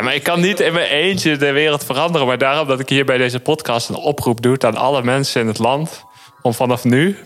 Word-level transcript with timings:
Ja, 0.00 0.06
maar 0.06 0.14
ik 0.14 0.22
kan 0.22 0.40
niet 0.40 0.60
in 0.60 0.72
mijn 0.72 0.90
eentje 0.90 1.36
de 1.36 1.52
wereld 1.52 1.84
veranderen. 1.84 2.26
Maar 2.26 2.38
daarom 2.38 2.68
dat 2.68 2.80
ik 2.80 2.88
hier 2.88 3.04
bij 3.04 3.18
deze 3.18 3.40
podcast 3.40 3.88
een 3.88 3.94
oproep 3.94 4.42
doe 4.42 4.58
aan 4.58 4.76
alle 4.76 5.02
mensen 5.02 5.40
in 5.40 5.46
het 5.46 5.58
land. 5.58 6.04
Om 6.42 6.54
vanaf 6.54 6.84
nu 6.84 7.18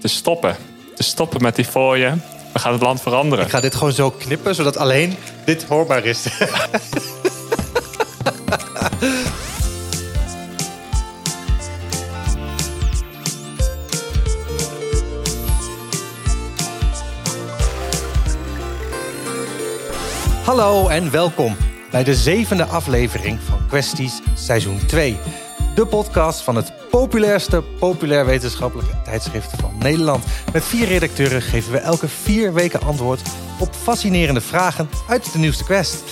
te 0.00 0.08
stoppen. 0.08 0.56
Te 0.94 1.02
stoppen 1.02 1.42
met 1.42 1.56
die 1.56 1.64
fooien. 1.64 2.22
We 2.52 2.58
gaan 2.58 2.72
het 2.72 2.82
land 2.82 3.00
veranderen. 3.00 3.44
Ik 3.44 3.50
ga 3.50 3.60
dit 3.60 3.74
gewoon 3.74 3.92
zo 3.92 4.10
knippen, 4.10 4.54
zodat 4.54 4.76
alleen 4.76 5.16
dit 5.44 5.64
hoorbaar 5.64 6.04
is. 6.04 6.26
Hallo 20.44 20.88
en 20.88 21.10
welkom 21.10 21.56
bij 21.94 22.04
de 22.04 22.14
zevende 22.14 22.64
aflevering 22.64 23.40
van 23.40 23.66
Questies 23.68 24.20
seizoen 24.34 24.86
2. 24.86 25.16
De 25.74 25.86
podcast 25.86 26.40
van 26.40 26.56
het 26.56 26.72
populairste 26.90 27.62
populair 27.78 28.26
wetenschappelijke 28.26 29.02
tijdschrift 29.04 29.50
van 29.60 29.74
Nederland. 29.78 30.24
Met 30.52 30.64
vier 30.64 30.86
redacteuren 30.86 31.42
geven 31.42 31.72
we 31.72 31.78
elke 31.78 32.08
vier 32.08 32.52
weken 32.52 32.80
antwoord 32.80 33.22
op 33.60 33.74
fascinerende 33.74 34.40
vragen 34.40 34.88
uit 35.08 35.32
de 35.32 35.38
nieuwste 35.38 35.64
quest. 35.64 36.02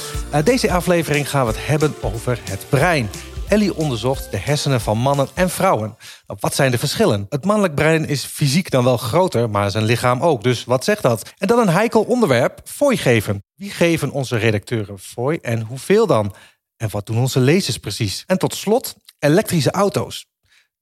Deze 0.45 0.73
aflevering 0.73 1.31
gaan 1.31 1.47
we 1.47 1.53
het 1.53 1.67
hebben 1.67 1.95
over 2.03 2.39
het 2.51 2.67
brein. 2.69 3.11
Ellie 3.53 3.75
onderzocht 3.75 4.31
de 4.31 4.37
hersenen 4.37 4.81
van 4.81 4.99
mannen 4.99 5.29
en 5.35 5.51
vrouwen. 5.51 5.97
Nou, 6.27 6.39
wat 6.41 6.55
zijn 6.55 6.71
de 6.71 6.79
verschillen? 6.79 7.27
Het 7.29 7.45
mannelijk 7.45 7.75
brein 7.75 8.07
is 8.09 8.25
fysiek 8.25 8.71
dan 8.71 8.85
wel 8.85 8.97
groter, 8.97 9.51
maar 9.51 9.71
zijn 9.71 9.85
lichaam 9.85 10.21
ook. 10.21 10.43
Dus 10.43 10.65
wat 10.65 10.85
zegt 10.85 11.03
dat? 11.03 11.33
En 11.39 11.47
dan 11.47 11.59
een 11.59 11.69
heikel 11.69 12.03
onderwerp, 12.03 12.61
fooi 12.65 12.97
geven. 12.97 13.45
Wie 13.55 13.71
geven 13.71 14.11
onze 14.11 14.37
redacteuren 14.37 14.99
fooi 14.99 15.39
en 15.39 15.61
hoeveel 15.61 16.07
dan? 16.07 16.35
En 16.77 16.91
wat 16.91 17.07
doen 17.07 17.19
onze 17.19 17.41
lezers 17.41 17.79
precies? 17.79 18.25
En 18.27 18.39
tot 18.39 18.55
slot, 18.55 18.95
elektrische 19.19 19.71
auto's. 19.71 20.27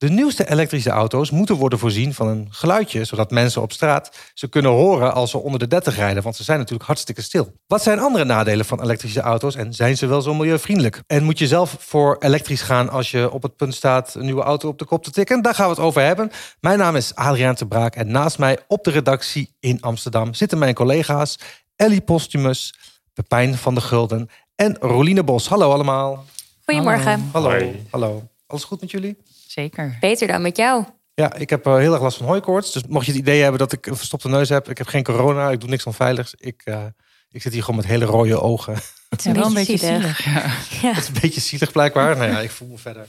De 0.01 0.09
nieuwste 0.09 0.49
elektrische 0.49 0.89
auto's 0.89 1.31
moeten 1.31 1.55
worden 1.55 1.79
voorzien 1.79 2.13
van 2.13 2.27
een 2.27 2.47
geluidje, 2.49 3.03
zodat 3.03 3.31
mensen 3.31 3.61
op 3.61 3.71
straat 3.71 4.11
ze 4.33 4.47
kunnen 4.47 4.71
horen 4.71 5.13
als 5.13 5.31
ze 5.31 5.37
onder 5.37 5.59
de 5.59 5.67
30 5.67 5.95
rijden, 5.95 6.23
want 6.23 6.35
ze 6.35 6.43
zijn 6.43 6.57
natuurlijk 6.57 6.87
hartstikke 6.87 7.21
stil. 7.21 7.53
Wat 7.67 7.83
zijn 7.83 7.99
andere 7.99 8.23
nadelen 8.23 8.65
van 8.65 8.81
elektrische 8.81 9.21
auto's 9.21 9.55
en 9.55 9.73
zijn 9.73 9.97
ze 9.97 10.05
wel 10.05 10.21
zo 10.21 10.33
milieuvriendelijk? 10.33 11.01
En 11.07 11.23
moet 11.23 11.39
je 11.39 11.47
zelf 11.47 11.75
voor 11.79 12.15
elektrisch 12.19 12.61
gaan 12.61 12.89
als 12.89 13.11
je 13.11 13.31
op 13.31 13.43
het 13.43 13.55
punt 13.55 13.75
staat 13.75 14.15
een 14.15 14.25
nieuwe 14.25 14.41
auto 14.41 14.67
op 14.67 14.79
de 14.79 14.85
kop 14.85 15.03
te 15.03 15.11
tikken? 15.11 15.41
Daar 15.41 15.55
gaan 15.55 15.65
we 15.65 15.71
het 15.71 15.83
over 15.83 16.01
hebben. 16.01 16.31
Mijn 16.59 16.77
naam 16.79 16.95
is 16.95 17.15
Adriaan 17.15 17.55
de 17.55 17.67
Braak 17.67 17.95
en 17.95 18.11
naast 18.11 18.37
mij 18.37 18.59
op 18.67 18.83
de 18.83 18.91
redactie 18.91 19.55
in 19.59 19.81
Amsterdam 19.81 20.33
zitten 20.33 20.57
mijn 20.57 20.73
collega's 20.73 21.39
Ellie 21.75 22.01
Postumus, 22.01 22.73
Pepijn 23.13 23.57
van 23.57 23.75
de 23.75 23.81
Gulden 23.81 24.29
en 24.55 24.77
Roline 24.79 25.23
Bos. 25.23 25.47
Hallo 25.47 25.71
allemaal. 25.71 26.25
Goedemorgen. 26.65 27.29
Hallo. 27.31 27.73
Hallo. 27.89 28.29
Alles 28.47 28.63
goed 28.63 28.81
met 28.81 28.91
jullie? 28.91 29.17
Zeker. 29.51 29.97
Beter 29.99 30.27
dan 30.27 30.41
met 30.41 30.57
jou. 30.57 30.85
Ja, 31.13 31.33
ik 31.33 31.49
heb 31.49 31.65
eh, 31.65 31.75
heel 31.75 31.93
erg 31.93 32.01
last 32.01 32.17
van 32.17 32.25
hooikoorts. 32.25 32.71
Dus 32.71 32.83
mocht 32.87 33.05
je 33.05 33.11
het 33.11 33.21
idee 33.21 33.41
hebben 33.41 33.59
dat 33.59 33.71
ik 33.71 33.85
een 33.85 33.95
verstopte 33.95 34.29
neus 34.29 34.49
heb, 34.49 34.69
ik 34.69 34.77
heb 34.77 34.87
geen 34.87 35.03
corona, 35.03 35.49
ik 35.49 35.59
doe 35.59 35.69
niks 35.69 35.85
onveiligs. 35.85 36.33
Ik, 36.37 36.61
eh, 36.65 36.85
ik 37.29 37.41
zit 37.41 37.53
hier 37.53 37.61
gewoon 37.63 37.75
met 37.79 37.85
hele 37.89 38.05
rode 38.05 38.41
ogen. 38.41 38.73
Het 39.09 39.25
is 39.25 39.31
wel 39.31 39.45
een 39.45 39.53
beetje 39.53 39.77
zielig. 39.77 40.17
zielig. 40.21 40.25
Ja. 40.25 40.87
Ja. 40.87 40.93
Het 40.93 41.03
is 41.03 41.07
een 41.07 41.17
beetje 41.21 41.41
zielig 41.41 41.71
blijkbaar. 41.71 42.17
Nou 42.17 42.31
ja, 42.31 42.39
ik 42.39 42.51
voel 42.51 42.67
me 42.67 42.77
verder 42.77 43.07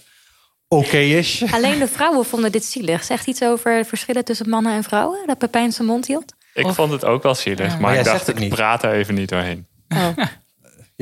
oké-ish. 0.69 1.43
Alleen 1.53 1.79
de 1.79 1.89
vrouwen 1.89 2.25
vonden 2.25 2.53
dit 2.53 2.65
zielig. 2.65 3.05
Zegt 3.05 3.27
iets 3.27 3.43
over 3.43 3.85
verschillen 3.85 4.25
tussen 4.25 4.48
mannen 4.48 4.73
en 4.73 4.83
vrouwen? 4.85 5.27
Dat 5.27 5.39
Pepijn 5.39 5.73
zijn 5.73 5.89
mond 5.89 6.07
hield? 6.07 6.35
Ik 6.55 6.65
Of- 6.67 6.75
vond 6.75 6.93
het 6.93 7.05
ook 7.05 7.23
wel 7.23 7.35
zielig. 7.35 7.67
Ja. 7.67 7.73
Maar 7.73 7.81
Maar 7.81 7.95
ik 7.98 8.05
dacht, 8.05 8.29
ik 8.29 8.39
niet. 8.39 8.55
praat 8.55 8.83
er 8.83 8.93
even 8.93 9.15
niet 9.15 9.29
doorheen. 9.29 9.67
Oh. 9.89 10.09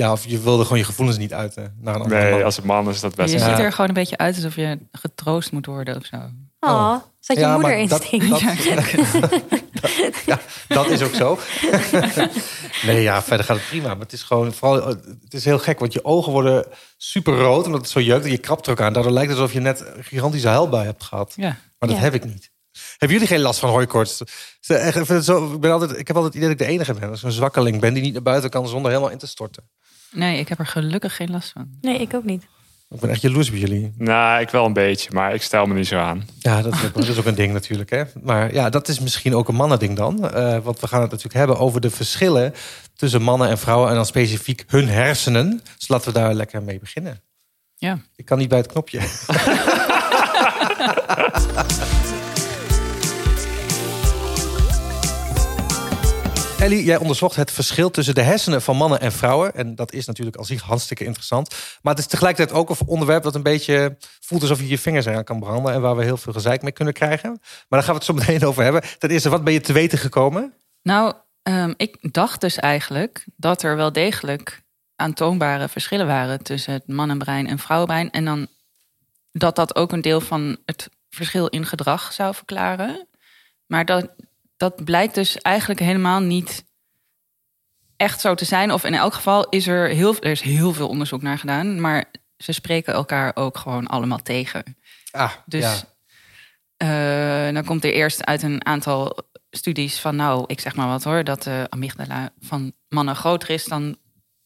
Ja, 0.01 0.13
of 0.13 0.25
je 0.27 0.41
wilde 0.41 0.63
gewoon 0.63 0.79
je 0.79 0.85
gevoelens 0.85 1.19
niet 1.19 1.33
uiten 1.33 1.77
naar 1.81 1.95
een 1.95 2.01
andere 2.01 2.23
Nee, 2.23 2.33
man. 2.33 2.43
als 2.43 2.57
het 2.57 2.65
man 2.65 2.89
is 2.89 3.01
dat 3.01 3.15
best 3.15 3.33
Je 3.33 3.39
Ja. 3.39 3.49
ziet 3.49 3.59
er 3.65 3.73
gewoon 3.73 3.89
een 3.89 3.95
beetje 3.95 4.17
uit 4.19 4.35
alsof 4.35 4.57
je 4.57 4.79
getroost 4.93 5.53
moet 5.53 5.67
worden 5.67 5.97
of 5.97 6.05
zo. 6.05 6.17
Oh, 6.61 6.95
zat 7.21 7.37
je 7.37 7.43
Ja, 7.43 7.53
moeder 7.53 7.77
maar 7.79 7.89
dat, 7.89 8.01
instinct? 8.13 8.31
dat, 8.31 8.41
ja, 10.27 10.39
dat 10.69 10.91
is 10.91 11.03
ook 11.03 11.15
zo. 11.15 11.39
nee, 12.87 13.03
ja, 13.03 13.23
verder 13.23 13.47
gaat 13.47 13.57
het 13.57 13.67
prima. 13.69 13.89
Maar 13.89 13.99
het 14.01 14.13
is 14.13 14.23
gewoon 14.23 14.53
vooral, 14.53 14.87
het 15.25 15.35
is 15.35 15.45
heel 15.45 15.59
gek, 15.59 15.79
want 15.79 15.93
je 15.93 16.05
ogen 16.05 16.33
worden 16.33 16.67
super 16.97 17.39
rood 17.39 17.67
omdat 17.67 17.81
het 17.81 17.91
zo 17.91 18.01
jeukt 18.01 18.25
en 18.25 18.31
je 18.31 18.39
krabt 18.39 18.67
er 18.67 18.73
ook 18.73 18.81
aan. 18.81 18.93
Daardoor 18.93 19.13
lijkt 19.13 19.31
het 19.31 19.39
alsof 19.39 19.53
je 19.55 19.61
net 19.61 19.81
een 19.97 20.05
gigantische 20.05 20.49
huilbui 20.49 20.85
hebt 20.85 21.05
gehad. 21.05 21.33
Ja. 21.37 21.57
Maar 21.79 21.89
dat 21.89 21.99
Ja. 21.99 22.03
heb 22.05 22.15
ik 22.15 22.25
niet. 22.25 22.51
Hebben 22.91 23.19
jullie 23.19 23.33
geen 23.35 23.41
last 23.45 23.59
van 23.61 23.71
hooikoorts? 23.71 24.23
Ze- 24.61 24.75
echt, 24.75 24.97
ik, 24.97 25.09
ik, 25.55 25.61
ben 25.61 25.73
altijd, 25.73 25.99
ik 25.99 26.07
heb 26.07 26.17
altijd 26.17 26.35
het 26.35 26.43
idee 26.43 26.49
dat 26.49 26.61
ik 26.61 26.67
de 26.67 26.73
enige 26.73 26.93
ben. 26.93 27.03
Dat 27.03 27.13
ik 27.15 27.19
zo'n 27.21 27.31
zwakkeling 27.31 27.81
ben 27.81 27.95
die 27.95 28.03
niet 28.03 28.13
naar 28.13 28.23
buiten 28.23 28.51
kan 28.51 28.69
zonder 28.69 28.91
helemaal 28.91 29.13
in 29.13 29.19
te 29.19 29.27
storten. 29.27 29.71
Nee, 30.11 30.39
ik 30.39 30.49
heb 30.49 30.59
er 30.59 30.67
gelukkig 30.67 31.17
geen 31.17 31.31
last 31.31 31.53
van. 31.53 31.69
Nee, 31.81 31.99
ik 32.01 32.15
ook 32.15 32.25
niet. 32.25 32.47
Ik 32.91 33.01
ben 33.01 33.11
echt 33.11 33.21
jaloers 33.21 33.49
op 33.49 33.55
jullie. 33.55 33.93
Nou, 33.97 34.41
ik 34.41 34.51
wel 34.51 34.65
een 34.65 34.73
beetje, 34.73 35.11
maar 35.13 35.35
ik 35.35 35.43
stel 35.43 35.67
me 35.67 35.75
niet 35.75 35.87
zo 35.87 35.99
aan. 35.99 36.29
Ja, 36.39 36.63
dat 36.63 36.75
is 36.75 36.85
ook, 36.85 36.95
dat 36.95 37.09
is 37.09 37.19
ook 37.19 37.25
een 37.25 37.35
ding 37.35 37.53
natuurlijk. 37.53 37.91
Hè? 37.91 38.03
Maar 38.23 38.55
ja, 38.55 38.71
dat 38.71 38.89
is 38.89 39.01
misschien 39.01 39.35
ook 39.35 39.49
een 39.49 39.55
mannending 39.55 39.97
dan. 39.97 40.31
Eh, 40.31 40.59
want 40.59 40.81
we 40.81 40.87
gaan 40.87 41.01
het 41.01 41.11
natuurlijk 41.11 41.39
hebben 41.39 41.59
over 41.59 41.81
de 41.81 41.91
verschillen 41.91 42.55
tussen 42.97 43.23
mannen 43.23 43.49
en 43.49 43.59
vrouwen. 43.59 43.89
En 43.89 43.95
dan 43.95 44.07
specifiek 44.07 44.65
hun 44.67 44.89
hersenen. 44.89 45.61
Dus 45.79 45.89
laten 45.89 46.13
we 46.13 46.19
daar 46.19 46.35
lekker 46.35 46.63
mee 46.63 46.79
beginnen. 46.79 47.23
Ja. 47.77 47.99
Ik 48.17 48.25
kan 48.25 48.39
niet 48.39 48.49
bij 48.49 48.59
het 48.59 48.73
knopje. 48.73 49.01
Ellie, 56.61 56.85
jij 56.85 56.97
onderzocht 56.97 57.37
het 57.37 57.51
verschil 57.51 57.91
tussen 57.91 58.15
de 58.15 58.23
hersenen 58.23 58.63
van 58.63 58.77
mannen 58.77 59.01
en 59.01 59.13
vrouwen. 59.13 59.55
En 59.55 59.75
dat 59.75 59.93
is 59.93 60.07
natuurlijk 60.07 60.37
al 60.37 60.45
zich 60.45 60.63
hartstikke 60.63 61.05
interessant. 61.05 61.55
Maar 61.83 61.95
het 61.95 62.03
is 62.03 62.09
tegelijkertijd 62.09 62.59
ook 62.59 62.71
een 62.71 62.87
onderwerp 62.87 63.23
dat 63.23 63.35
een 63.35 63.43
beetje 63.43 63.97
voelt 64.21 64.43
alsof 64.43 64.61
je 64.61 64.69
je 64.69 64.79
vingers 64.79 65.07
eraan 65.07 65.25
kan 65.25 65.41
branden. 65.41 65.73
En 65.73 65.81
waar 65.81 65.97
we 65.97 66.05
heel 66.05 66.17
veel 66.17 66.33
gezeik 66.33 66.63
mee 66.63 66.73
kunnen 66.73 66.95
krijgen. 66.95 67.31
Maar 67.41 67.67
daar 67.69 67.83
gaan 67.83 67.95
we 67.95 67.99
het 67.99 68.05
zo 68.05 68.15
meteen 68.15 68.45
over 68.49 68.63
hebben. 68.63 68.83
Ten 68.99 69.11
eerste, 69.11 69.29
wat 69.29 69.45
ben 69.45 69.53
je 69.53 69.61
te 69.61 69.73
weten 69.73 69.99
gekomen? 69.99 70.55
Nou, 70.83 71.15
ehm, 71.43 71.73
ik 71.77 72.13
dacht 72.13 72.41
dus 72.41 72.57
eigenlijk 72.57 73.25
dat 73.37 73.63
er 73.63 73.77
wel 73.77 73.93
degelijk 73.93 74.63
aantoonbare 74.97 75.69
verschillen 75.69 76.07
waren 76.07 76.43
tussen 76.43 76.73
het 76.73 76.89
mannenbrein 76.89 77.47
en 77.47 77.59
vrouwenbrein. 77.59 78.11
En 78.11 78.25
dan 78.25 78.47
dat 79.33 79.57
dat 79.57 79.75
ook 79.75 79.93
een 79.93 80.01
deel 80.01 80.21
van 80.21 80.57
het 80.65 80.89
verschil 81.09 81.47
in 81.47 81.67
gedrag 81.67 82.13
zou 82.13 82.35
verklaren. 82.35 83.07
Maar 83.67 83.85
dat, 83.85 84.11
dat 84.61 84.85
blijkt 84.85 85.15
dus 85.15 85.39
eigenlijk 85.39 85.81
helemaal 85.81 86.21
niet 86.21 86.65
echt 87.97 88.21
zo 88.21 88.35
te 88.35 88.45
zijn. 88.45 88.73
Of 88.73 88.85
in 88.85 88.95
elk 88.95 89.15
geval 89.15 89.49
is 89.49 89.67
er 89.67 89.89
heel, 89.89 90.17
er 90.21 90.31
is 90.31 90.41
heel 90.41 90.73
veel 90.73 90.89
onderzoek 90.89 91.23
naar 91.23 91.39
gedaan. 91.39 91.81
Maar 91.81 92.05
ze 92.37 92.53
spreken 92.53 92.93
elkaar 92.95 93.37
ook 93.37 93.59
gewoon 93.59 93.87
allemaal 93.87 94.23
tegen. 94.23 94.77
Ah, 95.11 95.33
Dus 95.47 95.85
ja. 96.77 97.47
eh, 97.47 97.55
dan 97.55 97.65
komt 97.65 97.85
er 97.85 97.93
eerst 97.93 98.25
uit 98.25 98.43
een 98.43 98.67
aantal 98.67 99.17
studies 99.51 100.01
van, 100.01 100.17
nou, 100.17 100.45
ik 100.47 100.61
zeg 100.61 100.77
maar 100.77 100.89
wat 100.89 101.05
hoor, 101.05 101.25
dat 101.25 101.43
de 101.43 101.67
amygdala 101.69 102.31
van 102.41 102.73
mannen 102.89 103.17
groter 103.17 103.51
is 103.51 103.65
dan 103.65 103.97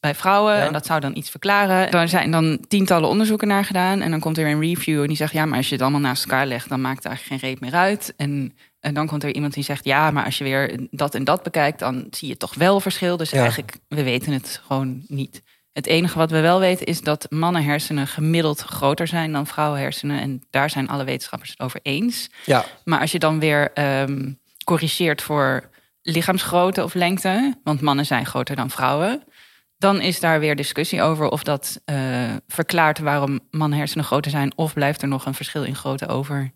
bij 0.01 0.15
vrouwen. 0.15 0.55
Ja. 0.55 0.67
En 0.67 0.73
dat 0.73 0.87
zou 0.87 1.01
dan 1.01 1.17
iets 1.17 1.31
verklaren. 1.31 1.91
Daar 1.91 2.09
zijn 2.09 2.31
dan 2.31 2.65
tientallen 2.69 3.09
onderzoeken 3.09 3.49
naar 3.49 3.65
gedaan. 3.65 4.01
En 4.01 4.11
dan 4.11 4.21
komt 4.21 4.39
er 4.39 4.47
een 4.47 4.61
review 4.61 5.01
en 5.01 5.09
die 5.09 5.17
zegt, 5.17 5.33
ja, 5.33 5.47
maar 5.47 5.57
als 5.57 5.67
je 5.69 5.73
het 5.75 5.83
allemaal 5.83 6.01
naast 6.01 6.23
elkaar 6.25 6.47
legt, 6.47 6.69
dan 6.69 6.81
maakt 6.81 7.03
het 7.03 7.07
eigenlijk 7.07 7.41
geen 7.41 7.51
reet 7.51 7.61
meer 7.61 7.75
uit. 7.75 8.15
En, 8.17 8.57
en 8.85 8.95
dan 8.95 9.07
komt 9.07 9.23
er 9.23 9.35
iemand 9.35 9.55
die 9.55 9.65
zegt, 9.65 9.85
ja, 9.85 10.11
maar 10.11 10.25
als 10.25 10.39
je 10.39 10.45
weer 10.45 10.81
dat 10.91 11.15
en 11.15 11.25
dat 11.25 11.43
bekijkt, 11.43 11.79
dan 11.79 12.07
zie 12.11 12.29
je 12.29 12.37
toch 12.37 12.55
wel 12.55 12.81
verschil. 12.81 13.17
Dus 13.17 13.31
Ja. 13.31 13.41
eigenlijk, 13.41 13.77
we 13.89 14.03
weten 14.03 14.33
het 14.33 14.61
gewoon 14.67 15.03
niet. 15.09 15.43
Het 15.73 15.87
enige 15.87 16.19
wat 16.19 16.31
we 16.31 16.41
wel 16.41 16.61
weten 16.61 16.87
is 16.87 17.01
dat 17.01 17.27
mannenhersenen 17.31 18.07
gemiddeld 18.07 18.61
groter 18.61 19.07
zijn 19.07 19.33
dan 19.33 19.47
vrouwenhersenen. 19.47 20.21
En 20.21 20.43
daar 20.51 20.71
zijn 20.71 20.89
alle 20.89 21.05
wetenschappers 21.05 21.51
het 21.51 21.61
over 21.61 21.81
eens. 21.83 22.31
ja, 22.45 22.65
Maar 22.85 23.01
als 23.01 23.13
je 23.13 23.19
dan 23.19 23.39
weer 23.39 23.73
ehm, 23.73 24.33
corrigeert 24.65 25.23
voor 25.23 25.71
lichaamsgrootte 26.03 26.85
of 26.85 26.95
lengte, 26.95 27.55
want 27.65 27.81
mannen 27.81 28.07
zijn 28.07 28.27
groter 28.27 28.57
dan 28.57 28.71
vrouwen, 28.71 29.23
dan 29.79 30.01
is 30.01 30.21
daar 30.21 30.41
weer 30.41 30.57
discussie 30.57 31.03
over 31.03 31.29
of 31.29 31.43
dat 31.43 31.81
eh, 31.85 31.97
verklaart 32.47 32.99
waarom 32.99 33.41
mannenhersenen 33.51 34.05
groter 34.05 34.31
zijn, 34.31 34.53
of 34.57 34.73
blijft 34.73 35.03
er 35.03 35.09
nog 35.09 35.27
een 35.27 35.35
verschil 35.35 35.63
in 35.65 35.75
grootte 35.77 36.07
over. 36.09 36.53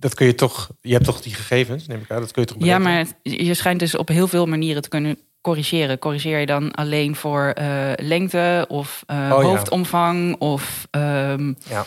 Dat 0.00 0.14
kun 0.14 0.26
je 0.26 0.34
toch... 0.34 0.68
Je 0.80 0.92
hebt 0.92 1.04
toch 1.04 1.20
die 1.20 1.34
gegevens, 1.34 1.86
neem 1.86 2.00
ik 2.00 2.10
aan. 2.10 2.20
Dat 2.20 2.30
kun 2.32 2.42
je 2.42 2.48
toch 2.48 2.56
Ja, 2.58 2.64
berekenen? 2.78 2.92
maar 2.92 2.98
het- 3.32 3.46
je 3.46 3.54
schijnt 3.54 3.80
dus 3.80 3.96
op 3.96 4.08
heel 4.08 4.28
veel 4.28 4.46
manieren 4.46 4.82
te 4.82 4.88
kunnen 4.88 5.18
corrigeren. 5.40 5.98
Corrigeer 5.98 6.38
je 6.38 6.46
dan 6.46 6.72
alleen 6.74 7.16
voor 7.16 7.48
eh, 7.54 7.92
lengte 7.96 8.64
of 8.68 9.02
eh, 9.06 9.16
Oh, 9.16 9.22
ja. 9.42 9.48
hoofdomvang 9.48 10.36
of 10.38 10.86
ehm, 10.90 11.52
Ja. 11.68 11.86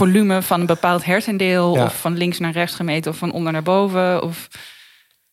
volume 0.00 0.42
van 0.42 0.60
een 0.60 0.66
bepaald 0.66 1.04
hersendeel 1.04 1.74
Ja. 1.74 1.84
of 1.84 2.00
van 2.00 2.16
links 2.16 2.38
naar 2.38 2.52
rechts 2.52 2.74
gemeten 2.74 3.10
of 3.12 3.18
van 3.18 3.32
onder 3.32 3.52
naar 3.52 3.62
boven 3.62 4.22
of 4.22 4.48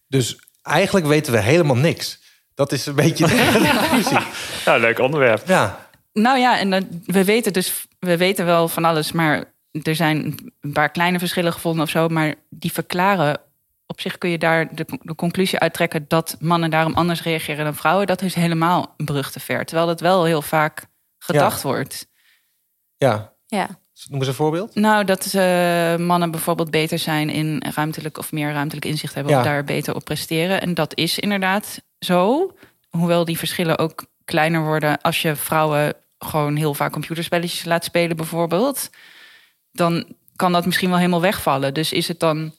Dus 0.07 0.38
eigenlijk 0.61 1.06
weten 1.06 1.33
we 1.33 1.39
helemaal 1.41 1.75
niks. 1.75 2.19
Dat 2.56 2.71
is 2.71 2.85
een 2.85 2.95
beetje 2.95 3.27
de 3.27 3.75
conclusie. 3.79 4.17
Ja, 4.65 4.77
leuk 4.77 4.99
onderwerp. 4.99 5.47
Ja, 5.47 5.89
Nou 6.13 6.39
ja, 6.39 6.59
en 6.59 6.69
dan, 6.69 6.88
we 7.06 7.23
weten 7.23 7.53
dus, 7.53 7.85
we 7.99 8.17
weten 8.17 8.45
wel 8.45 8.67
van 8.67 8.85
alles, 8.85 9.11
maar 9.11 9.52
er 9.81 9.95
zijn 9.95 10.37
een 10.61 10.71
paar 10.71 10.89
kleine 10.91 11.19
verschillen 11.19 11.53
gevonden 11.53 11.83
of 11.83 11.89
zo, 11.89 12.07
maar 12.07 12.35
die 12.49 12.71
verklaren 12.71 13.39
op 13.87 14.01
zich 14.01 14.17
kun 14.17 14.29
je 14.29 14.37
daar 14.37 14.75
de, 14.75 14.85
de 15.01 15.15
conclusie 15.15 15.59
uittrekken 15.59 16.05
dat 16.07 16.35
mannen 16.39 16.69
daarom 16.69 16.93
anders 16.93 17.23
reageren 17.23 17.65
dan 17.65 17.75
vrouwen. 17.75 18.07
Dat 18.07 18.21
is 18.21 18.33
helemaal 18.35 18.93
een 18.97 19.05
brug 19.05 19.31
te 19.31 19.39
ver. 19.39 19.65
Terwijl 19.65 19.87
dat 19.87 19.99
wel 19.99 20.23
heel 20.25 20.41
vaak 20.41 20.85
gedacht 21.19 21.61
wordt. 21.61 22.07
Ja, 22.97 23.33
Ja. 23.47 23.67
noem 24.09 24.19
eens 24.19 24.27
een 24.27 24.33
voorbeeld. 24.33 24.75
Nou, 24.75 25.05
dat 25.05 25.33
eh, 25.33 25.95
mannen 25.95 26.31
bijvoorbeeld 26.31 26.71
beter 26.71 26.99
zijn 26.99 27.29
in 27.29 27.63
ruimtelijk 27.75 28.17
of 28.17 28.31
meer 28.31 28.51
ruimtelijk 28.53 28.85
inzicht 28.85 29.13
hebben 29.13 29.33
Ja. 29.33 29.39
of 29.39 29.45
daar 29.45 29.63
beter 29.63 29.95
op 29.95 30.03
presteren. 30.03 30.61
En 30.61 30.73
dat 30.73 30.97
is 30.97 31.19
inderdaad 31.19 31.81
zo. 31.99 32.51
Hoewel 32.89 33.25
die 33.25 33.37
verschillen 33.37 33.77
ook 33.77 34.05
kleiner 34.25 34.63
worden 34.63 35.01
als 35.01 35.21
je 35.21 35.35
vrouwen 35.35 35.93
gewoon 36.17 36.55
heel 36.55 36.73
vaak 36.73 36.91
computerspelletjes 36.91 37.65
laat 37.65 37.83
spelen, 37.83 38.15
bijvoorbeeld. 38.17 38.89
Dan 39.73 40.05
kan 40.35 40.51
dat 40.51 40.65
misschien 40.65 40.89
wel 40.89 40.97
helemaal 40.97 41.21
wegvallen. 41.21 41.73
Dus 41.73 41.91
is 41.91 42.07
het 42.07 42.19
dan. 42.19 42.53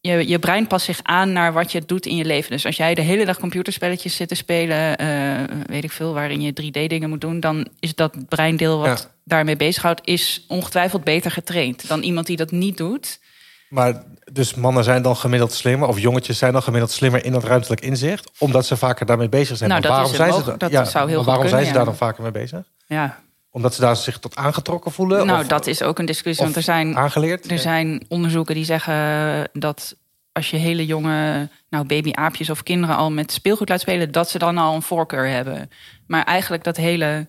Je, 0.00 0.28
je 0.28 0.38
brein 0.38 0.66
past 0.66 0.84
zich 0.84 1.00
aan 1.02 1.32
naar 1.32 1.52
wat 1.52 1.72
je 1.72 1.82
doet 1.86 2.06
in 2.06 2.16
je 2.16 2.24
leven. 2.24 2.50
Dus 2.50 2.66
als 2.66 2.76
jij 2.76 2.94
de 2.94 3.02
hele 3.02 3.24
dag 3.24 3.38
computerspelletjes 3.38 4.16
zit 4.16 4.28
te 4.28 4.34
spelen, 4.34 4.96
eh, 4.96 5.56
weet 5.66 5.84
ik 5.84 5.92
veel, 5.92 6.14
waarin 6.14 6.40
je 6.40 6.52
3D-dingen 6.52 7.08
moet 7.08 7.20
doen, 7.20 7.40
dan 7.40 7.68
is 7.80 7.94
dat 7.94 8.28
breindeel 8.28 8.78
wat 8.78 9.00
Ja. 9.00 9.10
daarmee 9.24 9.56
bezighoudt, 9.56 10.00
is 10.04 10.44
ongetwijfeld 10.48 11.04
beter 11.04 11.30
getraind 11.30 11.88
dan 11.88 12.02
iemand 12.02 12.26
die 12.26 12.36
dat 12.36 12.50
niet 12.50 12.76
doet. 12.76 13.20
Maar 13.68 14.02
dus 14.32 14.54
mannen 14.54 14.84
zijn 14.84 15.02
dan 15.02 15.16
gemiddeld 15.16 15.52
slimmer, 15.52 15.88
of 15.88 15.98
jongetjes 15.98 16.38
zijn 16.38 16.52
dan 16.52 16.62
gemiddeld 16.62 16.90
slimmer 16.92 17.24
in 17.24 17.32
dat 17.32 17.44
ruimtelijk 17.44 17.80
inzicht, 17.80 18.30
omdat 18.38 18.66
ze 18.66 18.76
vaker 18.76 19.06
daarmee 19.06 19.28
bezig 19.28 19.56
zijn. 19.56 19.70
Nou, 19.70 19.82
dat 19.82 19.90
waarom 19.90 20.10
is 20.10 20.16
zijn 20.16 20.32
ze 20.32 20.56
dat 20.56 20.90
zou 20.90 21.08
heel 21.08 21.24
waarom 21.24 21.48
zijn 21.48 21.64
ze 21.64 21.70
kunnen, 21.70 21.72
daar 21.86 21.94
ja. 21.94 21.98
dan 21.98 22.08
vaker 22.08 22.22
mee 22.22 22.32
bezig? 22.32 22.62
Ja, 22.86 23.22
Omdat 23.52 23.74
ze 23.74 23.80
daar 23.80 23.96
zich 23.96 24.18
tot 24.18 24.36
aangetrokken 24.36 24.92
voelen? 24.92 25.26
nou, 25.26 25.40
of 25.40 25.46
dat 25.46 25.66
is 25.66 25.82
ook 25.82 25.98
een 25.98 26.06
discussie. 26.06 26.44
Want 26.44 26.56
er 26.56 26.62
zijn, 26.62 26.96
aangeleerd? 26.96 27.50
er 27.50 27.58
zijn 27.58 28.04
onderzoeken 28.08 28.54
die 28.54 28.64
zeggen 28.64 29.48
dat 29.52 29.96
als 30.32 30.50
je 30.50 30.56
hele 30.56 30.86
jonge 30.86 31.48
nou, 31.70 31.86
babyaapjes 31.86 32.50
of 32.50 32.62
kinderen 32.62 32.96
al 32.96 33.10
met 33.10 33.32
speelgoed 33.32 33.68
laat 33.68 33.80
spelen, 33.80 34.12
dat 34.12 34.30
ze 34.30 34.38
dan 34.38 34.58
al 34.58 34.74
een 34.74 34.82
voorkeur 34.82 35.28
hebben. 35.28 35.70
Maar 36.06 36.24
eigenlijk 36.24 36.64
dat 36.64 36.76
hele 36.76 37.28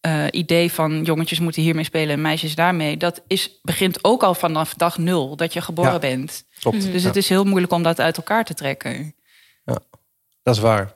eh, 0.00 0.24
idee 0.30 0.72
van 0.72 1.02
jongetjes 1.02 1.40
moeten 1.40 1.62
hiermee 1.62 1.84
spelen 1.84 2.14
en 2.14 2.20
meisjes 2.20 2.54
daarmee, 2.54 2.96
dat 2.96 3.22
is, 3.26 3.58
begint 3.62 4.04
ook 4.04 4.22
al 4.22 4.34
vanaf 4.34 4.74
dag 4.74 4.98
nul 4.98 5.36
dat 5.36 5.52
je 5.52 5.60
geboren 5.60 5.92
Ja. 5.92 5.98
bent. 5.98 6.44
Klopt. 6.60 6.92
Dus 6.92 7.02
Ja, 7.02 7.08
het 7.08 7.16
is 7.16 7.28
heel 7.28 7.44
moeilijk 7.44 7.72
om 7.72 7.82
dat 7.82 8.00
uit 8.00 8.16
elkaar 8.16 8.44
te 8.44 8.54
trekken. 8.54 9.14
Dat 10.42 10.54
is 10.54 10.60
waar. 10.60 10.93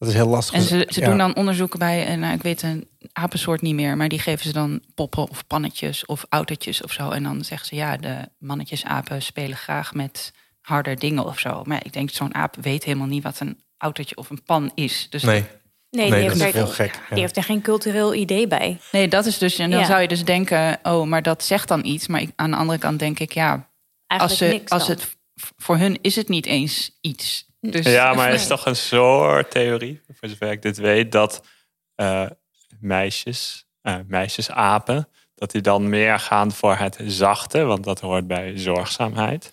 Dat 0.00 0.08
is 0.08 0.14
heel 0.14 0.28
lastig. 0.28 0.54
En 0.54 0.62
ze, 0.62 0.86
ze 0.90 1.00
Ja. 1.00 1.06
doen 1.06 1.18
dan 1.18 1.34
onderzoeken 1.36 1.78
bij, 1.78 2.06
en 2.06 2.20
nou, 2.20 2.34
ik 2.34 2.42
weet 2.42 2.62
een 2.62 2.88
apensoort 3.12 3.60
niet 3.62 3.74
meer, 3.74 3.96
maar 3.96 4.08
die 4.08 4.18
geven 4.18 4.44
ze 4.46 4.52
dan 4.52 4.82
poppen 4.94 5.28
of 5.28 5.46
pannetjes 5.46 6.06
of 6.06 6.24
autootjes 6.28 6.82
of 6.82 6.92
zo. 6.92 7.10
En 7.10 7.22
dan 7.22 7.44
zeggen 7.44 7.66
ze 7.66 7.74
ja, 7.74 7.96
de 7.96 8.28
mannetjes 8.38 8.84
apen 8.84 9.22
spelen 9.22 9.56
graag 9.56 9.94
met 9.94 10.32
harder 10.60 10.98
dingen 10.98 11.24
of 11.24 11.38
zo. 11.38 11.62
Maar 11.64 11.84
ik 11.84 11.92
denk, 11.92 12.10
zo'n 12.10 12.34
aap 12.34 12.56
weet 12.60 12.84
helemaal 12.84 13.06
niet 13.06 13.22
wat 13.22 13.40
een 13.40 13.60
autootje 13.78 14.16
of 14.16 14.30
een 14.30 14.42
pan 14.42 14.70
is. 14.74 15.06
Dus 15.10 15.22
Nee, 15.22 15.44
Nee, 15.90 16.10
nee 16.10 16.18
die, 16.20 16.28
dat 16.28 16.36
is 16.36 16.42
heeft 16.42 16.54
heel 16.54 16.66
er, 16.66 16.72
gek. 16.74 16.92
die 16.92 17.00
Ja. 17.16 17.16
heeft 17.22 17.36
er 17.36 17.42
geen 17.44 17.60
cultureel 17.62 18.14
idee 18.14 18.46
bij. 18.46 18.78
nee, 18.92 19.08
dat 19.08 19.26
is 19.26 19.38
dus, 19.38 19.58
en 19.58 19.70
dan 19.70 19.80
Ja. 19.80 19.86
zou 19.86 20.00
je 20.00 20.08
dus 20.08 20.24
denken, 20.24 20.78
oh, 20.82 21.06
maar 21.06 21.22
dat 21.22 21.44
zegt 21.44 21.68
dan 21.68 21.84
iets. 21.84 22.06
Maar 22.06 22.20
ik, 22.20 22.30
aan 22.36 22.50
de 22.50 22.56
andere 22.56 22.78
kant 22.78 22.98
denk 22.98 23.18
ik, 23.18 23.32
ja, 23.32 23.70
als, 24.06 24.36
ze, 24.36 24.44
niks 24.44 24.70
als 24.70 24.86
dan. 24.86 24.96
het 24.96 25.16
voor 25.56 25.76
hun 25.78 25.98
is 26.00 26.16
het 26.16 26.28
niet 26.28 26.46
eens 26.46 26.98
iets. 27.00 27.48
Dus, 27.60 27.86
Ja, 27.86 28.14
maar 28.14 28.28
er 28.28 28.34
is 28.34 28.46
toch 28.46 28.66
een 28.66 28.76
soort 28.76 29.50
theorie, 29.50 30.00
voor 30.18 30.28
zover 30.28 30.50
ik 30.50 30.62
dit 30.62 30.76
weet, 30.78 31.12
dat 31.12 31.42
eh, 31.94 32.26
meisjes, 32.78 33.66
eh, 33.82 33.94
meisjesapen, 34.06 35.08
dat 35.34 35.50
die 35.50 35.60
dan 35.60 35.88
meer 35.88 36.18
gaan 36.18 36.52
voor 36.52 36.76
het 36.76 36.98
zachte, 37.06 37.64
want 37.64 37.84
dat 37.84 38.00
hoort 38.00 38.26
bij 38.26 38.58
zorgzaamheid. 38.58 39.52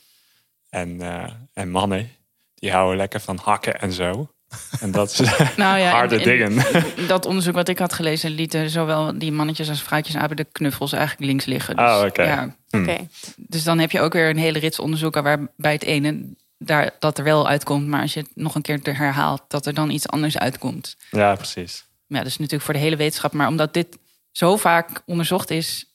En, 0.69 1.01
eh, 1.01 1.31
en 1.53 1.69
mannen, 1.69 2.09
die 2.55 2.71
houden 2.71 2.97
lekker 2.97 3.19
van 3.19 3.39
hakken 3.43 3.79
en 3.79 3.91
zo. 3.91 4.31
En 4.79 4.91
dat 4.91 5.11
is 5.11 5.19
Nou 5.55 5.77
ja, 5.79 5.89
harde 5.89 6.15
en- 6.15 6.21
en 6.21 6.49
dingen. 6.55 6.63
Dat 7.07 7.25
onderzoek 7.25 7.53
wat 7.55 7.67
ik 7.67 7.79
had 7.79 7.93
gelezen, 7.93 8.31
lieten 8.31 8.69
zowel 8.69 9.19
die 9.19 9.31
mannetjes 9.31 9.69
als 9.69 9.81
vrouwtjesapen 9.83 10.35
de 10.35 10.47
knuffels 10.51 10.91
eigenlijk 10.91 11.25
links 11.25 11.45
liggen. 11.45 11.75
Dus, 11.75 11.85
Oh, 11.85 12.03
oké. 12.05 12.23
ja, 12.23 12.55
Oké. 12.71 13.07
Dus 13.37 13.63
dan 13.63 13.79
heb 13.79 13.91
je 13.91 13.99
ook 14.01 14.13
weer 14.13 14.29
een 14.29 14.37
hele 14.37 14.59
rits 14.59 14.79
onderzoeken 14.79 15.23
waarbij 15.23 15.71
het 15.73 15.83
ene 15.83 16.19
daar, 16.57 16.95
dat 16.99 17.17
er 17.17 17.23
wel 17.23 17.47
uitkomt. 17.47 17.87
Maar 17.87 18.01
als 18.01 18.13
je 18.13 18.19
het 18.19 18.31
nog 18.33 18.55
een 18.55 18.61
keer 18.61 18.79
herhaalt, 18.97 19.41
dat 19.47 19.65
er 19.65 19.73
dan 19.73 19.89
iets 19.89 20.07
anders 20.07 20.37
uitkomt. 20.37 20.95
Ja, 21.11 21.35
precies. 21.35 21.85
Ja, 22.07 22.17
dat 22.17 22.25
is 22.27 22.37
natuurlijk 22.37 22.63
voor 22.63 22.73
de 22.73 22.79
hele 22.79 22.95
wetenschap. 22.95 23.33
Maar 23.33 23.47
omdat 23.47 23.73
dit 23.73 23.97
zo 24.31 24.57
vaak 24.57 25.01
onderzocht 25.05 25.49
is. 25.49 25.91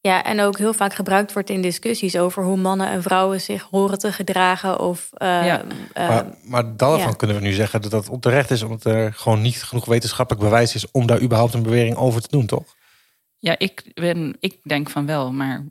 Ja, 0.00 0.24
en 0.24 0.40
ook 0.40 0.58
heel 0.58 0.74
vaak 0.74 0.94
gebruikt 0.94 1.32
wordt 1.32 1.50
in 1.50 1.62
discussies 1.62 2.16
over 2.16 2.44
hoe 2.44 2.56
mannen 2.56 2.88
en 2.88 3.02
vrouwen 3.02 3.40
zich 3.40 3.62
horen 3.62 3.98
te 3.98 4.12
gedragen. 4.12 4.78
Of, 4.78 5.08
eh, 5.12 5.28
Ja. 5.46 5.64
eh, 5.92 6.08
Maar, 6.08 6.26
maar 6.44 6.76
daarvan 6.76 7.08
ja. 7.10 7.14
kunnen 7.16 7.36
we 7.36 7.42
nu 7.42 7.52
zeggen 7.52 7.82
dat 7.82 7.90
dat 7.90 8.08
onterecht 8.08 8.50
is, 8.50 8.62
omdat 8.62 8.84
er 8.84 9.12
gewoon 9.12 9.42
niet 9.42 9.62
genoeg 9.62 9.84
wetenschappelijk 9.84 10.44
bewijs 10.44 10.74
is 10.74 10.90
om 10.90 11.06
daar 11.06 11.20
überhaupt 11.22 11.54
een 11.54 11.62
bewering 11.62 11.96
over 11.96 12.20
te 12.22 12.28
doen, 12.30 12.46
toch? 12.46 12.74
Ja, 13.38 13.58
ik, 13.58 13.90
ben, 13.94 14.36
ik 14.40 14.58
denk 14.62 14.90
van 14.90 15.06
wel, 15.06 15.32
maar 15.32 15.64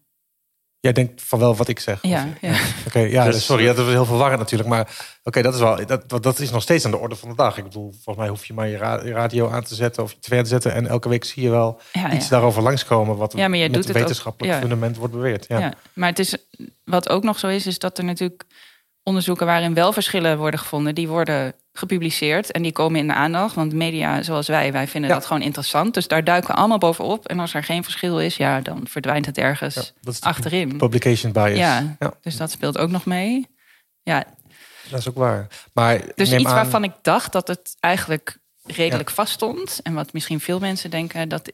Jij 0.81 0.91
denkt 0.93 1.21
van 1.23 1.39
wel 1.39 1.55
wat 1.55 1.67
ik 1.67 1.79
zeg. 1.79 1.99
ja, 2.01 2.23
Of- 2.23 2.49
ja. 2.49 2.59
Oké, 2.87 2.99
ja, 2.99 3.25
Dus- 3.25 3.35
dus, 3.35 3.45
sorry, 3.45 3.65
dat 3.65 3.77
is 3.77 3.85
heel 3.85 4.05
verwarrend 4.05 4.39
natuurlijk. 4.39 4.69
Maar 4.69 4.97
oké, 5.23 5.41
dat 5.41 5.53
is 5.53 5.59
wel 5.59 5.85
dat, 5.85 6.23
dat 6.23 6.39
is 6.39 6.51
nog 6.51 6.61
steeds 6.61 6.85
aan 6.85 6.91
de 6.91 6.97
orde 6.97 7.15
van 7.15 7.29
de 7.29 7.35
dag. 7.35 7.57
Ik 7.57 7.63
bedoel, 7.63 7.91
volgens 7.91 8.15
mij 8.17 8.27
hoef 8.27 8.45
je 8.45 8.53
maar 8.53 8.67
je, 8.67 8.77
ra- 8.77 9.03
je 9.03 9.11
radio 9.11 9.49
aan 9.49 9.63
te 9.63 9.75
zetten 9.75 10.03
of 10.03 10.11
je 10.11 10.17
tv 10.19 10.37
aan 10.37 10.43
te 10.43 10.49
zetten. 10.49 10.73
En 10.73 10.87
elke 10.87 11.09
week 11.09 11.23
zie 11.23 11.43
je 11.43 11.49
wel 11.49 11.81
Ja, 11.93 12.13
iets 12.13 12.23
ja. 12.23 12.29
daarover 12.29 12.61
langskomen 12.63 13.17
wat 13.17 13.33
Ja, 13.35 13.47
maar 13.47 13.57
jij 13.57 13.67
met 13.67 13.75
doet 13.75 13.83
het 13.87 13.95
ook- 13.95 14.01
wetenschappelijk 14.01 14.53
ja. 14.53 14.59
fundament 14.59 14.97
wordt 14.97 15.13
beweerd. 15.13 15.45
Ja. 15.47 15.59
Ja. 15.59 15.73
maar 15.93 16.09
het 16.09 16.19
is 16.19 16.37
wat 16.83 17.09
ook 17.09 17.23
nog 17.23 17.39
zo 17.39 17.47
is, 17.47 17.67
is 17.67 17.79
dat 17.79 17.97
er 17.97 18.03
natuurlijk 18.03 18.43
onderzoeken 19.03 19.45
waarin 19.45 19.73
wel 19.73 19.93
verschillen 19.93 20.37
worden 20.37 20.59
gevonden, 20.59 20.95
die 20.95 21.07
worden 21.07 21.53
gepubliceerd 21.73 22.51
en 22.51 22.61
die 22.61 22.71
komen 22.71 22.99
in 22.99 23.07
de 23.07 23.13
aandacht. 23.13 23.55
Want 23.55 23.73
media 23.73 24.21
zoals 24.23 24.47
wij, 24.47 24.71
wij 24.71 24.87
vinden 24.87 25.09
Ja. 25.09 25.15
dat 25.15 25.25
gewoon 25.25 25.41
interessant. 25.41 25.93
Dus 25.93 26.07
daar 26.07 26.23
duiken 26.23 26.49
we 26.49 26.55
allemaal 26.57 26.77
bovenop. 26.77 27.27
En 27.27 27.39
als 27.39 27.53
er 27.53 27.63
geen 27.63 27.83
verschil 27.83 28.19
is, 28.19 28.35
ja, 28.37 28.61
dan 28.61 28.87
verdwijnt 28.87 29.25
het 29.25 29.37
ergens 29.37 29.75
Ja, 29.75 29.81
dat 30.01 30.13
is 30.13 30.19
de 30.19 30.25
achterin. 30.27 30.77
Publication 30.77 31.31
bias. 31.31 31.57
Ja. 31.57 31.95
ja, 31.99 32.13
Dus 32.21 32.37
dat 32.37 32.51
speelt 32.51 32.77
ook 32.77 32.89
nog 32.89 33.05
mee. 33.05 33.47
Ja, 34.03 34.23
dat 34.89 34.99
is 34.99 35.09
ook 35.09 35.15
waar. 35.17 35.47
Maar 35.73 36.01
dus 36.15 36.29
neem 36.29 36.39
iets 36.39 36.49
aan- 36.49 36.55
waarvan 36.55 36.83
ik 36.83 36.93
dacht 37.01 37.31
dat 37.31 37.47
het 37.47 37.75
eigenlijk 37.79 38.37
redelijk 38.65 39.09
vaststond. 39.09 39.79
En 39.83 39.93
wat 39.93 40.13
misschien 40.13 40.39
veel 40.39 40.59
mensen 40.59 40.89
denken, 40.89 41.29
dat 41.29 41.51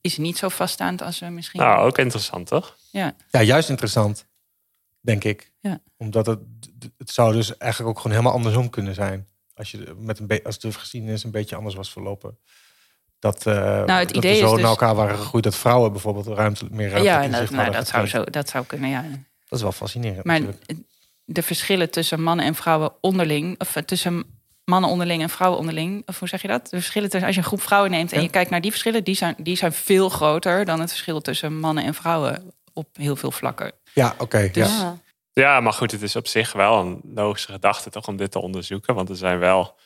is 0.00 0.16
niet 0.18 0.38
zo 0.38 0.48
vaststaand 0.48 1.02
als 1.02 1.18
we 1.18 1.26
misschien. 1.26 1.60
Nou, 1.60 1.86
ook 1.86 1.98
interessant, 1.98 2.46
toch? 2.46 2.76
Ja. 2.90 3.14
Ja, 3.30 3.42
juist 3.42 3.68
interessant, 3.68 4.24
denk 5.00 5.24
ik. 5.24 5.52
Ja. 5.60 5.80
Omdat 5.96 6.26
het, 6.26 6.38
het 6.98 7.10
zou 7.10 7.32
dus 7.32 7.56
eigenlijk 7.56 7.90
ook 7.90 7.96
gewoon 8.02 8.16
helemaal 8.16 8.36
andersom 8.36 8.70
kunnen 8.70 8.94
zijn. 8.94 9.26
Als, 9.54 9.70
je 9.70 9.94
met 9.98 10.18
een 10.18 10.40
als 10.44 10.58
de 10.58 10.72
geschiedenis 10.72 11.24
een 11.24 11.30
beetje 11.30 11.56
anders 11.56 11.74
was 11.74 11.90
verlopen. 11.92 12.38
Dat, 13.18 13.46
eh 13.46 13.54
Nou, 13.54 13.90
het 13.90 14.08
dat 14.08 14.16
idee 14.16 14.30
we 14.32 14.36
is 14.38 14.44
zo 14.44 14.52
dus- 14.52 14.60
naar 14.60 14.70
elkaar 14.70 14.94
waren 14.94 15.18
gegroeid. 15.18 15.44
Dat 15.44 15.56
vrouwen 15.56 15.92
bijvoorbeeld 15.92 16.26
ruimte, 16.26 16.66
meer 16.70 16.88
ruimte 16.88 17.08
Ja, 17.08 17.22
inzicht 17.22 17.40
dat, 17.48 17.50
nou, 17.50 17.70
dat, 17.70 17.88
zou 17.88 18.06
zo, 18.06 18.24
dat 18.24 18.48
zou 18.48 18.64
kunnen, 18.66 18.90
ja. 18.90 19.02
Dat 19.48 19.58
is 19.58 19.62
wel 19.62 19.72
fascinerend 19.72 20.24
Maar 20.24 20.40
natuurlijk. 20.40 20.80
de 21.24 21.42
verschillen 21.42 21.90
tussen 21.90 22.22
mannen 22.22 22.44
en 22.46 22.54
vrouwen 22.54 22.92
onderling, 23.00 23.60
of 23.60 23.76
eh, 23.76 23.82
tussen 23.82 24.24
mannen 24.64 24.90
onderling 24.90 25.22
en 25.22 25.28
vrouwen 25.30 25.58
onderling, 25.60 26.02
of 26.06 26.18
hoe 26.18 26.28
zeg 26.28 26.42
je 26.42 26.48
dat? 26.48 26.64
De 26.70 26.76
verschillen 26.76 27.08
tussen, 27.08 27.26
als 27.26 27.36
je 27.36 27.42
een 27.42 27.46
groep 27.48 27.62
vrouwen 27.62 27.90
neemt 27.90 28.12
en 28.12 28.18
Ja. 28.18 28.24
je 28.24 28.30
kijkt 28.30 28.50
naar 28.50 28.60
die 28.60 28.70
verschillen, 28.70 29.04
die 29.04 29.14
zijn, 29.14 29.34
die 29.38 29.56
zijn 29.56 29.72
veel 29.72 30.08
groter 30.08 30.64
dan 30.64 30.80
het 30.80 30.90
verschil 30.90 31.20
tussen 31.20 31.58
mannen 31.58 31.84
en 31.84 31.94
vrouwen 31.94 32.52
op 32.72 32.88
heel 32.92 33.16
veel 33.16 33.30
vlakken. 33.30 33.72
Ja, 33.94 34.14
oké. 34.18 34.48
Dus- 34.52 34.68
ja. 34.68 34.78
ja. 34.80 34.98
Ja, 35.32 35.60
maar 35.60 35.72
goed, 35.72 35.90
het 35.90 36.02
is 36.02 36.16
op 36.16 36.26
zich 36.26 36.52
wel 36.52 36.78
een 36.80 37.00
logische 37.14 37.52
gedachte 37.52 37.90
toch 37.90 38.06
om 38.08 38.16
dit 38.16 38.30
te 38.30 38.38
onderzoeken. 38.40 38.94
Want 38.94 39.08
er 39.08 39.16
zijn 39.16 39.38
wel 39.38 39.76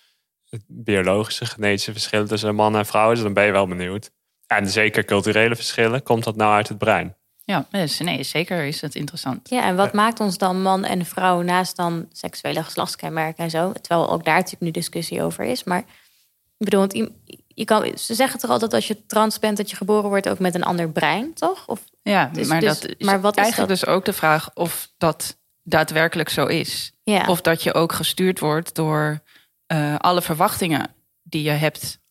biologische, 0.67 1.47
genetische 1.47 1.93
verschillen 1.93 2.26
tussen 2.29 2.55
mannen 2.55 2.81
en 2.81 2.87
vrouwen. 2.87 3.14
Dus 3.14 3.25
dan 3.25 3.33
ben 3.33 3.45
je 3.45 3.53
wel 3.53 3.67
benieuwd. 3.67 4.11
En 4.47 4.69
zeker 4.71 5.05
culturele 5.05 5.55
verschillen. 5.57 6.03
Komt 6.03 6.25
dat 6.25 6.37
nou 6.37 6.55
uit 6.55 6.69
het 6.69 6.79
brein? 6.79 7.17
Ja, 7.45 7.67
dus 7.71 7.99
nee, 7.99 8.23
zeker 8.23 8.64
is 8.64 8.81
het 8.81 8.95
interessant. 8.95 9.49
ja, 9.49 9.62
en 9.64 9.76
wat 9.76 9.93
maakt 9.93 10.21
ons 10.21 10.38
dan 10.38 10.62
man 10.62 10.85
en 10.85 11.07
vrouw 11.07 11.41
naast 11.43 11.76
dan 11.76 12.09
seksuele 12.12 12.62
geslachtskenmerken 12.62 13.45
en 13.45 13.50
zo? 13.50 13.73
Terwijl 13.73 14.11
ook 14.11 14.25
daar 14.25 14.35
natuurlijk 14.35 14.62
nu 14.62 14.71
discussie 14.71 15.23
over 15.23 15.45
is. 15.45 15.64
Maar 15.64 15.79
ik 15.79 16.64
bedoel, 16.64 16.81
want 16.81 16.95
i- 16.95 17.12
je 17.54 17.64
kan, 17.64 17.99
ze 17.99 18.14
zeggen 18.14 18.40
toch 18.40 18.50
altijd 18.50 18.75
als 18.75 18.87
je 18.88 19.06
trans 19.06 19.38
bent 19.38 19.56
dat 19.56 19.70
je 19.70 19.76
geboren 19.76 20.08
wordt 20.08 20.28
ook 20.28 20.38
met 20.38 20.54
een 20.54 20.62
ander 20.64 20.90
brein, 20.90 21.34
toch? 21.34 21.66
Of 21.68 21.84
Ja, 22.02 22.26
Dus- 22.32 22.49
maar 22.49 22.61
dus- 22.61 22.80
dat 22.80 22.94
is 22.96 23.06
maar 23.06 23.20
wat 23.20 23.37
is 23.37 23.42
eigenlijk 23.42 23.70
dat? 23.70 23.80
dus 23.80 23.88
ook 23.94 24.04
de 24.04 24.12
vraag 24.12 24.50
of 24.54 24.88
dat 24.99 25.38
daadwerkelijk 25.62 26.28
zo 26.28 26.46
is. 26.46 26.92
ja, 27.02 27.26
Of 27.26 27.40
dat 27.40 27.62
je 27.62 27.75
ook 27.75 27.92
gestuurd 27.92 28.38
wordt 28.38 28.75
door 28.75 29.23
eh, 29.66 29.96
alle 29.96 30.23
verwachtingen 30.23 30.94
die 31.23 31.42
je 31.42 31.50
hebt. 31.50 32.02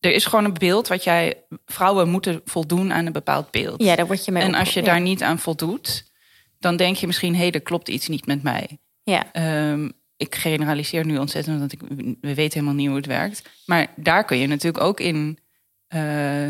Er 0.00 0.12
is 0.12 0.24
gewoon 0.26 0.44
een 0.44 0.54
beeld 0.54 0.88
wat 0.88 1.04
jij. 1.04 1.44
Vrouwen 1.64 2.08
moeten 2.08 2.40
voldoen 2.44 2.92
aan 2.92 3.06
een 3.06 3.12
bepaald 3.12 3.50
beeld. 3.50 3.82
ja, 3.82 3.96
daar 3.96 4.06
word 4.06 4.24
je 4.24 4.32
mee. 4.32 4.42
en 4.42 4.48
op- 4.54 4.54
als 4.60 4.74
je 4.74 4.80
ja. 4.80 4.86
daar 4.86 5.00
niet 5.00 5.22
aan 5.22 5.38
voldoet, 5.38 6.10
dan 6.58 6.76
denk 6.76 6.96
je 6.96 7.06
misschien: 7.06 7.32
hé, 7.34 7.40
hey, 7.40 7.50
er 7.52 7.60
klopt 7.60 7.88
iets 7.88 8.08
niet 8.08 8.26
met 8.26 8.42
mij. 8.42 8.78
Ja, 9.02 9.32
Ehm, 9.32 9.90
ik 10.16 10.34
generaliseer 10.34 11.04
nu 11.06 11.18
ontzettend, 11.18 11.58
want 11.58 11.72
ik, 11.72 11.80
we 12.20 12.34
weten 12.34 12.52
helemaal 12.52 12.74
niet 12.74 12.86
hoe 12.86 12.96
het 12.96 13.06
werkt. 13.06 13.42
Maar 13.66 13.86
daar 13.96 14.24
kun 14.24 14.38
je 14.38 14.46
natuurlijk 14.46 14.84
ook 14.84 15.00
in. 15.00 15.38
eh, 15.86 16.48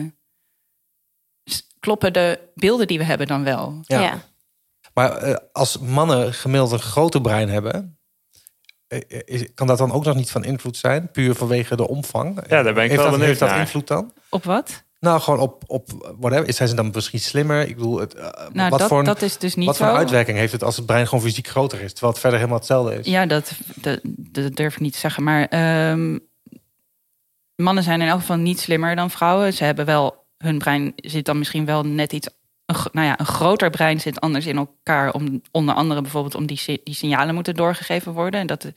kloppen 1.80 2.12
de 2.12 2.40
beelden 2.54 2.87
die 2.87 2.99
we 2.99 3.04
hebben 3.04 3.26
dan 3.26 3.44
wel? 3.44 3.78
Ja. 3.82 4.00
ja. 4.00 4.23
Maar 4.94 5.16
eh, 5.16 5.37
als 5.52 5.78
mannen 5.78 6.35
gemiddeld 6.35 6.73
een 6.73 6.78
groter 6.78 7.20
brein 7.20 7.49
hebben... 7.49 7.99
eh, 8.87 9.00
is- 9.25 9.54
kan 9.54 9.66
dat 9.66 9.78
dan 9.78 9.92
ook 9.92 10.04
nog 10.04 10.16
niet 10.16 10.30
van 10.30 10.44
invloed 10.44 10.76
zijn? 10.76 11.11
Puur 11.11 11.35
vanwege 11.35 11.76
de 11.76 11.88
omvang? 11.88 12.37
Ja, 12.49 12.62
daar 12.62 12.75
ben 12.75 12.85
ik 12.85 12.90
heeft 12.90 13.02
wel 13.02 13.11
dat, 13.11 13.20
Heeft 13.20 13.40
dat 13.40 13.56
invloed 13.58 13.87
dan? 13.87 14.12
Op 14.28 14.44
wat? 14.44 14.85
Nou, 15.06 15.20
gewoon 15.20 15.40
op, 15.40 15.62
op 15.66 16.14
whatever. 16.18 16.52
Zijn 16.52 16.68
ze 16.68 16.75
dan 16.75 16.90
misschien 16.94 17.20
slimmer? 17.20 17.68
Ik 17.68 17.76
bedoel, 17.76 17.98
het, 17.98 18.14
Nou, 18.52 18.70
wat, 18.70 18.78
dat, 18.78 18.88
voor, 18.88 18.98
een- 18.98 19.04
dat 19.04 19.22
is 19.22 19.38
dus 19.38 19.54
niet 19.54 19.66
wat 19.66 19.76
voor 19.76 19.86
uitwerking 19.86 20.38
heeft 20.38 20.52
het 20.52 20.62
als 20.62 20.76
het 20.76 20.86
brein 20.86 21.06
gewoon 21.08 21.25
fysiek 21.25 21.46
groter 21.46 21.80
is? 21.80 21.90
Terwijl 21.92 22.12
het 22.12 22.20
verder 22.20 22.38
helemaal 22.38 22.58
hetzelfde 22.58 22.94
is. 22.94 23.06
Ja, 23.06 23.26
dat, 23.26 23.52
dat, 23.75 24.00
dat 24.04 24.56
durf 24.56 24.75
ik 24.75 24.80
niet 24.80 24.92
te 24.92 24.98
zeggen. 24.98 25.22
Maar 25.22 25.44
ehm, 25.44 26.18
mannen 27.54 27.82
zijn 27.82 28.00
in 28.00 28.08
elk 28.08 28.20
geval 28.20 28.36
niet 28.36 28.60
slimmer 28.60 28.96
dan 28.96 29.10
vrouwen. 29.10 29.52
Ze 29.52 29.64
hebben 29.64 29.84
wel, 29.86 30.26
hun 30.38 30.58
brein 30.58 30.92
zit 30.96 31.25
dan 31.25 31.38
misschien 31.38 31.64
wel 31.64 31.82
net 31.82 32.12
iets. 32.12 32.28
Een, 32.66 32.76
nou 32.92 33.06
ja, 33.06 33.20
een 33.20 33.26
groter 33.26 33.70
brein 33.70 34.00
zit 34.00 34.20
anders 34.20 34.46
in 34.46 34.56
elkaar. 34.56 35.12
Om, 35.12 35.42
onder 35.50 35.75
andere 35.75 36.00
bijvoorbeeld 36.00 36.34
om 36.34 36.46
die, 36.46 36.80
die 36.84 36.94
signalen 36.94 37.34
moeten 37.34 37.54
doorgegeven 37.54 38.12
worden. 38.12 38.40
En 38.40 38.46
dat 38.46 38.72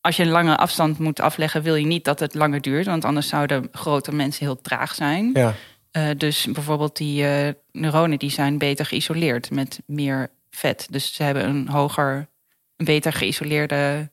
als 0.00 0.16
je 0.16 0.22
een 0.22 0.28
lange 0.28 0.56
afstand 0.56 0.98
moet 0.98 1.20
afleggen, 1.20 1.62
wil 1.62 1.74
je 1.74 1.86
niet 1.86 2.04
dat 2.04 2.20
het 2.20 2.34
langer 2.34 2.60
duurt. 2.60 2.86
Want 2.86 3.04
anders 3.04 3.28
zouden 3.28 3.68
grote 3.72 4.14
mensen 4.14 4.44
heel 4.44 4.60
traag 4.60 4.94
zijn. 4.94 5.30
Ja. 5.34 5.54
Eh, 5.90 6.10
dus 6.16 6.46
bijvoorbeeld 6.46 6.96
die 6.96 7.24
eh, 7.26 7.54
neuronen 7.72 8.18
die 8.18 8.30
zijn 8.30 8.58
beter 8.58 8.86
geïsoleerd 8.86 9.50
met 9.50 9.80
meer 9.86 10.30
vet. 10.50 10.86
Dus 10.90 11.14
ze 11.14 11.22
hebben 11.22 11.48
een 11.48 11.68
hoger, 11.68 12.28
een 12.76 12.84
beter 12.84 13.12
geïsoleerde, 13.12 14.10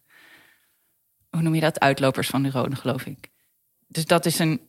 hoe 1.30 1.42
noem 1.42 1.56
je 1.56 1.62
dat? 1.62 1.80
Uitlopers 1.80 2.28
van 2.28 2.42
neuronen, 2.42 2.78
geloof 2.78 3.06
ik. 3.06 3.30
Dus 3.88 4.06
dat 4.06 4.26
is 4.26 4.40
een 4.40 4.62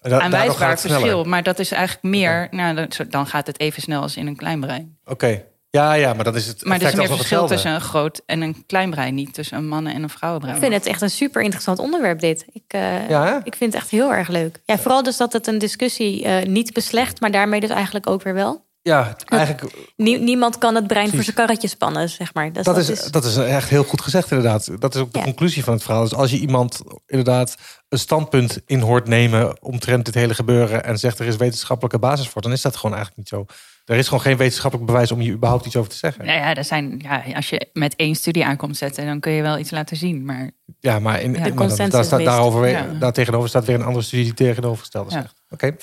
Da- 0.00 0.20
aanwijsbaar 0.20 0.78
sneller. 0.78 0.98
verschil. 0.98 1.24
Maar 1.24 1.42
dat 1.42 1.58
is 1.58 1.70
eigenlijk 1.70 2.02
meer, 2.02 2.48
nou, 2.50 2.88
dan 3.08 3.26
gaat 3.26 3.46
het 3.46 3.60
even 3.60 3.82
snel 3.82 4.02
als 4.02 4.16
in 4.16 4.26
een 4.26 4.36
klein 4.36 4.60
brein. 4.60 4.98
Oké. 5.04 5.44
Ja, 5.70 5.92
ja, 5.92 6.12
maar 6.14 6.24
dat 6.24 6.34
is 6.34 6.46
het 6.46 6.64
Maar 6.64 6.80
er 6.80 6.86
is 6.86 6.94
meer 6.94 7.06
verschil 7.06 7.18
hetzelfde. 7.18 7.54
tussen 7.54 7.72
een 7.72 7.80
groot 7.80 8.22
en 8.26 8.40
een 8.40 8.66
klein 8.66 8.90
brein. 8.90 9.14
Niet 9.14 9.34
tussen 9.34 9.56
een 9.58 9.68
mannen- 9.68 9.94
en 9.94 10.02
een 10.02 10.08
vrouwenbrein. 10.10 10.56
Ik 10.56 10.62
vind 10.62 10.74
het 10.74 10.86
echt 10.86 11.02
een 11.02 11.10
super 11.10 11.42
interessant 11.42 11.78
onderwerp, 11.78 12.20
dit. 12.20 12.44
Ik, 12.52 12.62
eh, 12.66 13.08
Ja, 13.08 13.40
ik 13.44 13.54
vind 13.56 13.72
het 13.72 13.82
echt 13.82 13.90
heel 13.90 14.12
erg 14.12 14.28
leuk. 14.28 14.60
Ja, 14.64 14.78
vooral 14.78 15.02
dus 15.02 15.16
dat 15.16 15.32
het 15.32 15.46
een 15.46 15.58
discussie 15.58 16.24
eh, 16.24 16.46
niet 16.46 16.72
beslecht, 16.72 17.20
maar 17.20 17.30
daarmee 17.30 17.60
dus 17.60 17.70
eigenlijk 17.70 18.06
ook 18.06 18.22
weer 18.22 18.34
wel. 18.34 18.66
Ja, 18.82 19.16
eigenlijk, 19.24 19.74
Nie- 19.96 20.18
niemand 20.18 20.58
kan 20.58 20.74
het 20.74 20.86
brein 20.86 21.10
voor 21.10 21.22
zijn 21.22 21.36
karretje 21.36 21.68
spannen, 21.68 22.08
zeg 22.08 22.34
maar. 22.34 22.52
Dus 22.52 22.64
dat, 22.64 22.76
is, 22.76 23.04
dat 23.10 23.24
is 23.24 23.36
echt 23.36 23.68
heel 23.68 23.84
goed 23.84 24.00
gezegd 24.00 24.30
inderdaad. 24.30 24.80
Dat 24.80 24.94
is 24.94 25.00
ook 25.00 25.12
de 25.12 25.18
Ja. 25.18 25.24
conclusie 25.24 25.64
van 25.64 25.72
het 25.72 25.82
verhaal. 25.82 26.02
Dus 26.02 26.14
als 26.14 26.30
je 26.30 26.38
iemand 26.38 26.80
inderdaad 27.06 27.54
een 27.88 27.98
standpunt 27.98 28.60
in 28.66 28.80
hoort 28.80 29.08
nemen... 29.08 29.62
omtrent 29.62 30.04
dit 30.04 30.14
hele 30.14 30.34
gebeuren 30.34 30.84
en 30.84 30.98
zegt 30.98 31.18
er 31.18 31.26
is 31.26 31.36
wetenschappelijke 31.36 31.98
basis 31.98 32.28
voor... 32.28 32.42
dan 32.42 32.52
is 32.52 32.62
dat 32.62 32.76
gewoon 32.76 32.96
eigenlijk 32.96 33.16
niet 33.16 33.28
zo. 33.28 33.44
Er 33.88 33.96
is 33.96 34.06
gewoon 34.06 34.20
geen 34.22 34.36
wetenschappelijk 34.36 34.90
bewijs 34.90 35.12
om 35.12 35.18
hier 35.18 35.32
überhaupt 35.32 35.66
iets 35.66 35.76
over 35.76 35.90
te 35.90 35.96
zeggen. 35.96 36.24
Nou 36.24 36.38
ja, 36.38 36.54
er 36.54 36.64
zijn, 36.64 37.00
ja, 37.02 37.22
als 37.34 37.48
je 37.48 37.68
met 37.72 37.96
één 37.96 38.14
studie 38.14 38.44
aankomt 38.44 38.76
zetten, 38.76 39.06
dan 39.06 39.20
kun 39.20 39.32
je 39.32 39.42
wel 39.42 39.58
iets 39.58 39.70
laten 39.70 39.96
zien. 39.96 40.24
Maar 40.24 40.50
Ja, 40.80 40.98
maar 40.98 41.20
in, 41.22 41.32
De 41.32 41.38
maar 41.38 41.76
daar, 41.88 42.04
staat, 42.04 42.24
daarover, 42.24 42.68
Ja. 42.68 42.86
daar 42.98 43.12
tegenover 43.12 43.48
staat 43.48 43.64
weer 43.64 43.74
een 43.76 43.84
andere 43.84 44.04
studie 44.04 44.24
die 44.24 44.34
tegenovergestelde 44.34 45.10
Ja. 45.14 45.20
zegt. 45.20 45.42
Oké. 45.50 45.76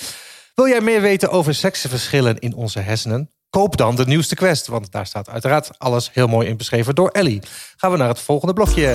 Wil 0.54 0.68
jij 0.68 0.80
meer 0.80 1.00
weten 1.00 1.30
over 1.30 1.54
seksenverschillen 1.54 2.38
in 2.38 2.54
onze 2.54 2.80
hersenen? 2.80 3.30
Koop 3.50 3.76
dan 3.76 3.96
de 3.96 4.06
nieuwste 4.06 4.34
quest, 4.34 4.66
want 4.66 4.92
daar 4.92 5.06
staat 5.06 5.28
uiteraard 5.30 5.78
alles 5.78 6.10
heel 6.12 6.26
mooi 6.26 6.48
in 6.48 6.56
beschreven 6.56 6.94
door 6.94 7.08
Ellie. 7.08 7.40
Gaan 7.76 7.90
we 7.90 7.96
naar 7.96 8.08
het 8.08 8.20
volgende 8.20 8.54
blokje. 8.54 8.94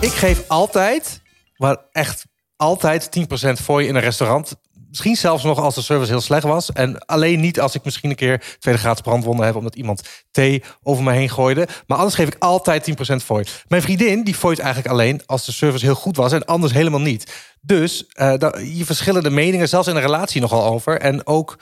Ik 0.00 0.12
geef 0.12 0.48
altijd, 0.48 1.20
maar 1.56 1.76
echt 1.92 2.24
altijd 2.56 3.10
10% 3.18 3.22
voor 3.62 3.82
je 3.82 3.88
in 3.88 3.94
een 3.94 4.00
restaurant. 4.00 4.54
Misschien 4.88 5.16
zelfs 5.16 5.44
nog 5.44 5.58
als 5.58 5.74
de 5.74 5.82
service 5.82 6.10
heel 6.10 6.20
slecht 6.20 6.42
was. 6.42 6.72
En 6.72 6.98
alleen 7.06 7.40
niet 7.40 7.60
als 7.60 7.74
ik 7.74 7.84
misschien 7.84 8.10
een 8.10 8.16
keer 8.16 8.56
tweede 8.58 8.80
graads 8.80 9.00
brandwonden 9.00 9.46
heb... 9.46 9.56
omdat 9.56 9.74
iemand 9.74 10.02
thee 10.30 10.62
over 10.82 11.04
me 11.04 11.12
heen 11.12 11.30
gooide. 11.30 11.68
Maar 11.86 11.96
anders 11.96 12.16
geef 12.16 12.26
ik 12.26 12.36
altijd 12.38 12.90
10% 12.90 12.94
voor 13.16 13.38
je. 13.38 13.46
Mijn 13.68 13.82
vriendin 13.82 14.24
die 14.24 14.34
fooit 14.34 14.58
eigenlijk 14.58 14.88
alleen 14.88 15.22
als 15.26 15.44
de 15.46 15.52
service 15.52 15.84
heel 15.84 15.94
goed 15.94 16.16
was... 16.16 16.32
en 16.32 16.44
anders 16.44 16.72
helemaal 16.72 17.00
niet. 17.00 17.32
Dus 17.60 18.06
eh, 18.12 18.34
da- 18.38 18.58
hier 18.58 18.84
verschillen 18.84 19.22
de 19.22 19.30
meningen 19.30 19.68
zelfs 19.68 19.88
in 19.88 19.96
een 19.96 20.02
relatie 20.02 20.40
nogal 20.40 20.64
over. 20.64 21.00
En 21.00 21.26
ook 21.26 21.58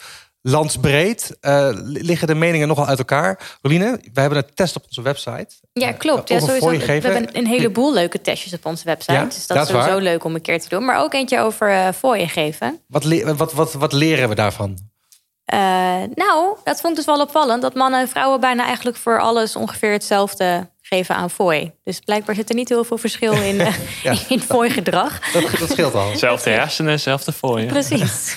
landsbreed 0.47 1.37
eh, 1.41 1.69
liggen 1.83 2.27
de 2.27 2.35
meningen 2.35 2.69
nogal 2.69 2.87
uit 2.87 2.99
elkaar. 2.99 3.57
Roline, 3.63 4.01
we 4.13 4.21
hebben 4.21 4.39
een 4.39 4.55
test 4.55 4.77
op 4.77 4.85
onze 4.87 5.03
website. 5.03 5.49
Ja, 5.73 5.93
klopt. 5.93 6.29
Ja, 6.29 6.41
sowieso. 6.41 6.69
We 6.69 6.93
hebben 6.93 7.37
een 7.37 7.47
heleboel 7.47 7.93
leuke 7.93 8.21
testjes 8.21 8.53
op 8.53 8.67
onze 8.67 8.85
website. 8.85 9.13
Ja, 9.13 9.25
dus 9.25 9.47
dat, 9.47 9.57
dat 9.57 9.67
is 9.67 9.73
sowieso 9.73 9.93
waar. 9.93 10.03
leuk 10.03 10.25
om 10.25 10.35
een 10.35 10.41
keer 10.41 10.61
te 10.61 10.69
doen. 10.69 10.85
Maar 10.85 11.01
ook 11.01 11.15
eentje 11.15 11.41
over 11.41 11.71
eh 11.71 11.89
fooien 11.93 12.29
geven. 12.29 12.81
Wat, 12.87 13.05
wat, 13.37 13.53
wat, 13.53 13.73
wat 13.73 13.93
leren 13.93 14.29
we 14.29 14.35
daarvan? 14.35 14.79
Eh, 15.45 15.59
nou, 16.15 16.57
dat 16.65 16.81
vond 16.81 16.93
ik 16.93 16.97
dus 16.97 17.05
wel 17.05 17.21
opvallend. 17.21 17.63
Dat 17.63 17.75
mannen 17.75 18.01
en 18.01 18.09
vrouwen 18.09 18.41
bijna 18.41 18.65
eigenlijk 18.65 18.97
voor 18.97 19.21
alles 19.21 19.57
ongeveer 19.57 19.93
hetzelfde 19.93 20.69
geven 20.87 21.15
aan 21.15 21.31
fooi. 21.31 21.73
Dus 21.85 22.01
blijkbaar 22.01 22.35
zit 22.35 22.49
er 22.49 22.55
niet 22.55 22.69
heel 22.69 22.85
veel 22.85 22.99
verschil 22.99 23.33
in, 23.33 23.61
eh, 23.61 23.75
Ja. 24.03 24.15
in 24.29 24.41
fooi-gedrag. 24.41 25.21
Dat, 25.33 25.59
dat 25.59 25.71
scheelt 25.71 25.95
al. 25.95 26.17
Zelfde 26.17 26.51
hersenen, 26.51 27.01
zelfde 27.01 27.33
voor 27.33 27.61
je. 27.61 27.67
Precies. 27.67 28.37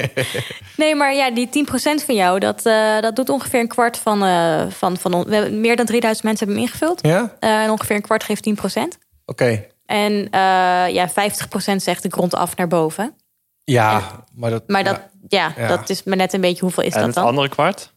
nee, 0.76 0.94
maar 0.94 1.14
ja, 1.14 1.30
die 1.30 1.48
10% 1.66 2.04
van 2.04 2.14
jou, 2.14 2.38
dat, 2.38 2.66
eh, 2.66 3.00
dat 3.00 3.16
doet 3.16 3.28
ongeveer 3.28 3.60
een 3.60 3.68
kwart 3.68 3.96
van, 3.98 4.24
eh, 4.24 4.62
van, 4.70 4.96
van 4.96 5.14
on- 5.14 5.24
we 5.24 5.34
hebben 5.34 5.60
meer 5.60 5.76
dan 5.76 5.86
3000 5.86 6.24
mensen 6.26 6.46
hebben 6.46 6.64
hem 6.64 6.72
ingevuld. 6.72 7.06
Ja? 7.06 7.36
Eh, 7.40 7.62
en 7.62 7.70
ongeveer 7.70 7.96
een 7.96 8.02
kwart 8.02 8.24
geeft 8.24 8.42
10%. 8.42 8.98
Oké. 9.26 9.64
En 9.86 10.28
eh, 10.30 10.40
ja, 10.94 11.08
50% 11.08 11.82
zegt 11.82 12.02
de 12.02 12.10
grond 12.10 12.34
af 12.34 12.56
naar 12.56 12.68
boven. 12.68 13.14
Ja, 13.64 14.24
maar 14.34 14.50
dat... 14.50 14.62
Maar 14.68 14.84
dat, 14.84 15.00
ja. 15.28 15.52
Ja. 15.56 15.68
dat 15.68 15.90
is 15.90 16.02
maar 16.02 16.16
net 16.16 16.32
een 16.32 16.40
beetje 16.40 16.60
hoeveel 16.60 16.82
is 16.82 16.92
En 16.92 16.98
dat 16.98 17.06
het 17.06 17.14
dan? 17.14 17.24
andere 17.26 17.48
kwart? 17.48 17.94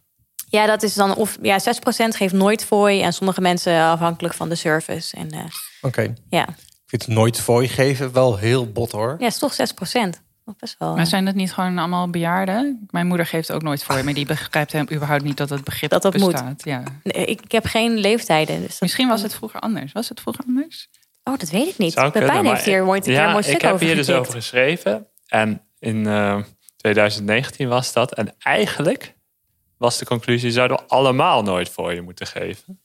Ja, 0.50 0.66
dat 0.66 0.84
is 0.84 0.94
dan 0.94 1.16
of 1.16 1.38
ja, 1.42 1.60
6% 1.60 1.64
geeft 2.10 2.34
nooit 2.34 2.66
fooi. 2.66 3.02
En 3.02 3.14
sommige 3.14 3.42
mensen 3.42 3.82
afhankelijk 3.84 4.34
van 4.34 4.50
de 4.50 4.56
service. 4.56 5.16
En 5.18 5.32
eh, 5.32 5.40
Oké. 5.82 6.14
ja. 6.30 6.48
Ik 6.48 7.00
vind 7.02 7.08
nooit 7.08 7.40
fooi 7.42 7.68
geven 7.68 8.14
wel 8.14 8.38
heel 8.38 8.72
bot 8.72 8.92
hoor. 8.92 9.16
ja, 9.20 9.26
het 9.26 9.34
is 9.34 9.40
toch 9.40 9.56
6%. 9.56 10.10
Nog 10.46 10.56
best 10.58 10.76
wel. 10.80 10.96
Maar 10.96 11.08
zijn 11.08 11.26
dat 11.26 11.36
niet 11.36 11.54
gewoon 11.54 11.78
allemaal 11.78 12.10
bejaarden? 12.10 12.88
Mijn 12.90 13.08
moeder 13.08 13.26
geeft 13.26 13.52
ook 13.52 13.62
nooit 13.62 13.84
voor, 13.84 14.04
maar 14.04 14.14
die 14.14 14.26
begrijpt 14.26 14.72
hem 14.72 14.86
überhaupt 14.92 15.24
niet 15.24 15.38
dat 15.38 15.50
het 15.50 15.64
begrip 15.64 15.90
Dat 15.90 16.02
dat 16.02 16.18
moet. 16.18 16.32
bestaat. 16.32 16.62
Ja. 16.64 16.84
Nee, 17.04 17.26
ik, 17.26 17.42
ik 17.42 17.52
heb 17.52 17.66
geen 17.66 17.98
leeftijden. 17.98 18.62
Dus 18.62 18.80
Misschien 18.80 19.08
was 19.08 19.22
het 19.22 19.34
vroeger 19.36 19.60
anders. 19.60 19.92
Was 19.92 20.10
het 20.10 20.22
vroeger 20.22 20.44
anders? 20.48 20.90
Oh, 21.24 21.38
dat 21.38 21.50
weet 21.50 21.68
ik 21.68 21.78
niet. 21.78 21.94
Zou 21.94 22.12
Pepijn 22.12 22.32
kunnen, 22.32 22.52
heeft 22.54 22.66
hier 22.66 22.86
ooit 22.86 23.08
een 23.08 23.14
keer 23.14 23.22
ja, 23.22 23.26
een 23.26 23.32
mooi 23.32 23.44
stuk 23.44 23.56
ik 23.56 23.62
heb 23.62 23.74
over 23.74 23.86
hier 23.86 23.96
dus 23.96 24.10
over 24.10 24.34
geschreven. 24.34 25.08
En 25.28 25.62
in 25.80 26.08
eh, 26.08 26.38
2019 26.78 27.68
was 27.68 27.94
dat. 27.94 28.14
En 28.14 28.34
eigenlijk 28.40 29.16
was 29.80 29.98
de 29.98 30.06
conclusie... 30.06 30.52
zouden 30.52 30.78
we 30.78 30.84
allemaal 30.88 31.44
nooit 31.44 31.70
voor 31.70 31.94
je 31.94 32.02
moeten 32.02 32.28
geven. 32.28 32.82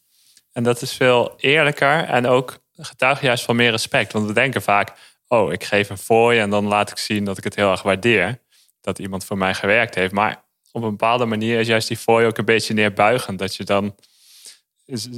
En 0.53 0.63
dat 0.63 0.83
is 0.83 0.93
veel 0.93 1.35
eerlijker 1.37 2.05
en 2.05 2.27
ook 2.27 2.59
getuigt 2.77 3.21
juist 3.21 3.45
van 3.45 3.57
meer 3.57 3.71
respect. 3.71 4.13
Want 4.13 4.27
we 4.27 4.33
denken 4.33 4.63
vaak... 4.63 4.93
oh, 5.29 5.53
ik 5.53 5.65
geef 5.65 5.91
een 5.91 5.99
fooi 5.99 6.39
en 6.39 6.51
dan 6.51 6.67
laat 6.67 6.91
ik 6.91 6.99
zien 6.99 7.25
dat 7.25 7.39
ik 7.39 7.45
het 7.45 7.55
heel 7.55 7.71
erg 7.71 7.83
waardeer. 7.83 8.39
Dat 8.81 8.99
iemand 8.99 9.25
voor 9.25 9.39
mij 9.39 9.55
gewerkt 9.55 9.95
heeft. 9.95 10.13
Maar 10.13 10.43
op 10.73 10.83
een 10.83 10.91
bepaalde 10.91 11.25
manier 11.25 11.61
is 11.61 11.67
juist 11.67 11.89
die 11.89 11.97
fooi 11.97 12.27
ook 12.27 12.39
een 12.39 12.45
beetje 12.45 12.75
neerbuigend. 12.75 13.39
Dat 13.39 13.57
je 13.57 13.65
dan 13.65 13.95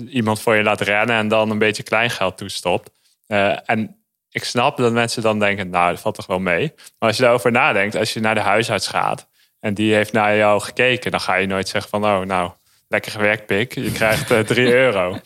iemand 0.09 0.41
voor 0.41 0.57
je 0.57 0.63
laat 0.63 0.81
rennen 0.81 1.17
en 1.17 1.29
dan 1.29 1.51
een 1.51 1.59
beetje 1.59 1.83
kleingeld 1.83 2.37
toestopt. 2.37 2.91
Eh, 3.27 3.71
en 3.71 3.97
ik 4.31 4.45
snap 4.45 4.77
dat 4.77 4.93
mensen 4.93 5.23
dan 5.23 5.39
denken, 5.39 5.71
nou, 5.71 5.91
dat 5.91 6.01
valt 6.01 6.15
toch 6.15 6.27
wel 6.27 6.39
mee. 6.39 6.73
Maar 6.77 7.09
als 7.09 7.17
je 7.17 7.23
daarover 7.23 7.51
nadenkt, 7.51 7.97
als 7.97 8.13
je 8.13 8.21
naar 8.21 8.35
de 8.35 8.41
huisarts 8.41 8.89
gaat 8.89 9.29
en 9.67 9.75
die 9.75 9.95
heeft 9.95 10.13
naar 10.13 10.37
jou 10.37 10.61
gekeken, 10.61 11.11
dan 11.11 11.21
ga 11.21 11.35
je 11.35 11.47
nooit 11.47 11.69
zeggen 11.69 11.91
van, 11.91 12.05
oh, 12.05 12.21
nou, 12.21 12.51
lekker 12.89 13.11
gewerkt, 13.11 13.47
pik. 13.47 13.75
Je 13.75 13.93
krijgt 13.93 14.31
eh 14.31 14.39
3 14.39 14.73
euro. 14.85 15.19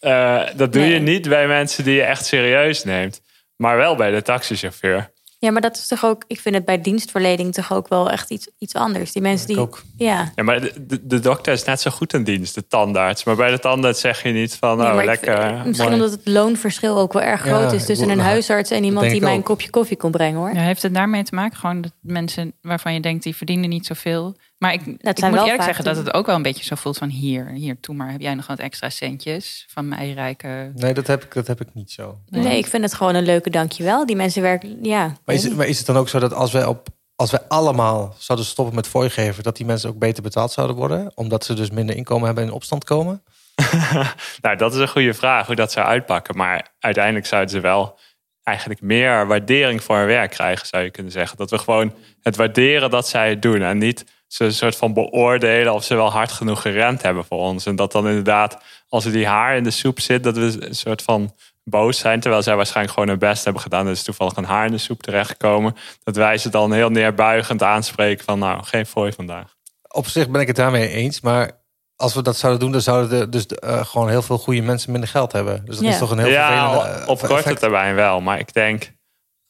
Eh, 0.00 0.42
dat 0.56 0.72
doe 0.72 0.86
je 0.86 0.98
niet 0.98 1.28
bij 1.28 1.46
mensen 1.46 1.84
die 1.84 1.94
je 1.94 2.02
echt 2.02 2.26
serieus 2.26 2.84
neemt, 2.84 3.20
maar 3.56 3.76
wel 3.76 3.96
bij 3.96 4.10
de 4.10 4.22
taxichauffeur. 4.22 5.10
Ja, 5.40 5.50
maar 5.50 5.60
dat 5.60 5.76
is 5.76 5.86
toch 5.86 6.04
ook... 6.04 6.24
Ik 6.26 6.40
vind 6.40 6.54
het 6.54 6.64
bij 6.64 6.80
dienstverlening 6.80 7.54
toch 7.54 7.72
ook 7.72 7.88
wel 7.88 8.10
echt 8.10 8.30
iets, 8.30 8.48
iets 8.58 8.74
anders. 8.74 9.12
Die 9.12 9.22
mensen 9.22 9.46
die... 9.46 9.60
ook. 9.60 9.82
Ja. 9.96 10.32
Ja, 10.34 10.42
maar 10.42 10.60
de, 10.60 11.00
de, 11.06 11.20
dokter 11.20 11.52
is 11.52 11.64
net 11.64 11.80
zo 11.80 11.90
goed 11.90 12.12
in 12.14 12.24
dienst, 12.24 12.54
de 12.54 12.66
tandarts. 12.66 13.24
Maar 13.24 13.36
bij 13.36 13.50
de 13.50 13.58
tandarts 13.58 14.00
zeg 14.00 14.22
je 14.22 14.30
niet 14.30 14.54
van, 14.54 14.78
Nee, 14.78 14.92
oh, 14.92 14.98
ik 14.98 15.04
lekker. 15.04 15.42
vind- 15.42 15.64
misschien 15.64 15.88
mooi. 15.90 16.02
omdat 16.02 16.18
het 16.18 16.28
loonverschil 16.28 16.98
ook 16.98 17.12
wel 17.12 17.22
erg 17.22 17.44
Ja, 17.44 17.56
groot 17.56 17.72
is 17.72 17.84
tussen 17.84 18.08
een 18.08 18.16
nou, 18.22 18.28
huisarts 18.28 18.70
en 18.70 18.84
iemand 18.84 19.10
die 19.10 19.20
mij 19.20 19.34
een 19.34 19.42
kopje 19.42 19.70
koffie 19.70 19.96
kon 19.96 20.10
brengen 20.10 20.38
hoor. 20.38 20.52
Ja, 20.54 20.60
heeft 20.60 20.82
het 20.82 20.94
daarmee 20.94 21.22
te 21.22 21.34
maken? 21.34 21.58
Gewoon 21.58 21.80
dat 21.80 21.92
mensen 22.00 22.52
waarvan 22.62 22.94
je 22.94 23.00
denkt, 23.00 23.22
die 23.22 23.36
verdienen 23.36 23.68
niet 23.68 23.86
zoveel. 23.86 24.36
Maar 24.58 24.72
ik, 24.72 24.80
ik 24.80 25.02
moet 25.02 25.20
wel 25.20 25.44
eerlijk 25.44 25.62
zeggen 25.62 25.84
dat 25.84 25.96
het 25.96 26.14
ook 26.14 26.26
wel 26.26 26.34
een 26.34 26.42
beetje 26.42 26.64
zo 26.64 26.74
voelt 26.74 26.98
van 26.98 27.08
hier, 27.08 27.46
hier, 27.46 27.80
toe 27.80 27.94
maar. 27.94 28.10
Heb 28.10 28.20
jij 28.20 28.34
nog 28.34 28.46
wat 28.46 28.58
extra 28.58 28.90
centjes 28.90 29.66
van 29.68 29.88
mij 29.88 30.12
rijke... 30.12 30.72
Nee, 30.74 30.94
dat 30.94 31.06
heb 31.06 31.24
ik, 31.24 31.34
dat 31.34 31.46
heb 31.46 31.60
ik 31.60 31.68
niet 31.72 31.90
zo. 31.90 32.18
Nee, 32.28 32.58
ik 32.58 32.66
vind 32.66 32.82
het 32.82 32.94
gewoon 32.94 33.14
een 33.14 33.24
leuke 33.24 33.50
dankjewel. 33.50 34.06
Die 34.06 34.16
mensen 34.16 34.42
werken, 34.42 34.84
ja. 34.84 35.16
Maar 35.24 35.34
is, 35.34 35.40
het, 35.40 35.50
niet. 35.50 35.58
maar 35.58 35.68
is 35.68 35.78
het 35.78 35.86
dan 35.86 35.96
ook 35.96 36.08
zo 36.08 36.18
dat 36.18 36.32
als 36.32 36.52
wij, 36.52 36.64
op, 36.64 36.88
als 37.14 37.30
wij 37.30 37.40
allemaal 37.48 38.14
zouden 38.18 38.46
stoppen 38.46 38.74
met 38.74 38.88
fooi 38.88 39.10
geven... 39.10 39.42
dat 39.42 39.56
die 39.56 39.66
mensen 39.66 39.90
ook 39.90 39.98
beter 39.98 40.22
betaald 40.22 40.52
zouden 40.52 40.76
worden? 40.76 41.12
Omdat 41.14 41.44
ze 41.44 41.54
dus 41.54 41.70
minder 41.70 41.96
inkomen 41.96 42.26
hebben 42.26 42.42
en 42.42 42.48
in 42.48 42.56
opstand 42.56 42.84
komen? 42.84 43.22
Nou, 44.40 44.56
dat 44.56 44.74
is 44.74 44.80
een 44.80 44.88
goede 44.88 45.14
vraag 45.14 45.46
hoe 45.46 45.56
dat 45.56 45.72
zou 45.72 45.86
uitpakken. 45.86 46.36
Maar 46.36 46.68
uiteindelijk 46.78 47.26
zouden 47.26 47.50
ze 47.50 47.60
wel 47.60 47.98
eigenlijk 48.42 48.80
meer 48.80 49.26
waardering 49.26 49.82
voor 49.82 49.96
hun 49.96 50.06
werk 50.06 50.30
krijgen, 50.30 50.66
zou 50.66 50.82
je 50.82 50.90
kunnen 50.90 51.12
zeggen. 51.12 51.36
Dat 51.36 51.50
we 51.50 51.58
gewoon 51.58 51.94
het 52.22 52.36
waarderen 52.36 52.90
dat 52.90 53.08
zij 53.08 53.28
het 53.28 53.42
doen 53.42 53.62
en 53.62 53.78
niet 53.78 54.04
ze 54.28 54.44
een 54.44 54.52
soort 54.52 54.76
van 54.76 54.92
beoordelen 54.92 55.74
of 55.74 55.84
ze 55.84 55.94
wel 55.94 56.10
hard 56.10 56.32
genoeg 56.32 56.60
gerend 56.62 57.02
hebben 57.02 57.24
voor 57.24 57.38
ons. 57.38 57.66
En 57.66 57.76
dat 57.76 57.92
dan 57.92 58.08
inderdaad, 58.08 58.58
als 58.88 59.04
er 59.04 59.12
die 59.12 59.26
haar 59.26 59.56
in 59.56 59.62
de 59.62 59.70
soep 59.70 60.00
zit, 60.00 60.22
dat 60.22 60.36
we 60.36 60.66
een 60.66 60.74
soort 60.74 61.02
van 61.02 61.34
boos 61.64 61.98
zijn. 61.98 62.20
Terwijl 62.20 62.42
zij 62.42 62.56
waarschijnlijk 62.56 62.94
gewoon 62.94 63.08
hun 63.08 63.18
best 63.18 63.44
hebben 63.44 63.62
gedaan. 63.62 63.86
Er 63.86 63.92
is 63.92 64.02
toevallig 64.02 64.36
een 64.36 64.44
haar 64.44 64.66
in 64.66 64.72
de 64.72 64.78
soep 64.78 65.02
terechtgekomen. 65.02 65.76
Dat 66.04 66.16
wij 66.16 66.38
ze 66.38 66.48
dan 66.48 66.72
heel 66.72 66.90
neerbuigend 66.90 67.62
aanspreken 67.62 68.24
van 68.24 68.38
nou, 68.38 68.62
geen 68.64 68.86
fooi 68.86 69.12
vandaag. 69.12 69.56
Op 69.88 70.06
zich 70.06 70.28
ben 70.28 70.40
ik 70.40 70.46
het 70.46 70.56
daarmee 70.56 70.88
eens, 70.88 71.20
maar 71.20 71.50
als 71.96 72.14
we 72.14 72.22
dat 72.22 72.36
zouden 72.36 72.60
doen, 72.60 72.72
dan 72.72 72.80
zouden 72.80 73.20
er 73.20 73.30
dus 73.30 73.46
uh, 73.64 73.84
gewoon 73.84 74.08
heel 74.08 74.22
veel 74.22 74.38
goede 74.38 74.60
mensen 74.62 74.90
minder 74.92 75.08
geld 75.10 75.32
hebben. 75.32 75.64
Dus 75.64 75.76
dat 75.76 75.84
Ja. 75.84 75.90
is 75.90 75.98
toch 75.98 76.10
een 76.10 76.18
heel 76.18 76.28
ja, 76.28 76.70
vervelende 76.70 77.06
op 77.06 77.16
eh, 77.22 77.28
korte 77.28 77.34
effect. 77.42 77.60
termijn 77.60 77.94
wel. 77.94 78.20
Maar 78.20 78.38
ik 78.38 78.52
denk, 78.52 78.92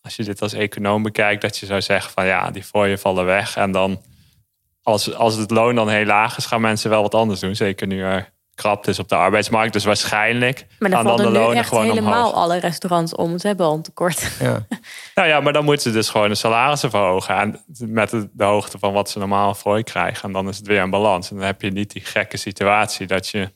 als 0.01 0.17
je 0.17 0.25
dit 0.25 0.43
als 0.43 0.53
econoom 0.53 1.03
bekijkt, 1.03 1.43
dat 1.43 1.59
je 1.59 1.67
zou 1.67 1.83
zeggen 1.83 2.13
van 2.13 2.27
ja, 2.27 2.51
die 2.51 2.65
fooien 2.65 2.99
vallen 2.99 3.25
weg. 3.25 3.57
En 3.57 3.73
dan, 3.73 4.03
als, 4.89 5.15
als 5.15 5.37
het 5.37 5.51
loon 5.51 5.75
dan 5.75 5.89
heel 5.89 6.05
laag 6.05 6.37
is, 6.37 6.47
gaan 6.47 6.61
mensen 6.61 6.91
wel 6.91 7.03
wat 7.03 7.15
anders 7.15 7.41
doen. 7.41 7.57
Zeker 7.57 7.87
nu 7.87 8.03
er 8.03 8.33
krapte 8.55 8.91
is 8.91 8.99
op 8.99 9.09
de 9.09 9.15
arbeidsmarkt. 9.15 9.73
Dus 9.73 9.85
waarschijnlijk 9.85 10.67
Maar 10.79 10.91
dan 10.91 10.99
gaan 10.99 11.17
dan 11.17 11.27
de 11.27 11.39
lonen 11.39 11.57
echt 11.57 11.69
gewoon 11.69 11.85
helemaal 11.85 12.29
omhoog. 12.29 12.43
alle 12.43 12.59
restaurants 12.59 13.15
om. 13.15 13.39
Ze 13.39 13.47
hebben 13.47 13.67
al 13.67 13.75
een 13.75 13.83
tekort. 13.83 14.31
Ja. 14.41 14.67
Nou 15.15 15.31
ja, 15.31 15.41
maar 15.41 15.53
dan 15.53 15.65
moeten 15.65 15.83
ze 15.83 15.97
dus 15.97 16.09
gewoon 16.09 16.29
de 16.29 16.35
salarissen 16.35 16.91
verhogen. 16.91 17.37
En 17.37 17.61
met 17.79 18.11
de, 18.11 18.29
de 18.33 18.45
hoogte 18.45 18.79
van 18.79 18.93
wat 18.93 19.11
ze 19.11 19.19
normaal 19.19 19.55
voor 19.55 19.83
krijgen. 19.83 20.23
En 20.23 20.33
dan 20.33 20.49
is 20.49 20.57
het 20.57 20.67
weer 20.67 20.81
een 20.81 20.91
balans. 20.91 21.31
En 21.31 21.37
dan 21.37 21.45
heb 21.45 21.63
je 21.63 21.71
niet 21.71 21.93
die 21.93 22.05
gekke 22.05 22.37
situatie 22.37 23.07
dat 23.07 23.29
je 23.29 23.51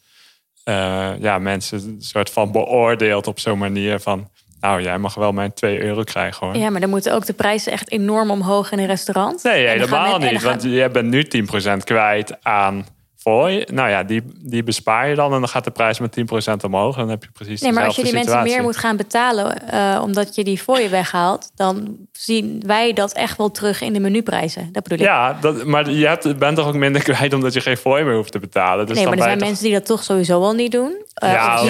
eh, 0.65 1.11
ja, 1.19 1.39
mensen 1.39 1.79
een 1.79 2.03
soort 2.03 2.31
van 2.31 2.53
beoordeelt 2.53 3.27
op 3.27 3.39
zo'n 3.39 3.59
manier 3.59 4.01
van... 4.01 4.31
Nou, 4.63 4.83
jij 4.83 4.99
mag 4.99 5.15
wel 5.15 5.33
mijn 5.33 5.53
2 5.53 5.83
euro 5.83 6.03
krijgen 6.03 6.47
hoor. 6.47 6.57
Ja, 6.57 6.71
maar 6.71 6.81
dan 6.81 6.91
moeten 6.91 7.15
ook 7.15 7.27
de 7.27 7.33
prijzen 7.33 7.73
echt 7.73 7.91
enorm 7.91 8.31
omhoog 8.31 8.73
in 8.73 8.79
een 8.79 8.87
restaurant. 8.87 9.43
Nee, 9.43 9.67
helemaal 9.67 10.19
niet. 10.19 10.43
Want 10.43 10.63
je 10.63 10.89
bent 10.93 11.09
nu 11.09 11.27
10% 11.73 11.77
kwijt 11.85 12.45
aan 12.45 12.87
fooi. 13.23 13.65
Nou 13.73 13.89
ja, 13.89 14.03
die, 14.03 14.23
die 14.37 14.63
bespaar 14.63 15.09
je 15.09 15.15
dan 15.15 15.33
en 15.33 15.39
dan 15.39 15.49
gaat 15.49 15.65
de 15.65 15.71
prijs 15.71 15.99
met 15.99 16.21
10% 16.21 16.65
omhoog. 16.65 16.95
En 16.95 17.01
dan 17.01 17.11
heb 17.11 17.23
je 17.23 17.31
precies 17.33 17.61
Nee, 17.61 17.73
maar 17.73 17.85
als 17.85 17.97
je 17.97 18.03
die 18.03 18.13
mensen 18.13 18.43
meer 18.43 18.63
moet 18.63 18.77
gaan 18.77 18.97
betalen 18.97 19.69
eh, 19.69 20.01
omdat 20.03 20.35
je 20.35 20.45
die 20.45 20.59
fooien 20.59 20.91
weghaalt, 20.91 21.51
dan 21.55 21.97
zien 22.13 22.63
wij 22.67 22.93
dat 22.93 23.13
echt 23.13 23.37
wel 23.39 23.51
terug 23.51 23.81
in 23.81 23.93
de 23.93 24.01
menuprijzen. 24.01 24.69
Dat 24.73 24.83
bedoel 24.83 24.99
ik. 24.99 25.05
Ja, 25.05 25.39
dat, 25.41 25.65
maar 25.65 25.91
je 25.91 26.07
hebt, 26.07 26.39
bent 26.39 26.57
toch 26.57 26.67
ook 26.67 26.75
minder 26.75 27.03
kwijt 27.13 27.33
omdat 27.33 27.53
je 27.53 27.61
geen 27.61 27.77
fooi 27.77 28.05
meer 28.05 28.15
hoeft 28.15 28.33
te 28.33 28.39
betalen. 28.39 28.87
Dus 28.87 28.97
nee, 28.97 29.07
maar 29.07 29.17
dan 29.17 29.25
er 29.25 29.31
zijn 29.31 29.45
mensen 29.45 29.65
die 29.65 29.75
dat 29.75 29.87
toch 29.87 30.03
sowieso 30.03 30.41
al 30.43 30.53
niet 30.53 30.73
doen. 30.73 31.03
Eh, 31.15 31.33
Ja, 31.33 31.61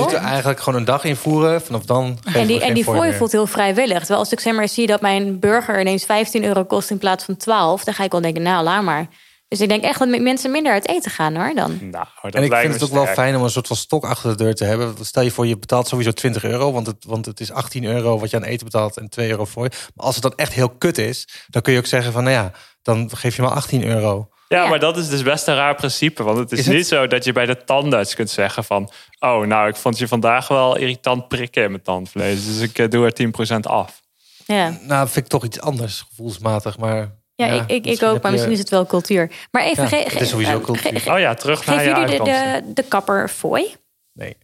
of 0.00 0.12
er 0.12 0.18
eigenlijk 0.18 0.60
gewoon 0.60 0.78
een 0.78 0.84
dag 0.84 1.04
invoeren. 1.04 1.62
Vanaf 1.62 1.84
dan 1.84 2.18
En 2.34 2.46
die, 2.46 2.60
en 2.60 2.74
die 2.74 2.84
fooi 2.84 3.12
voelt 3.12 3.32
heel 3.32 3.46
vrijwillig. 3.46 3.98
Terwijl 3.98 4.18
als 4.18 4.32
ik 4.32 4.40
zeg 4.40 4.54
maar 4.54 4.68
zie 4.68 4.86
dat 4.86 5.00
mijn 5.00 5.38
burger 5.38 5.80
ineens 5.80 6.04
15 6.04 6.44
euro 6.44 6.64
kost 6.64 6.90
in 6.90 6.98
plaats 6.98 7.24
van 7.24 7.36
12, 7.36 7.84
dan 7.84 7.94
ga 7.94 8.04
ik 8.04 8.12
wel 8.12 8.20
denken, 8.20 8.42
nou, 8.42 8.64
laat 8.64 8.82
maar. 8.82 9.06
Dus 9.48 9.60
ik 9.60 9.68
denk 9.68 9.82
echt 9.82 9.98
dat 9.98 10.08
mensen 10.20 10.50
minder 10.50 10.72
uit 10.72 10.88
eten 10.88 11.10
gaan 11.10 11.36
hoor 11.36 11.54
dan. 11.54 11.78
Nou, 11.80 12.06
dat 12.22 12.34
En 12.34 12.42
ik 12.42 12.48
lijkt 12.50 12.68
vind 12.68 12.80
het 12.80 12.90
ook 12.90 13.04
wel 13.04 13.14
fijn 13.14 13.36
om 13.36 13.42
een 13.42 13.50
soort 13.50 13.66
van 13.66 13.76
stok 13.76 14.04
achter 14.04 14.30
de 14.30 14.44
deur 14.44 14.54
te 14.54 14.64
hebben. 14.64 14.94
Stel 15.00 15.22
je 15.22 15.30
voor, 15.30 15.46
je 15.46 15.58
betaalt 15.58 15.88
sowieso 15.88 16.10
20 16.10 16.44
euro, 16.44 16.72
want 16.72 16.86
het, 16.86 17.04
want 17.06 17.26
het 17.26 17.40
is 17.40 17.52
18 17.52 17.84
euro 17.84 18.18
wat 18.18 18.30
je 18.30 18.36
aan 18.36 18.42
eten 18.44 18.64
betaalt 18.64 18.96
en 18.96 19.08
2 19.08 19.30
euro 19.30 19.44
voor. 19.44 19.68
Maar 19.94 20.06
als 20.06 20.14
het 20.14 20.22
dan 20.22 20.32
echt 20.36 20.52
heel 20.52 20.68
kut 20.68 20.98
is, 20.98 21.28
dan 21.46 21.62
kun 21.62 21.72
je 21.72 21.78
ook 21.78 21.86
zeggen 21.86 22.12
van, 22.12 22.24
nou 22.24 22.34
ja, 22.36 22.52
dan 22.82 23.10
geef 23.16 23.36
je 23.36 23.42
maar 23.42 23.50
18 23.50 23.84
euro. 23.84 24.28
Ja, 24.48 24.62
Ja. 24.62 24.68
maar 24.68 24.78
dat 24.78 24.96
is 24.96 25.08
dus 25.08 25.22
best 25.22 25.46
een 25.46 25.54
raar 25.54 25.74
principe. 25.74 26.22
Want 26.22 26.38
het 26.38 26.52
is, 26.52 26.58
Is 26.58 26.66
het? 26.66 26.74
niet 26.74 26.86
zo 26.86 27.06
dat 27.06 27.24
je 27.24 27.32
bij 27.32 27.46
de 27.46 27.64
tandarts 27.64 28.14
kunt 28.14 28.30
zeggen 28.30 28.64
van... 28.64 28.90
oh, 29.18 29.46
nou, 29.46 29.68
ik 29.68 29.76
vond 29.76 29.98
je 29.98 30.08
vandaag 30.08 30.48
wel 30.48 30.76
irritant 30.76 31.28
prikken 31.28 31.62
in 31.62 31.70
mijn 31.70 31.82
tandvlees. 31.82 32.46
Dus 32.46 32.60
ik 32.60 32.78
eh, 32.78 32.88
doe 32.88 33.12
er 33.12 33.56
10% 33.56 33.60
af. 33.60 34.00
Ja, 34.46 34.78
Nou, 34.82 35.06
vind 35.08 35.24
ik 35.24 35.30
toch 35.30 35.44
iets 35.44 35.60
anders, 35.60 36.04
gevoelsmatig. 36.08 36.78
Maar 36.78 37.17
ja, 37.46 37.64
ik, 37.66 37.86
ik, 37.86 38.02
ook, 38.02 38.12
maar 38.22 38.24
je- 38.24 38.30
misschien 38.30 38.52
is 38.52 38.58
het 38.58 38.68
wel 38.68 38.86
cultuur. 38.86 39.30
Maar 39.50 39.62
even, 39.62 39.82
Ja, 39.82 39.88
ge- 39.88 39.96
het 39.96 40.12
ge- 40.12 40.18
is 40.18 40.28
sowieso 40.28 40.58
eh, 40.58 40.64
cultuur. 40.64 40.92
ge- 40.92 41.00
ge- 41.00 41.12
Oh 41.12 41.18
ja, 41.18 41.34
terug 41.34 41.66
naar 41.66 41.78
geven 41.78 42.00
je 42.00 42.00
jullie 42.06 42.24
de, 42.24 42.62
de, 42.64 42.72
de 42.72 42.82
kapper 42.82 43.28
fooi? 43.28 43.74
Nee. 44.12 44.36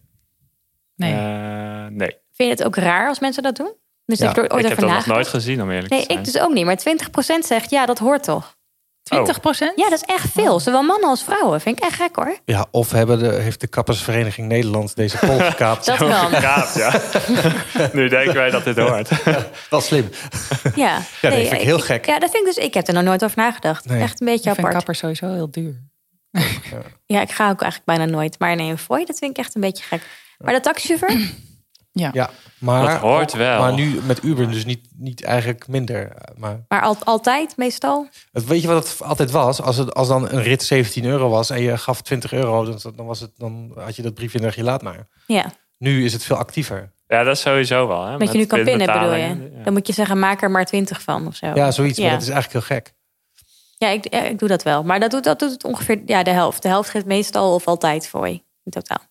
Nee. 0.97 1.13
Eh, 1.13 1.87
nee, 1.91 2.09
Vind 2.33 2.49
je 2.49 2.55
het 2.57 2.65
ook 2.65 2.77
raar 2.77 3.09
als 3.09 3.19
mensen 3.19 3.43
dat 3.43 3.57
doen? 3.57 3.73
Dus 4.07 4.19
Ja, 4.19 4.31
ik 4.31 4.37
heb 4.37 4.53
ooit 4.53 4.63
ik 4.63 4.69
heb 4.69 4.79
over 4.79 4.89
dat 4.95 5.07
nog 5.07 5.15
nooit 5.15 5.29
gezien 5.29 5.63
om 5.63 5.71
eerlijk 5.71 5.91
Nee, 5.91 6.01
te 6.01 6.07
zijn. 6.07 6.19
ik 6.19 6.25
dus 6.25 6.39
ook 6.39 6.53
niet. 6.53 6.65
Maar 6.65 6.77
20% 6.77 7.47
zegt 7.47 7.71
ja, 7.71 7.87
dat 7.87 7.99
hoort 7.99 8.23
toch? 8.23 8.57
20 9.05 9.41
procent? 9.41 9.73
Ja, 9.77 9.89
dat 9.91 10.03
is 10.07 10.15
echt 10.15 10.31
veel. 10.33 10.61
Zowel 10.61 10.83
mannen 10.83 11.09
als 11.09 11.23
vrouwen. 11.25 11.61
Vind 11.61 11.79
ik 11.79 11.85
echt 11.85 11.95
gek 11.95 12.17
hoor. 12.17 12.39
Ja, 12.45 12.67
of 12.71 12.91
hebben 12.91 13.19
de, 13.19 13.33
heeft 13.33 13.61
de 13.61 13.67
Kappersvereniging 13.67 14.49
Nederland 14.49 14.97
deze 14.97 15.19
poll 15.19 15.39
gekaapt. 15.51 15.87
Dat 15.87 15.97
kan. 15.97 16.09
Ja. 16.11 17.01
nu 17.93 18.09
denken 18.09 18.35
wij 18.35 18.51
dat 18.51 18.65
dit 18.65 18.79
hoort. 18.79 19.09
Wel 19.71 19.81
slim. 19.81 20.09
Ja, 20.75 20.95
dat 21.21 21.33
vind 21.35 21.53
ik 21.53 21.61
heel 21.61 21.79
gek. 21.79 22.07
Ja, 22.07 22.19
dat 22.19 22.31
vind 22.31 22.47
ik 22.49 22.55
dus. 22.55 22.65
Ik 22.65 22.75
heb 22.75 22.89
er 22.89 22.95
nog 22.95 23.03
nooit 23.03 23.25
over 23.25 23.37
nagedacht. 23.37 23.89
Nee. 23.89 24.03
Echt 24.03 24.21
een 24.21 24.27
beetje 24.27 24.51
Ik 24.51 24.55
vind 24.55 24.59
apart. 24.59 24.75
kapper 24.75 24.95
sowieso 24.95 25.33
heel 25.33 25.51
duur. 25.51 25.83
Ja, 27.07 27.21
ik 27.21 27.31
ga 27.31 27.51
ook 27.51 27.63
eigenlijk 27.63 27.85
bijna 27.85 28.05
nooit. 28.13 28.39
Maar 28.39 28.57
nee, 28.57 28.71
een 28.71 28.79
fooi, 28.79 29.05
dat 29.05 29.19
vind 29.19 29.31
ik 29.31 29.37
echt 29.45 29.55
een 29.55 29.61
beetje 29.61 29.85
gek. 29.85 30.03
Maar 30.39 30.55
de 30.55 30.61
taxichauffeur? 30.61 31.19
Ja, 31.97 32.31
maar, 32.59 32.91
Dat 32.91 33.01
hoort 33.01 33.33
wel. 33.33 33.61
Maar 33.61 33.73
nu 33.73 34.01
met 34.07 34.23
Uber 34.23 34.51
dus 34.51 34.65
niet, 34.65 34.89
niet 34.97 35.25
eigenlijk 35.25 35.69
minder. 35.69 36.13
Maar 36.37 36.65
Maar 36.69 36.83
al, 36.83 36.97
altijd, 37.05 37.57
meestal? 37.57 38.09
het, 38.33 38.45
weet 38.45 38.63
je 38.63 38.69
wat 38.69 38.89
het 38.89 39.03
altijd 39.03 39.31
was? 39.31 39.63
Als, 39.63 39.77
het, 39.77 39.95
als 39.95 40.09
dan 40.09 40.23
een 40.31 40.43
rit 40.43 40.63
17 40.63 41.05
euro 41.05 41.29
was 41.29 41.51
en 41.51 41.61
je 41.63 41.79
gaf 41.79 42.03
20 42.03 42.33
euro, 42.33 42.65
dan, 42.65 42.93
dan, 42.97 43.07
was 43.07 43.21
het, 43.21 43.31
dan 43.37 43.73
had 43.77 43.97
je 43.97 44.03
dat 44.03 44.15
briefje 44.15 44.39
en 44.39 44.45
dacht 44.45 44.57
je 44.57 44.63
laat 44.63 44.83
maar. 44.83 45.09
Ja, 45.27 45.53
Nu 45.79 46.05
is 46.05 46.13
het 46.13 46.25
veel 46.25 46.37
actiever. 46.37 46.93
Ja, 47.07 47.23
dat 47.23 47.35
is 47.35 47.41
sowieso 47.41 47.89
wel. 47.89 48.05
Hè? 48.07 48.19
dat 48.19 48.33
je 48.33 48.39
nu 48.39 48.45
kan 48.47 48.65
pinnen 48.65 48.87
bedoel 48.87 49.15
je. 49.15 49.51
Ja. 49.57 49.63
Dan 49.65 49.73
moet 49.73 49.87
je 49.87 49.93
zeggen, 49.93 50.19
maak 50.19 50.43
er 50.43 50.51
maar 50.51 50.65
20 50.65 51.03
van 51.03 51.27
of 51.27 51.37
zo. 51.37 51.47
Ja, 51.47 51.71
zoiets. 51.71 51.99
Maar 51.99 52.07
Ja. 52.07 52.13
dat 52.13 52.23
is 52.23 52.29
eigenlijk 52.29 52.67
heel 52.67 52.77
gek. 52.77 52.95
Ja, 53.79 53.89
ik, 53.89 54.13
ja, 54.13 54.23
ik 54.23 54.39
doe 54.39 54.49
dat 54.49 54.63
wel. 54.63 54.83
Maar 54.85 55.01
dat 55.01 55.11
doet, 55.11 55.25
dat 55.25 55.39
doet 55.39 55.51
het 55.51 55.65
ongeveer 55.65 56.03
ja, 56.07 56.23
de 56.23 56.31
helft. 56.31 56.63
De 56.63 56.69
helft 56.69 56.91
geeft 56.91 57.07
meestal 57.07 57.55
of 57.55 57.67
altijd 57.67 58.09
fooi. 58.09 58.33
In 58.65 58.71
totaal. 58.71 59.03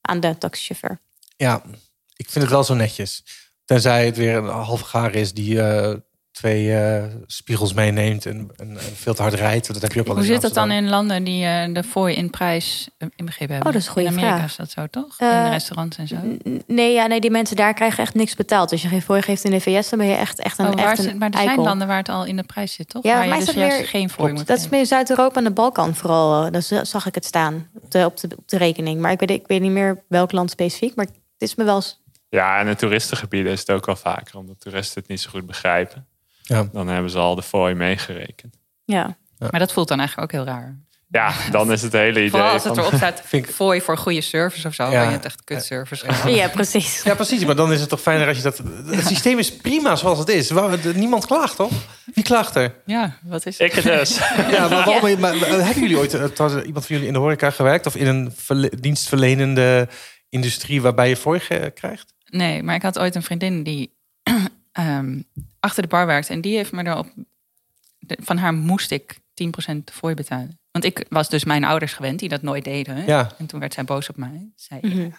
Aan 0.00 0.20
de 0.20 0.38
taxichauffeur. 0.38 1.00
Ja, 1.36 1.62
ik 2.16 2.30
vind 2.30 2.44
het 2.44 2.52
wel 2.52 2.64
zo 2.64 2.74
netjes. 2.74 3.24
Tenzij 3.64 4.06
het 4.06 4.16
weer 4.16 4.36
een 4.36 4.48
halve 4.48 4.84
gaar 4.84 5.14
is 5.14 5.32
die 5.32 5.62
eh, 5.62 5.94
twee 6.32 6.74
eh, 6.76 7.04
spiegels 7.26 7.72
meeneemt 7.72 8.26
en, 8.26 8.50
en, 8.56 8.68
en 8.70 8.78
veel 8.94 9.14
te 9.14 9.22
hard 9.22 9.34
rijdt. 9.34 9.72
Dat 9.72 9.82
heb 9.82 9.92
je 9.92 10.00
ook 10.00 10.06
wel 10.06 10.14
Hoe 10.16 10.24
zit 10.24 10.40
dat 10.40 10.54
dan 10.54 10.70
in 10.70 10.88
landen 10.88 11.24
die 11.24 11.44
eh, 11.44 11.74
de 11.74 11.82
fooi 11.82 12.14
in 12.14 12.30
prijs 12.30 12.88
inbegrepen 13.16 13.54
hebben? 13.54 13.56
Oh, 13.56 13.72
dat 13.72 13.74
is 13.74 13.86
een 13.86 13.92
goede 13.92 14.08
In 14.08 14.14
Amerika 14.14 14.36
vraag. 14.36 14.50
is 14.50 14.56
dat 14.56 14.70
zo, 14.70 14.86
toch? 14.86 15.20
In 15.20 15.50
restaurants 15.50 15.96
en 15.98 16.08
zo. 16.08 16.16
Nee, 16.66 16.92
ja, 16.92 17.06
nee, 17.06 17.20
die 17.20 17.30
mensen 17.30 17.56
daar 17.56 17.74
krijgen 17.74 18.02
echt 18.02 18.14
niks 18.14 18.34
betaald. 18.34 18.72
Als 18.72 18.82
je 18.82 18.88
geen 18.88 19.02
fooi 19.02 19.22
geeft 19.22 19.44
in 19.44 19.50
de 19.50 19.60
VS, 19.60 19.88
dan 19.88 19.98
ben 19.98 20.08
je 20.08 20.14
echt, 20.14 20.38
echt 20.40 20.58
een, 20.58 20.66
Oh, 20.66 20.74
waar 20.74 20.90
echt 20.90 21.04
een 21.04 21.18
maar 21.18 21.28
er 21.28 21.34
zijn 21.34 21.46
eikel. 21.48 21.64
landen 21.64 21.86
waar 21.86 21.96
het 21.98 22.08
al 22.08 22.24
in 22.24 22.36
de 22.36 22.42
prijs 22.44 22.72
zit, 22.72 22.88
toch? 22.88 23.02
Ja, 23.02 23.14
waar 23.14 23.38
je 23.38 23.44
dus 23.44 23.54
juist 23.54 23.76
meer- 23.78 23.86
geen 23.86 24.10
fooi 24.10 24.32
moet 24.32 24.46
Dat 24.46 24.58
is 24.58 24.68
meer 24.68 24.86
Zuid-Europa 24.86 25.36
en 25.38 25.44
de 25.44 25.50
Balkan 25.50 25.94
vooral. 25.94 26.50
Daar 26.50 26.62
zag 26.82 27.06
ik 27.06 27.14
het 27.14 27.24
staan 27.24 27.68
op 27.82 27.90
de, 27.90 28.04
op, 28.04 28.16
de, 28.20 28.28
op 28.36 28.48
de 28.48 28.56
rekening. 28.56 29.00
Maar 29.00 29.12
ik 29.12 29.20
weet, 29.20 29.30
ik 29.30 29.46
weet 29.46 29.60
niet 29.60 29.70
meer 29.70 30.02
welk 30.08 30.32
land 30.32 30.50
specifiek. 30.50 30.94
Maar 30.94 31.04
het 31.06 31.14
is 31.50 31.54
me 31.54 31.64
wel 31.64 31.74
eens... 31.76 32.00
Ja, 32.38 32.58
en 32.60 32.66
in 32.66 32.76
toeristengebieden 32.76 33.52
is 33.52 33.60
het 33.60 33.70
ook 33.70 33.86
wel 33.86 33.96
vaker. 33.96 34.36
Omdat 34.38 34.60
toeristen 34.60 35.00
het 35.00 35.10
niet 35.10 35.20
zo 35.20 35.30
goed 35.30 35.46
begrijpen. 35.46 36.06
Ja. 36.42 36.68
Dan 36.72 36.88
hebben 36.88 37.10
ze 37.10 37.18
al 37.18 37.34
de 37.34 37.42
fooi 37.42 37.74
meegerekend. 37.74 38.54
Ja. 38.84 39.16
Maar 39.38 39.58
dat 39.60 39.72
voelt 39.72 39.88
dan 39.88 39.98
eigenlijk 39.98 40.32
ook 40.34 40.40
heel 40.44 40.54
raar. 40.54 40.78
Ja, 41.08 41.32
dan 41.50 41.72
is 41.72 41.82
het 41.82 41.92
hele 41.92 42.10
idee 42.18 42.30
Vooral 42.30 42.48
als 42.52 42.64
het 42.64 42.76
erop 42.76 42.94
staat 42.94 43.22
ik- 43.30 43.46
fooi 43.46 43.80
voor 43.80 43.96
goede 43.98 44.20
service 44.20 44.66
of 44.68 44.74
zo. 44.74 44.82
Ja. 44.82 44.90
Ja. 44.90 45.02
je 45.02 45.10
het 45.10 45.24
echt 45.24 45.44
kut 45.44 45.64
service 45.64 46.04
gaat. 46.10 46.34
ja, 46.34 46.48
precies. 46.48 47.02
Ja, 47.02 47.14
precies. 47.14 47.44
Maar 47.44 47.56
dan 47.56 47.72
is 47.72 47.80
het 47.80 47.88
toch 47.88 48.00
fijner 48.00 48.28
als 48.28 48.36
je 48.36 48.42
dat... 48.42 48.58
Het 48.86 49.06
systeem 49.06 49.38
is 49.38 49.56
prima 49.56 49.96
zoals 49.96 50.18
het 50.18 50.28
is. 50.28 50.50
Waar- 50.50 50.78
Niemand 50.94 51.26
klaagt, 51.26 51.56
toch? 51.56 51.70
Wie 52.14 52.24
klaagt 52.24 52.54
er? 52.54 52.74
Ja, 52.86 53.16
wat 53.22 53.46
is 53.46 53.56
Ik 53.58 53.72
het 53.72 53.84
dus. 53.84 54.16
Ja, 54.50 54.68
maar, 54.68 54.68
waarom, 54.68 55.20
maar, 55.20 55.36
maar 55.36 55.48
hebben 55.48 55.80
jullie 55.82 55.98
ooit 55.98 56.14
eh, 56.14 56.22
iemand 56.66 56.86
van 56.86 56.96
jullie 56.96 57.06
in 57.06 57.12
de 57.12 57.18
horeca 57.18 57.50
gewerkt? 57.50 57.86
Of 57.86 57.94
in 57.96 58.06
een 58.06 58.32
verle- 58.36 58.72
dienstverlenende 58.80 59.88
industrie 60.28 60.82
waarbij 60.82 61.08
je 61.08 61.16
fooi 61.16 61.40
ge- 61.40 61.72
krijgt? 61.74 62.11
Nee, 62.32 62.62
maar 62.62 62.74
ik 62.74 62.82
had 62.82 62.98
ooit 62.98 63.14
een 63.14 63.22
vriendin 63.22 63.62
die 63.62 63.92
ehm, 64.72 65.20
achter 65.60 65.82
de 65.82 65.88
bar 65.88 66.06
werkte. 66.06 66.32
En 66.32 66.40
die 66.40 66.56
heeft 66.56 66.72
me 66.72 66.86
erop... 66.86 67.06
de- 67.98 68.18
van 68.20 68.36
haar 68.36 68.54
moest 68.54 68.90
ik 68.90 69.18
10% 69.70 69.74
fooi 69.92 70.14
betalen. 70.14 70.58
Want 70.70 70.84
ik 70.84 71.06
was 71.08 71.28
dus 71.28 71.44
mijn 71.44 71.64
ouders 71.64 71.92
gewend 71.92 72.18
die 72.18 72.28
dat 72.28 72.42
nooit 72.42 72.64
deden. 72.64 73.06
Ja. 73.06 73.30
En 73.38 73.46
toen 73.46 73.60
werd 73.60 73.74
zij 73.74 73.84
boos 73.84 74.08
op 74.08 74.16
mij. 74.16 74.50
Zei, 74.56 74.80
Mhm. 74.82 75.00
ja, 75.00 75.18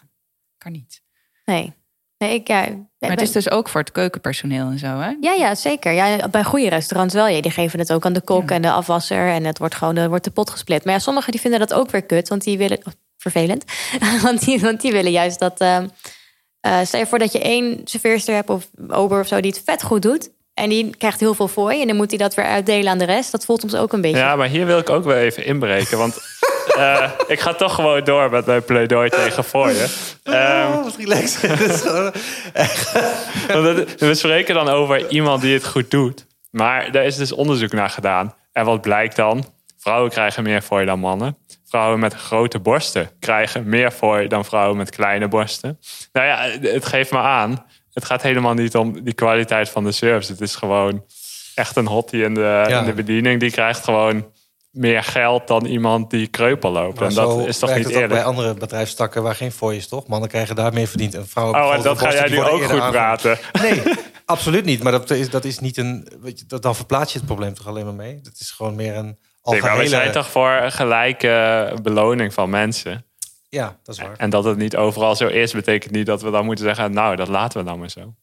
kan 0.58 0.72
niet. 0.72 1.02
Nee. 1.46 1.74
Nee, 2.18 2.34
ik... 2.34 2.48
Ja, 2.48 2.68
Maar 3.00 3.10
het 3.10 3.22
is 3.22 3.32
dus 3.32 3.50
ook 3.50 3.70
voor 3.70 3.82
het 3.82 3.92
keukenpersoneel 3.92 4.70
en 4.70 4.80
zo, 4.80 5.00
hè? 5.00 5.16
Ja, 5.22 5.34
ja, 5.34 5.56
zeker. 5.56 5.92
Ja, 5.92 6.28
bij 6.30 6.44
goede 6.44 6.70
restaurants 6.70 7.14
wel. 7.14 7.28
Ja, 7.28 7.42
die 7.42 7.52
geven 7.52 7.80
het 7.80 7.94
ook 7.94 8.06
aan 8.06 8.14
de 8.14 8.22
kok 8.22 8.52
en 8.52 8.62
de 8.62 8.72
afwasser. 8.72 9.28
En 9.30 9.44
het 9.44 9.58
wordt 9.58 9.76
gewoon 9.76 9.96
er 9.96 10.10
wordt 10.10 10.24
de 10.24 10.32
pot 10.32 10.50
gesplit. 10.50 10.84
Maar 10.86 10.94
ja, 10.94 11.00
sommigen 11.00 11.32
die 11.32 11.42
vinden 11.42 11.60
dat 11.60 11.74
ook 11.74 11.90
weer 11.92 12.04
kut. 12.04 12.28
Want 12.30 12.44
die 12.44 12.58
willen... 12.58 12.78
oh, 12.78 12.94
vervelend. 13.18 13.64
want, 14.22 14.46
die, 14.46 14.60
want 14.60 14.82
die 14.82 14.92
willen 14.92 15.12
juist 15.12 15.40
dat... 15.40 15.60
ehm, 15.60 15.88
eh, 16.64 16.80
stel 16.84 17.00
je 17.00 17.06
voor 17.06 17.20
dat 17.20 17.32
je 17.32 17.40
één 17.40 17.82
serveerster 17.84 18.36
hebt 18.36 18.50
of 18.50 18.68
ober 18.88 19.20
of 19.20 19.28
zo... 19.28 19.42
die 19.42 19.52
het 19.52 19.62
vet 19.66 19.84
goed 19.84 20.02
doet. 20.02 20.30
En 20.54 20.70
die 20.70 20.96
krijgt 20.98 21.20
heel 21.20 21.34
veel 21.34 21.48
fooi. 21.48 21.82
En 21.82 21.88
dan 21.88 21.96
moet 21.96 22.10
hij 22.10 22.18
dat 22.18 22.36
weer 22.36 22.46
uitdelen 22.46 22.92
aan 22.92 22.98
de 22.98 23.06
rest. 23.06 23.32
Dat 23.32 23.46
voelt 23.46 23.62
soms 23.62 23.76
ook 23.76 23.94
een 23.94 24.02
beetje... 24.02 24.18
Ja, 24.18 24.36
maar 24.36 24.48
hier 24.48 24.66
wil 24.66 24.78
ik 24.78 24.90
ook 24.90 25.04
wel 25.04 25.18
even 25.18 25.46
inbreken. 25.46 25.98
Want 25.98 26.18
Eh, 26.78 27.12
ik 27.28 27.40
ga 27.40 27.54
toch 27.54 27.76
gewoon 27.76 28.04
door 28.04 28.30
met 28.30 28.46
mijn 28.46 28.64
pleidooi 28.64 29.10
tegen 29.10 29.44
voor 29.44 29.70
je. 29.70 29.86
Oh, 30.24 30.84
wat 30.84 30.96
relaxed. 30.96 31.42
We 34.00 34.16
spreken 34.16 34.56
dan 34.56 34.70
over 34.70 35.10
iemand 35.10 35.42
die 35.42 35.54
het 35.54 35.68
goed 35.68 35.92
doet. 35.92 36.26
Maar 36.50 36.92
daar 36.92 37.06
is 37.06 37.16
dus 37.16 37.32
onderzoek 37.32 37.72
naar 37.72 37.90
gedaan. 37.90 38.36
En 38.52 38.66
wat 38.66 38.82
blijkt 38.82 39.16
dan? 39.16 39.46
Vrouwen 39.84 40.12
krijgen 40.12 40.44
meer 40.44 40.62
fooi 40.62 40.86
dan 40.86 41.00
mannen. 41.00 41.38
Vrouwen 41.68 42.00
met 42.00 42.14
grote 42.14 42.60
borsten 42.60 43.10
krijgen 43.20 43.70
meer 43.70 43.92
fooi 43.92 44.28
dan 44.28 44.46
vrouwen 44.46 44.78
met 44.78 44.90
kleine 44.90 45.28
borsten. 45.28 45.80
Nou 46.12 46.28
ja, 46.28 46.68
het 46.70 46.86
geeft 46.86 47.12
me 47.12 47.18
aan. 47.18 47.66
Het 47.94 48.06
gaat 48.06 48.22
helemaal 48.22 48.54
niet 48.54 48.76
om 48.76 49.04
die 49.04 49.14
kwaliteit 49.14 49.70
van 49.70 49.84
de 49.84 49.92
service. 49.92 50.32
Het 50.32 50.42
is 50.42 50.56
gewoon 50.56 51.04
echt 51.56 51.76
een 51.76 51.88
hottie 51.88 52.24
in 52.24 52.34
de, 52.34 52.66
Ja. 52.68 52.80
in 52.80 52.86
de 52.86 52.94
bediening. 52.94 53.40
Die 53.40 53.52
krijgt 53.52 53.84
gewoon 53.84 54.32
meer 54.72 55.04
geld 55.04 55.48
dan 55.48 55.66
iemand 55.66 56.10
die 56.10 56.28
kreupel 56.28 56.72
loopt. 56.72 57.00
Maar 57.00 57.10
en 57.10 57.16
dat 57.16 57.48
is 57.48 57.60
toch 57.60 57.76
niet 57.76 57.86
ook 57.86 57.92
bij 57.92 58.02
eerlijk? 58.02 58.24
andere 58.24 58.54
bedrijfstakken 58.54 59.24
waar 59.24 59.36
geen 59.36 59.52
fooi 59.52 59.78
is, 59.78 59.88
toch? 59.88 60.08
Mannen 60.08 60.30
krijgen 60.30 60.56
daar 60.56 60.74
meer 60.74 60.88
verdiend 60.88 61.16
en 61.16 61.28
vrouwen... 61.28 61.64
Oh, 61.64 61.74
en 61.74 61.82
dat 61.82 62.00
ga 62.00 62.14
jij 62.14 62.30
nu 62.30 62.42
ook 62.44 62.64
goed 62.64 62.90
praten. 62.90 63.40
Nee, 63.62 63.82
absoluut 64.26 64.66
niet. 64.66 64.84
Maar 64.84 64.92
dat 64.92 65.10
is, 65.10 65.30
dat 65.30 65.46
is 65.46 65.60
niet 65.60 65.78
een. 65.78 66.08
Weet 66.22 66.40
je, 66.40 66.46
dat, 66.46 66.62
dan 66.62 66.76
verplaats 66.76 67.12
je 67.12 67.18
het 67.18 67.28
probleem 67.28 67.54
toch 67.54 67.68
alleen 67.68 67.86
maar 67.86 67.94
mee. 67.94 68.20
Dat 68.22 68.34
is 68.40 68.52
gewoon 68.52 68.76
meer 68.76 68.96
een. 68.96 69.18
Nee, 69.44 69.62
maar 69.62 69.62
we 69.62 69.70
algehele- 69.70 69.90
zijn 70.02 70.12
toch 70.12 70.30
voor 70.30 70.50
een 70.52 70.72
gelijke 70.72 71.76
beloning 71.82 72.34
van 72.34 72.50
mensen. 72.50 73.06
Ja, 73.50 73.78
dat 73.84 73.96
is 73.96 74.02
waar. 74.02 74.16
En 74.18 74.30
dat 74.30 74.44
het 74.44 74.58
niet 74.58 74.76
overal 74.76 75.16
zo 75.16 75.28
is, 75.28 75.54
betekent 75.54 75.92
niet 75.92 76.06
dat 76.06 76.22
we 76.22 76.32
dan 76.32 76.46
moeten 76.46 76.66
zeggen... 76.66 76.94
nou, 76.94 77.16
dat 77.16 77.28
laten 77.28 77.60
we 77.60 77.66
dan 77.66 77.80
maar 77.80 77.90
zo. 77.90 78.14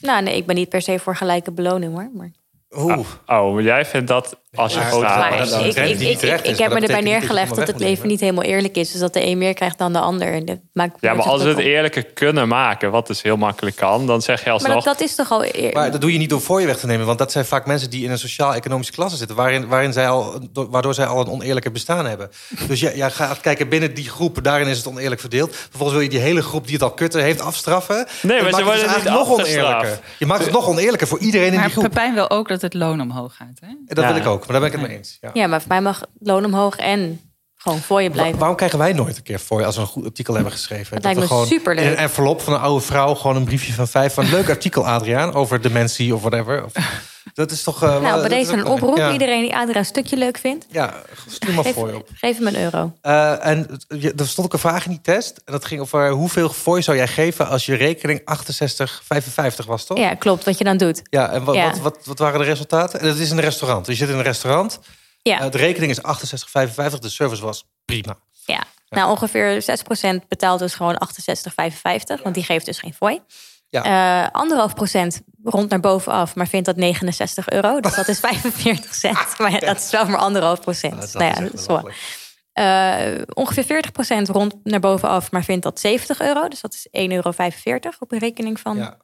Nou, 0.00 0.22
nee, 0.22 0.36
ik 0.36 0.46
ben 0.46 0.56
niet 0.56 0.68
per 0.68 0.82
se 0.82 0.98
voor 0.98 1.16
gelijke 1.16 1.52
beloning 1.52 1.92
hoor. 1.94 2.10
Maar, 2.14 2.30
Oeh. 2.70 2.98
Oh, 3.26 3.54
maar 3.54 3.62
jij 3.62 3.84
vindt 3.84 4.08
dat 4.08 4.40
als 4.56 4.72
je 4.72 4.78
Maar- 4.78 4.88
groot 4.88 5.02
maar 5.02 5.18
maar 5.18 5.38
dat- 5.38 5.64
ik, 5.64 6.00
ik, 6.00 6.18
trend 6.18 6.46
ik, 6.46 6.58
heb 6.58 6.70
maar 6.70 6.80
me 6.80 6.86
erbij 6.86 7.00
neergelegd 7.00 7.54
dat 7.56 7.66
het 7.66 7.78
leven 7.78 8.08
niet 8.08 8.20
helemaal 8.20 8.44
eerlijk 8.44 8.76
is. 8.76 8.90
Dus 8.92 9.00
dat 9.00 9.12
de 9.12 9.26
een 9.26 9.38
meer 9.38 9.54
krijgt 9.54 9.78
dan 9.78 9.92
de 9.92 9.98
ander. 9.98 10.32
En 10.32 10.44
dat 10.44 10.58
maakt 10.72 10.96
Ja, 11.00 11.14
maar 11.14 11.24
als 11.26 11.42
we 11.42 11.48
het 11.48 11.58
eerlijker 11.58 12.04
kunnen 12.04 12.48
maken, 12.48 12.90
wat 12.90 13.06
dus 13.06 13.22
heel 13.22 13.36
makkelijk 13.36 13.76
kan... 13.76 14.06
dan 14.06 14.22
zeg 14.22 14.38
je 14.38 14.44
Maar 14.44 14.52
alsnog... 14.54 14.74
dat, 14.74 14.84
dat 14.98 15.00
is 15.08 15.14
toch 15.14 15.30
al 15.30 15.44
eer... 15.44 15.72
Maar 15.72 15.90
dat 15.90 16.00
doe 16.00 16.12
je 16.12 16.18
niet 16.18 16.30
door 16.30 16.40
voor 16.40 16.60
je 16.60 16.66
weg 16.66 16.78
te 16.78 16.86
nemen. 16.86 17.06
Want 17.06 17.18
dat 17.18 17.32
zijn 17.32 17.44
vaak 17.44 17.66
mensen 17.66 17.90
die 17.90 18.04
in 18.04 18.10
een 18.10 18.18
sociaal-economische 18.18 18.92
klasse 18.92 19.16
zitten. 19.16 19.36
Waarin, 19.36 19.66
waarin 19.68 19.92
zij 19.92 20.08
al, 20.08 20.40
waardoor 20.52 20.94
zij 20.94 21.06
al 21.06 21.20
een 21.20 21.28
oneerlijke 21.30 21.70
bestaan 21.70 22.06
hebben. 22.06 22.30
Dus 22.68 22.80
jij, 22.80 22.96
jij 22.96 23.10
gaat 23.10 23.40
kijken 23.40 23.68
binnen 23.68 23.94
die 23.94 24.08
groep. 24.08 24.42
Daarin 24.42 24.66
is 24.66 24.76
het 24.76 24.86
oneerlijk 24.86 25.20
verdeeld. 25.20 25.56
Vervolgens 25.56 25.92
wil 25.92 26.00
je 26.00 26.08
die 26.08 26.18
hele 26.18 26.42
groep 26.42 26.64
die 26.64 26.74
het 26.74 26.82
al 26.82 26.90
kutten 26.90 27.22
heeft 27.22 27.40
afstraffen. 27.40 27.94
Nee, 27.96 28.06
maar 28.22 28.36
ze 28.38 28.42
maakt 28.42 28.56
het 28.56 28.64
worden 28.64 28.72
dus 28.72 28.82
niet 28.82 28.90
eigenlijk 28.92 29.26
nog 29.28 29.38
oneerlijker. 29.38 29.98
Je 30.18 30.26
maakt 30.26 30.44
het 30.44 30.52
nog 30.52 30.68
oneerlijker 30.68 31.06
voor 31.06 31.18
iedereen 31.18 31.46
in 31.46 31.52
die 31.52 31.60
Maar 31.60 31.70
groep. 31.70 31.84
Pepijn 31.84 32.14
wil 32.14 32.30
ook 32.30 32.48
dat 32.48 32.60
het 32.62 32.74
loon 32.74 33.00
omhoog 33.00 33.36
gaat. 33.36 33.58
Hè? 33.60 33.66
En 33.66 33.78
dat 33.86 34.04
Ja. 34.04 34.12
wil 34.12 34.20
ik 34.22 34.26
ook. 34.28 34.45
Maar 34.46 34.60
daar 34.60 34.70
ben 34.70 34.72
ik 34.72 34.78
het 34.78 34.88
mee 34.88 34.96
eens. 34.98 35.18
Ja. 35.20 35.30
Ja, 35.32 35.46
maar 35.46 35.60
voor 35.60 35.68
mij 35.68 35.80
mag 35.80 36.02
loon 36.20 36.44
omhoog 36.44 36.76
en 36.76 37.20
gewoon 37.56 37.78
voor 37.78 38.02
je 38.02 38.08
Wa- 38.08 38.14
blijven. 38.14 38.38
waarom 38.38 38.56
krijgen 38.56 38.78
wij 38.78 38.92
nooit 38.92 39.16
een 39.16 39.22
keer 39.22 39.40
voor 39.40 39.60
je 39.60 39.66
als 39.66 39.74
we 39.74 39.80
een 39.80 39.86
goed 39.86 40.04
artikel 40.04 40.34
hebben 40.34 40.52
geschreven? 40.52 40.94
Dat 40.94 41.02
lijkt 41.02 41.18
we 41.18 41.24
me 41.24 41.30
gewoon 41.30 41.46
superleuk. 41.46 41.84
In 41.84 41.90
een 41.90 41.96
envelop 41.96 42.40
van 42.40 42.52
een 42.52 42.60
oude 42.60 42.84
vrouw 42.84 43.14
gewoon 43.14 43.36
een 43.36 43.44
briefje 43.44 43.72
van 43.72 43.88
vijf 43.88 44.14
van 44.14 44.28
leuk 44.30 44.48
artikel 44.50 44.86
Adriaan 44.86 45.34
over 45.34 45.60
dementie 45.60 46.14
of 46.14 46.20
whatever. 46.20 46.64
Of, 46.64 46.72
dat 47.34 47.50
is 47.50 47.62
toch. 47.62 47.82
eh, 47.82 47.88
wel- 47.90 48.00
nou, 48.00 48.20
bij 48.20 48.28
deze 48.28 48.52
een 48.52 48.66
oproep. 48.66 48.96
Ja, 48.96 49.12
Iedereen 49.12 49.40
die 49.40 49.56
Adria 49.56 49.76
een 49.78 49.84
stukje 49.84 50.16
leuk 50.16 50.38
vindt, 50.38 50.66
ja 50.70 50.94
stuur 51.28 51.54
maar 51.54 51.64
geef, 51.64 51.74
voor 51.74 51.88
je 51.88 51.96
op. 51.96 52.08
geef 52.14 52.36
hem 52.38 52.46
een 52.46 52.56
euro. 52.56 52.92
Eh, 53.00 53.46
en 53.46 53.68
er 54.16 54.26
stond 54.28 54.46
ook 54.46 54.52
een 54.52 54.58
vraag 54.58 54.84
in 54.84 54.90
die 54.90 55.00
test. 55.00 55.40
En 55.44 55.52
dat 55.52 55.64
ging 55.64 55.80
over 55.80 56.10
hoeveel 56.10 56.48
fooi 56.48 56.82
zou 56.82 56.96
jij 56.96 57.08
geven 57.08 57.48
als 57.48 57.66
je 57.66 57.74
rekening 57.74 58.20
68,55 58.24 59.66
was, 59.66 59.84
toch? 59.84 59.98
Ja, 59.98 60.14
klopt, 60.14 60.44
wat 60.44 60.58
je 60.58 60.64
dan 60.64 60.76
doet. 60.76 61.02
Ja, 61.10 61.30
en 61.30 61.44
wat, 61.44 61.54
Ja. 61.54 61.70
Wat, 61.70 61.78
wat, 61.78 61.98
wat 62.04 62.18
waren 62.18 62.38
de 62.40 62.44
resultaten? 62.46 63.00
En 63.00 63.06
dat 63.06 63.16
is 63.16 63.30
een 63.30 63.40
restaurant. 63.40 63.86
Dus 63.86 63.98
je 63.98 64.04
zit 64.04 64.12
in 64.12 64.18
een 64.18 64.24
restaurant. 64.26 64.78
Ja, 65.22 65.40
Eh, 65.40 65.50
de 65.50 65.58
rekening 65.58 65.90
is 65.92 66.02
68,55. 66.02 66.98
De 67.00 67.08
service 67.08 67.42
was 67.42 67.64
prima. 67.84 68.16
ja. 68.44 68.62
Nou, 68.88 69.10
ongeveer 69.10 69.62
6% 69.62 70.28
betaalt 70.28 70.58
dus 70.58 70.74
gewoon 70.74 70.96
68,55, 70.98 72.22
want 72.22 72.34
die 72.34 72.44
geeft 72.44 72.66
dus 72.66 72.78
geen 72.78 72.94
fooi. 72.94 73.20
Ja. 73.68 73.82
Eh, 74.24 74.30
anderhalf 74.32 74.74
procent 74.74 75.22
rond 75.44 75.70
naar 75.70 75.80
bovenaf, 75.80 76.34
maar 76.34 76.48
vindt 76.48 76.66
dat 76.66 76.76
69 76.76 77.48
euro. 77.48 77.80
Dus 77.80 77.94
dat 77.94 78.08
is 78.08 78.20
45 78.30 78.94
cent. 78.94 79.38
Maar 79.38 79.50
ja, 79.50 79.58
dat 79.58 79.76
is 79.76 79.90
wel 79.90 80.06
maar 80.06 80.18
anderhalf 80.18 80.60
procent. 80.60 81.00
Dat, 81.00 81.12
dat 81.12 81.66
nou 81.66 81.90
ja. 81.92 81.94
Eh, 82.52 83.22
ongeveer 83.34 83.84
40% 84.24 84.30
rond 84.30 84.54
naar 84.62 84.80
bovenaf, 84.80 85.30
maar 85.30 85.44
vindt 85.44 85.62
dat 85.62 85.80
70 85.80 86.20
euro. 86.20 86.48
Dus 86.48 86.60
dat 86.60 86.74
is 86.74 86.88
1,45 86.90 86.92
euro 87.10 87.32
op 87.98 88.12
een 88.12 88.18
rekening 88.18 88.60
van. 88.60 88.76
Ja, 88.76 88.96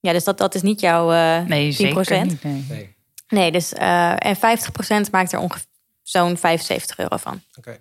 Ja, 0.00 0.12
dus 0.12 0.24
dat, 0.24 0.38
dat 0.38 0.54
is 0.54 0.62
niet 0.62 0.80
jouw 0.80 1.12
eh 1.12 1.44
Nee, 1.46 1.72
10%. 1.72 1.76
zeker 1.76 2.26
niet. 2.26 2.42
Nee. 2.42 2.64
nee. 2.68 2.96
Nee, 3.28 3.52
dus 3.52 3.72
eh, 3.72 4.14
en 4.18 4.36
50% 4.36 5.10
maakt 5.10 5.32
er 5.32 5.38
ongeveer 5.38 5.66
zo'n 6.02 6.36
75 6.36 6.98
euro 6.98 7.16
van. 7.16 7.42
Oké. 7.58 7.78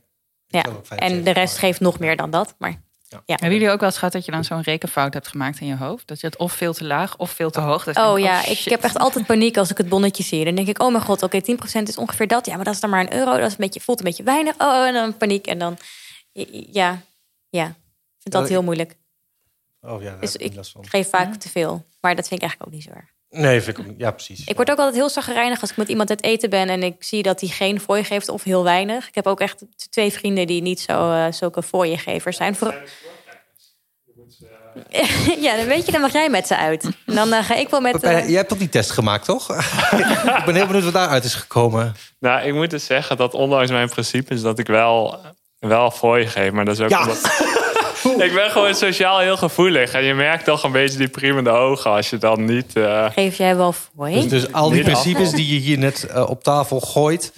Ja. 0.48 0.62
zou 0.62 0.76
ook 0.76 0.86
75 0.86 1.18
En 1.18 1.24
de 1.24 1.40
rest 1.40 1.58
geeft 1.58 1.80
nog 1.80 2.00
meer 2.00 2.16
dan 2.16 2.32
dat. 2.32 2.56
Maar 2.58 2.82
Hebben 3.26 3.52
jullie 3.52 3.70
ook 3.70 3.80
wel 3.80 3.90
eens 3.90 3.98
gehad 3.98 4.14
dat 4.14 4.26
je 4.26 4.32
dan 4.32 4.44
zo'n 4.44 4.62
rekenfout 4.62 5.14
hebt 5.14 5.28
gemaakt 5.28 5.60
in 5.60 5.68
je 5.68 5.76
hoofd? 5.78 6.08
Dat 6.08 6.20
je 6.20 6.28
het 6.28 6.38
of 6.38 6.54
veel 6.54 6.74
te 6.74 6.84
laag 6.84 7.18
of 7.18 7.32
veel 7.32 7.50
te 7.50 7.60
hoog. 7.60 7.84
Dat 7.84 7.96
oh 7.98 8.14
denkt, 8.14 8.22
ja, 8.22 8.46
ik 8.46 8.58
shit. 8.58 8.72
heb 8.72 8.84
echt 8.84 8.98
altijd 8.98 9.26
paniek 9.26 9.58
als 9.58 9.70
ik 9.72 9.78
het 9.78 9.90
bonnetje 9.90 10.24
zie. 10.24 10.46
Dan 10.46 10.56
denk 10.56 10.68
ik, 10.68 10.82
oh 10.82 10.92
mijn 10.92 11.04
god, 11.04 11.24
oké, 11.24 11.42
10% 11.42 11.84
is 11.84 11.98
ongeveer 11.98 12.28
dat. 12.28 12.46
Ja, 12.46 12.56
maar 12.56 12.66
dat 12.66 12.74
is 12.74 12.80
dan 12.80 12.90
maar 12.90 13.00
een 13.00 13.14
euro. 13.14 13.32
Dat 13.32 13.46
is 13.46 13.52
een 13.52 13.58
beetje, 13.58 13.80
voelt 13.80 14.00
een 14.00 14.06
beetje 14.06 14.24
weinig. 14.24 14.56
Oh, 14.58 14.88
en 14.88 14.94
dan 14.94 15.18
paniek. 15.18 15.48
En 15.48 15.60
dan, 15.60 15.78
ja, 16.72 17.02
ja. 17.50 17.66
Ik 17.68 18.24
vind 18.24 18.36
dat 18.36 18.50
heel 18.50 18.64
moeilijk. 18.64 18.96
Oh 19.82 20.02
ja, 20.02 20.12
daar 20.12 20.20
Dus 20.20 20.32
heb 20.34 20.42
ik 20.42 20.56
last 20.56 20.72
van. 20.72 20.88
geef 20.88 21.10
vaak 21.10 21.36
te 21.36 21.50
veel. 21.50 21.86
Maar 22.02 22.16
dat 22.16 22.28
vind 22.28 22.42
ik 22.42 22.48
eigenlijk 22.48 22.70
ook 22.70 22.74
niet 22.80 22.84
zo 22.84 23.00
erg. 23.00 23.16
Nee, 23.38 23.62
vind 23.62 23.78
ik 23.78 23.86
ook. 23.88 23.94
Ja, 23.98 24.12
precies. 24.12 24.44
Ik 24.46 24.56
word 24.56 24.72
ook 24.72 24.78
altijd 24.78 24.96
heel 24.96 25.10
zagrijnig 25.10 25.62
als 25.62 25.70
ik 25.70 25.78
met 25.78 25.88
iemand 25.88 26.10
uit 26.10 26.24
eten 26.24 26.50
ben 26.50 26.70
en 26.70 26.84
ik 26.84 26.96
zie 27.00 27.24
dat 27.24 27.40
hij 27.40 27.50
geen 27.50 27.80
fooi 27.80 28.04
geeft 28.04 28.30
of 28.30 28.44
heel 28.44 28.64
weinig. 28.64 29.08
Ik 29.08 29.16
heb 29.16 29.28
ook 29.28 29.40
echt 29.40 29.64
twee 29.90 30.12
vrienden 30.12 30.48
die 30.48 30.62
niet 30.62 30.80
zo, 30.80 31.12
eh, 31.12 31.26
zulke 31.32 31.64
fooiengevers 31.64 32.38
zijn. 32.38 32.56
Voor... 32.56 32.76
ja, 35.46 35.56
dan 35.56 35.66
weet 35.66 35.86
je, 35.86 35.92
dan 35.92 36.02
mag 36.02 36.12
jij 36.12 36.30
met 36.30 36.48
ze 36.48 36.58
uit. 36.58 36.84
En 37.06 37.16
dan 37.16 37.34
eh, 37.34 37.44
ga 37.44 37.56
ik 37.56 37.70
wel 37.70 37.82
met. 37.82 37.92
Pepijn, 37.92 38.18
eh, 38.18 38.28
jij 38.28 38.38
hebt 38.38 38.50
toch 38.50 38.58
die 38.58 38.70
test 38.70 38.92
gemaakt, 38.92 39.26
toch? 39.26 39.50
ik 40.40 40.44
ben 40.46 40.56
heel 40.56 40.66
benieuwd 40.66 40.84
wat 40.84 40.94
daaruit 40.94 41.24
is 41.24 41.36
gekomen. 41.36 41.96
Nou, 42.20 42.48
ik 42.48 42.54
moet 42.54 42.70
dus 42.70 42.86
zeggen 42.86 43.18
dat 43.18 43.34
ondanks 43.34 43.72
mijn 43.72 43.90
principes... 43.90 44.42
dat 44.42 44.60
ik 44.60 44.68
wel, 44.68 45.20
wel 45.60 45.92
fooi 45.92 46.28
geef. 46.28 46.52
Maar 46.52 46.66
dat 46.66 46.76
is 46.76 46.82
ook 46.82 46.90
Ja. 46.90 47.02
omdat... 47.02 47.56
ik 48.16 48.34
ben 48.34 48.52
gewoon 48.52 48.76
sociaal 48.76 49.20
heel 49.20 49.38
gevoelig. 49.38 49.92
En 49.92 50.04
je 50.04 50.14
merkt 50.14 50.46
toch 50.46 50.64
een 50.64 50.72
beetje 50.72 50.98
die 50.98 51.08
priemende 51.08 51.50
ogen... 51.50 51.92
als 51.92 52.10
je 52.10 52.18
dan 52.18 52.46
niet... 52.46 52.76
eh, 52.76 53.06
Geef 53.14 53.38
jij 53.38 53.56
wel 53.56 53.74
fooi? 53.74 54.14
Dus, 54.14 54.30
dus 54.30 54.52
al 54.54 54.70
die 54.70 54.84
principes 54.84 55.32
die 55.32 55.54
je 55.54 55.60
hier 55.60 55.78
net 55.78 56.04
eh, 56.04 56.30
op 56.30 56.44
tafel 56.44 56.80
gooit, 56.80 57.34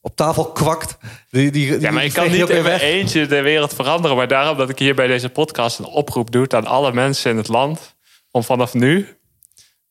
op 0.00 0.16
tafel 0.16 0.44
kwakt, 0.52 0.96
die, 1.30 1.50
die, 1.50 1.80
Ja, 1.80 1.90
maar 1.90 2.04
ik 2.04 2.12
kan 2.12 2.24
je 2.24 2.38
niet 2.38 2.48
in 2.50 2.62
mijn 2.62 2.80
eentje 2.80 3.26
de 3.26 3.40
wereld 3.40 3.74
veranderen. 3.74 4.16
Maar 4.16 4.28
daarom 4.28 4.56
dat 4.56 4.68
ik 4.68 4.78
hier 4.78 4.94
bij 4.94 5.06
deze 5.06 5.28
podcast 5.28 5.78
een 5.78 5.84
oproep 5.84 6.30
doe 6.30 6.48
aan 6.48 6.66
alle 6.66 6.92
mensen 6.92 7.30
in 7.30 7.36
het 7.36 7.48
land. 7.48 7.94
Om 8.30 8.42
vanaf 8.42 8.74
nu 8.74 9.08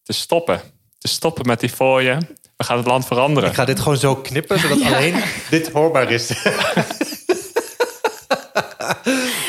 te 0.04 0.14
stoppen. 0.14 0.62
Te 0.98 1.08
stoppen 1.08 1.46
met 1.48 1.60
die 1.60 1.70
fooien. 1.70 2.28
We 2.58 2.64
gaan 2.64 2.78
het 2.78 2.88
land 2.88 3.06
veranderen. 3.06 3.50
Ik 3.50 3.56
ga 3.56 3.66
dit 3.66 3.80
gewoon 3.80 3.98
zo 3.98 4.16
knippen, 4.16 4.60
zodat 4.60 4.82
alleen 4.94 5.16
dit 5.50 5.72
hoorbaar 5.72 6.12
is. 6.12 6.32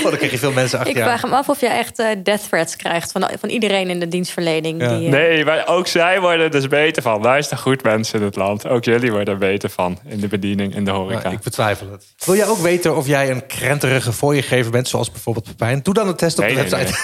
oh, 0.04 0.10
dan 0.10 0.16
krijg 0.16 0.32
je 0.32 0.38
veel 0.38 0.52
mensen 0.52 0.78
achter 0.78 0.96
Ik 0.96 1.02
vraag 1.02 1.22
hem 1.22 1.32
af 1.32 1.48
of 1.48 1.60
je 1.60 1.66
echt 1.66 1.98
eh, 1.98 2.06
death 2.22 2.48
threats 2.48 2.76
krijgt 2.76 3.12
van, 3.12 3.30
van 3.40 3.48
iedereen 3.48 3.88
in 3.90 4.00
de 4.00 4.08
dienstverlening. 4.08 4.82
Ja. 4.82 4.96
Die, 4.96 5.06
eh, 5.06 5.12
Nee, 5.12 5.44
maar 5.44 5.66
ook 5.66 5.86
zij 5.86 6.20
worden 6.20 6.44
er 6.44 6.50
dus 6.50 6.68
beter 6.68 7.02
van. 7.02 7.22
Luister 7.22 7.56
goed 7.56 7.82
mensen 7.82 8.18
in 8.18 8.24
het 8.24 8.36
land. 8.36 8.68
Ook 8.68 8.84
jullie 8.84 9.10
worden 9.10 9.34
er 9.34 9.40
beter 9.40 9.70
van. 9.70 9.98
In 10.08 10.20
de 10.20 10.28
bediening, 10.28 10.74
in 10.74 10.84
de 10.84 10.90
horeca. 10.90 11.30
Ik 11.30 11.40
betwijfel 11.40 11.90
het. 11.90 12.04
Wil 12.24 12.36
jij 12.36 12.46
ook 12.46 12.58
weten 12.58 12.96
of 12.96 13.06
jij 13.06 13.30
een 13.30 13.46
krenterige 13.46 14.12
fooiengever 14.12 14.70
bent, 14.70 14.88
zoals 14.88 15.10
bijvoorbeeld 15.10 15.46
Pepijn? 15.46 15.80
Doe 15.82 15.94
dan 15.94 16.08
een 16.08 16.16
test 16.16 16.38
op 16.38 16.44
Nee, 16.44 16.54
de 16.54 16.60
nee, 16.60 16.70
website. 16.70 16.94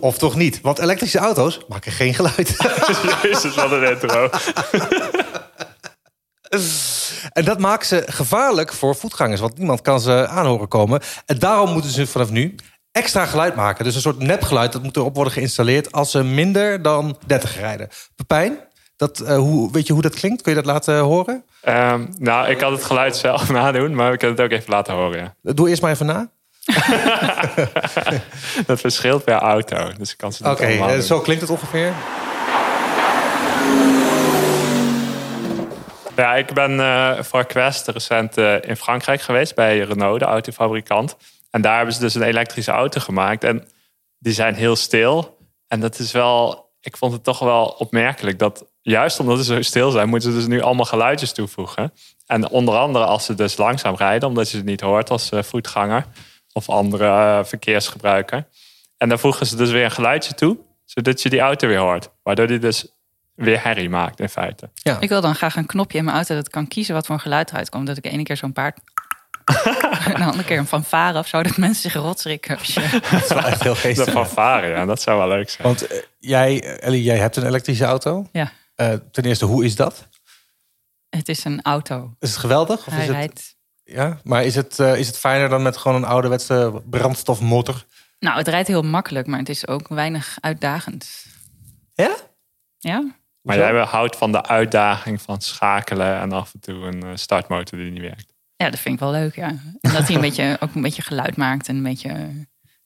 Of 0.00 0.18
toch 0.18 0.34
niet? 0.34 0.60
Want 0.60 0.78
elektrische 0.78 1.18
auto's 1.18 1.60
maken 1.68 1.92
geen 1.92 2.14
geluid. 2.14 2.56
Jezus, 3.22 3.54
wat 3.54 3.70
een 3.72 3.90
intro. 3.90 4.30
En 7.32 7.44
dat 7.44 7.58
maakt 7.58 7.86
ze 7.86 8.02
gevaarlijk 8.06 8.72
voor 8.72 8.96
voetgangers. 8.96 9.40
Want 9.40 9.58
niemand 9.58 9.80
kan 9.80 10.00
ze 10.00 10.28
aanhoren 10.28 10.68
komen. 10.68 11.00
En 11.26 11.38
daarom 11.38 11.72
moeten 11.72 11.90
ze 11.90 12.06
vanaf 12.06 12.30
nu 12.30 12.54
extra 12.92 13.26
geluid 13.26 13.54
maken. 13.54 13.84
Dus 13.84 13.94
een 13.94 14.00
soort 14.00 14.18
nepgeluid. 14.18 14.72
Dat 14.72 14.82
moet 14.82 14.96
erop 14.96 15.14
worden 15.14 15.32
geïnstalleerd 15.32 15.92
als 15.92 16.10
ze 16.10 16.24
minder 16.24 16.82
dan 16.82 17.18
30 17.26 17.58
rijden. 17.58 17.88
Pepijn, 18.14 18.58
dat, 18.96 19.20
eh, 19.20 19.36
hoe, 19.36 19.72
weet 19.72 19.86
je 19.86 19.92
hoe 19.92 20.02
dat 20.02 20.14
klinkt? 20.14 20.42
Kun 20.42 20.52
je 20.52 20.58
dat 20.58 20.72
laten 20.72 20.98
horen? 20.98 21.44
Ehm, 21.60 22.06
nou, 22.18 22.48
ik 22.48 22.58
kan 22.58 22.72
het 22.72 22.84
geluid 22.84 23.16
zelf 23.16 23.50
nadoen. 23.58 23.94
Maar 23.94 24.10
we 24.10 24.16
kunnen 24.16 24.36
het 24.36 24.44
ook 24.44 24.58
even 24.58 24.70
laten 24.70 24.94
horen. 24.94 25.18
Ja. 25.18 25.52
Doe 25.52 25.68
eerst 25.68 25.82
maar 25.82 25.90
even 25.90 26.06
na. 26.06 26.30
Dat 28.66 28.80
verschilt 28.80 29.24
per 29.24 29.34
auto. 29.34 29.92
Dus 29.98 30.10
ik 30.10 30.16
kan 30.16 30.32
ze 30.32 30.50
Oké, 30.50 30.64
eh, 30.64 30.98
zo 30.98 31.20
klinkt 31.20 31.42
het 31.42 31.50
ongeveer. 31.50 31.92
Ja, 36.16 36.34
ik 36.34 36.52
ben 36.52 36.80
eh, 36.80 37.22
voor 37.22 37.44
Quest 37.44 37.88
recent 37.88 38.36
eh, 38.36 38.54
in 38.60 38.76
Frankrijk 38.76 39.20
geweest 39.20 39.54
bij 39.54 39.78
Renault, 39.78 40.18
de 40.18 40.24
autofabrikant. 40.24 41.16
En 41.50 41.62
daar 41.62 41.76
hebben 41.76 41.94
ze 41.94 42.00
dus 42.00 42.14
een 42.14 42.22
elektrische 42.22 42.70
auto 42.70 43.00
gemaakt. 43.00 43.44
En 43.44 43.68
die 44.18 44.32
zijn 44.32 44.54
heel 44.54 44.76
stil. 44.76 45.38
En 45.68 45.80
dat 45.80 45.98
is 45.98 46.12
wel, 46.12 46.70
ik 46.80 46.96
vond 46.96 47.12
het 47.12 47.24
toch 47.24 47.38
wel 47.38 47.66
opmerkelijk 47.66 48.38
dat 48.38 48.64
juist 48.82 49.20
omdat 49.20 49.38
ze 49.38 49.44
zo 49.44 49.62
stil 49.62 49.90
zijn, 49.90 50.08
moeten 50.08 50.30
ze 50.30 50.36
dus 50.36 50.46
nu 50.46 50.60
allemaal 50.60 50.84
geluidjes 50.84 51.32
toevoegen. 51.32 51.92
En 52.26 52.48
onder 52.48 52.74
andere 52.74 53.04
als 53.04 53.24
ze 53.24 53.34
dus 53.34 53.56
langzaam 53.56 53.94
rijden, 53.94 54.28
omdat 54.28 54.50
je 54.50 54.56
het 54.56 54.66
niet 54.66 54.80
hoort 54.80 55.10
als 55.10 55.30
voetganger 55.32 56.06
of 56.56 56.68
andere 56.68 57.04
eh, 57.06 57.44
verkeersgebruiker. 57.44 58.46
En 58.96 59.08
dan 59.08 59.18
voegen 59.18 59.46
ze 59.46 59.56
dus 59.56 59.70
weer 59.70 59.84
een 59.84 59.90
geluidje 59.90 60.34
toe, 60.34 60.58
zodat 60.84 61.22
je 61.22 61.28
die 61.28 61.40
auto 61.40 61.68
weer 61.68 61.78
hoort. 61.78 62.10
Waardoor 62.22 62.46
die 62.46 62.58
dus 62.58 62.86
weer 63.34 63.62
herrie 63.62 63.88
maakt 63.88 64.20
in 64.20 64.28
feite. 64.28 64.70
Ja. 64.74 64.96
Ik 65.00 65.08
wil 65.08 65.20
dan 65.20 65.34
graag 65.34 65.56
een 65.56 65.66
knopje 65.66 65.98
in 65.98 66.04
mijn 66.04 66.16
auto 66.16 66.34
dat 66.34 66.46
ik 66.46 66.52
kan 66.52 66.68
kiezen 66.68 66.94
wat 66.94 67.06
voor 67.06 67.14
een 67.14 67.20
geluid 67.20 67.50
eruit 67.50 67.68
komt. 67.68 67.86
Dat 67.86 67.96
ik 67.96 68.02
de 68.02 68.08
ene 68.10 68.22
keer 68.22 68.36
zo'n 68.36 68.52
paard. 68.52 68.78
en 70.06 70.14
de 70.14 70.24
andere 70.24 70.44
keer 70.44 70.58
een 70.58 70.66
fanfare 70.66 71.18
of 71.18 71.26
zo. 71.26 71.42
Dat 71.42 71.56
mensen 71.56 71.90
zich 71.90 72.02
rotschrikken. 72.02 72.56
Dat 73.10 73.22
is 73.22 73.28
wel 73.28 73.42
echt 73.44 73.62
heel 73.62 73.72
De 73.72 73.78
geestig. 73.78 74.10
fanfare, 74.10 74.66
ja, 74.66 74.84
dat 74.84 75.02
zou 75.02 75.18
wel 75.18 75.28
leuk 75.28 75.50
zijn. 75.50 75.66
Want 75.68 75.86
eh, 75.86 75.98
jij, 76.18 76.78
Ellie, 76.80 77.02
jij 77.02 77.16
hebt 77.18 77.36
een 77.36 77.46
elektrische 77.46 77.84
auto. 77.84 78.26
Ja, 78.32 78.52
Eh, 78.74 78.92
ten 79.12 79.24
eerste, 79.24 79.44
hoe 79.44 79.64
is 79.64 79.76
dat? 79.76 80.08
het 81.10 81.28
is 81.28 81.44
een 81.44 81.62
auto. 81.62 82.14
Is 82.18 82.30
het 82.30 82.38
geweldig? 82.38 82.78
Of 82.86 82.92
Hij 82.92 83.00
is 83.00 83.06
het, 83.06 83.16
rijdt. 83.16 83.55
Ja? 83.86 84.18
Maar 84.24 84.44
is 84.44 84.54
het, 84.54 84.78
eh, 84.78 84.98
is 84.98 85.06
het 85.06 85.18
fijner 85.18 85.48
dan 85.48 85.62
met 85.62 85.76
gewoon 85.76 85.96
een 85.96 86.08
ouderwetse 86.08 86.82
brandstofmotor? 86.90 87.84
Nou, 88.18 88.38
het 88.38 88.48
rijdt 88.48 88.68
heel 88.68 88.82
makkelijk, 88.82 89.26
maar 89.26 89.38
het 89.38 89.48
is 89.48 89.66
ook 89.68 89.88
weinig 89.88 90.36
uitdagend. 90.40 91.26
Ja? 91.94 92.16
Ja? 92.78 93.14
Maar 93.42 93.56
jij 93.56 93.84
houdt 93.84 94.16
van 94.16 94.32
de 94.32 94.46
uitdaging 94.46 95.22
van 95.22 95.40
schakelen 95.40 96.20
en 96.20 96.32
af 96.32 96.54
en 96.54 96.60
toe 96.60 96.74
een 96.86 97.02
eh, 97.02 97.10
startmotor 97.14 97.78
die 97.78 97.90
niet 97.90 98.00
werkt. 98.02 98.34
Ja, 98.56 98.70
dat 98.70 98.80
vind 98.80 98.94
ik 98.94 99.00
wel 99.00 99.10
leuk, 99.10 99.34
ja. 99.34 99.48
En 99.80 99.92
dat 99.92 100.06
hij 100.06 100.14
een 100.14 100.20
beetje, 100.20 100.56
ook 100.60 100.74
een 100.74 100.82
beetje 100.82 101.02
geluid 101.02 101.36
maakt 101.36 101.68
en 101.68 101.76
een 101.76 101.82
beetje 101.82 102.30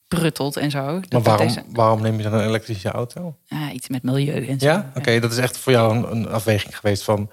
bruttelt 0.07 0.57
en 0.57 0.71
zo. 0.71 0.99
Dat 0.99 1.11
Maar 1.11 1.21
waarom, 1.21 1.47
deze- 1.47 1.63
waarom 1.69 2.01
neem 2.01 2.17
je 2.17 2.23
dan 2.23 2.33
een 2.33 2.47
elektrische 2.47 2.89
auto? 2.91 3.37
ja, 3.45 3.71
iets 3.71 3.87
met 3.87 4.03
milieu 4.03 4.47
en 4.47 4.59
zo. 4.59 4.65
Ja? 4.65 4.91
Oké, 4.95 5.19
dat 5.19 5.31
is 5.31 5.37
echt 5.37 5.57
voor 5.57 5.71
jou 5.71 5.95
een, 5.95 6.11
een 6.11 6.27
afweging 6.27 6.77
geweest 6.77 7.03
van... 7.03 7.29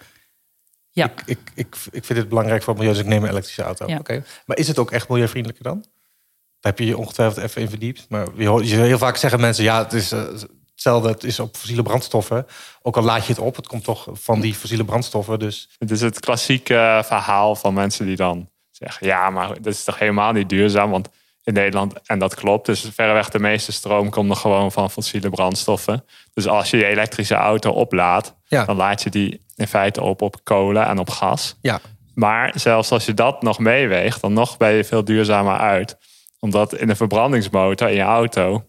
Ja. 0.99 1.05
Ik, 1.05 1.23
ik, 1.27 1.39
ik, 1.55 1.77
ik 1.91 2.05
vind 2.05 2.19
het 2.19 2.29
belangrijk 2.29 2.63
voor 2.63 2.73
het 2.73 2.83
milieu, 2.83 2.97
dus 2.97 3.05
ik 3.05 3.11
neem 3.11 3.23
een 3.23 3.31
elektrische 3.31 3.63
auto. 3.63 3.87
Ja. 3.87 3.99
Oké. 3.99 4.25
Maar 4.47 4.57
is 4.57 4.69
het 4.69 4.79
ook 4.79 4.91
echt 4.91 5.09
milieuvriendelijker 5.09 5.65
dan? 5.65 5.81
Daar 6.61 6.73
heb 6.73 6.79
je 6.79 6.87
je 6.87 6.97
ongetwijfeld 6.99 7.45
even 7.45 7.63
in 7.63 7.69
verdiept. 7.69 8.07
Maar 8.09 8.27
je 8.37 8.47
hoort, 8.47 8.69
je 8.69 8.77
heel 8.77 8.99
vaak 8.99 9.17
zeggen 9.17 9.41
mensen... 9.41 9.65
ja, 9.65 9.79
het 9.83 9.93
is 9.93 10.13
eh, 10.13 10.23
hetzelfde, 10.73 11.09
het 11.09 11.25
is 11.25 11.41
op 11.41 11.57
fossiele 11.57 11.83
brandstoffen. 11.83 12.47
Ook 12.83 12.97
al 12.97 13.03
laat 13.03 13.27
je 13.27 13.33
het 13.33 13.43
op, 13.43 13.57
het 13.57 13.67
komt 13.67 13.85
toch 13.85 14.07
van 14.13 14.41
die 14.41 14.55
fossiele 14.55 14.85
brandstoffen. 14.85 15.39
Dus 15.39 15.69
Het 15.79 15.91
is 15.91 16.01
het 16.01 16.21
klassieke 16.21 16.75
eh, 16.75 17.03
verhaal 17.03 17.57
van 17.57 17.75
mensen 17.75 18.07
die 18.07 18.17
dan 18.17 18.49
zeggen: 18.71 19.07
ja, 19.07 19.31
maar 19.31 19.49
dat 19.49 19.67
is 19.73 19.85
toch 19.85 19.99
helemaal 19.99 20.33
niet 20.33 20.49
duurzaam? 20.49 20.91
Want 20.91 21.09
in 21.45 21.53
Nederland, 21.55 21.95
en 22.07 22.19
dat 22.19 22.35
klopt, 22.35 22.67
dus 22.67 22.89
verreweg 22.93 23.29
de 23.29 23.39
meeste 23.39 23.73
stroom 23.73 24.11
komt 24.11 24.29
nog 24.29 24.41
gewoon 24.41 24.73
van 24.73 24.91
fossiele 24.91 25.31
brandstoffen. 25.31 26.05
Dus 26.35 26.47
als 26.47 26.71
je 26.71 26.77
je 26.77 26.85
elektrische 26.87 27.35
auto 27.35 27.71
oplaadt, 27.71 28.35
Ja. 28.45 28.65
dan 28.65 28.77
laat 28.77 29.03
je 29.03 29.11
die 29.11 29.41
in 29.59 29.69
feite 29.69 30.03
op 30.03 30.23
op 30.23 30.37
kolen 30.43 30.87
en 30.87 30.99
op 30.99 31.11
gas. 31.11 31.57
ja, 31.63 31.81
Maar 32.15 32.53
zelfs 32.55 32.91
als 32.91 33.07
je 33.07 33.15
dat 33.15 33.43
nog 33.43 33.59
meeweegt, 33.59 34.21
dan 34.21 34.33
nog 34.33 34.57
ben 34.57 34.73
je 34.73 34.85
veel 34.85 35.05
duurzamer 35.05 35.59
uit. 35.59 35.97
Omdat 36.39 36.75
in 36.75 36.89
een 36.89 36.97
verbrandingsmotor 36.97 37.89
in 37.89 37.95
je 37.95 38.03
auto 38.03 38.65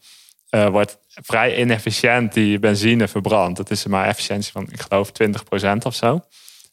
eh, 0.49 0.67
wordt 0.67 0.97
vrij 1.08 1.60
inefficiënt 1.60 2.34
die 2.34 2.60
benzine 2.60 3.08
verbrand. 3.08 3.58
Het 3.58 3.69
is 3.69 3.86
maar 3.86 4.08
efficiëntie 4.08 4.52
van, 4.52 4.67
ik 4.71 4.82
geloof, 4.82 5.12
20% 5.23 5.78
of 5.84 5.95
zo. 5.95 6.21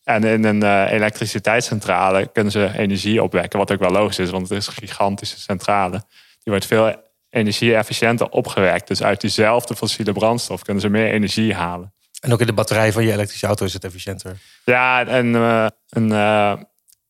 En 0.05 0.25
in 0.25 0.45
een 0.45 0.63
eh, 0.63 0.93
elektriciteitscentrale 0.93 2.27
kunnen 2.33 2.53
ze 2.53 2.71
energie 2.77 3.23
opwekken. 3.23 3.59
Wat 3.59 3.73
ook 3.73 3.79
wel 3.79 3.91
logisch 3.91 4.19
is, 4.19 4.31
want 4.31 4.49
het 4.49 4.59
is 4.59 4.67
een 4.67 4.73
gigantische 4.73 5.41
centrale. 5.41 6.05
Die 6.43 6.53
wordt 6.53 6.67
veel 6.67 6.95
energie-efficiënter 7.31 8.29
opgewekt. 8.29 8.89
Dus 8.89 9.03
uit 9.03 9.21
diezelfde 9.21 9.77
fossiele 9.77 10.13
brandstof 10.13 10.63
kunnen 10.63 10.83
ze 10.83 10.89
meer 10.89 11.11
energie 11.13 11.55
halen. 11.55 11.95
En 12.27 12.33
ook 12.33 12.41
in 12.41 12.47
de 12.47 12.53
batterij 12.53 12.93
van 12.93 13.05
je 13.05 13.13
elektrische 13.13 13.47
auto 13.47 13.65
is 13.65 13.73
het 13.73 13.85
efficiënter. 13.85 14.37
Ja, 14.65 15.07
en 15.07 15.35
eh, 15.35 15.67
een 15.89 16.13
eh, 16.13 16.53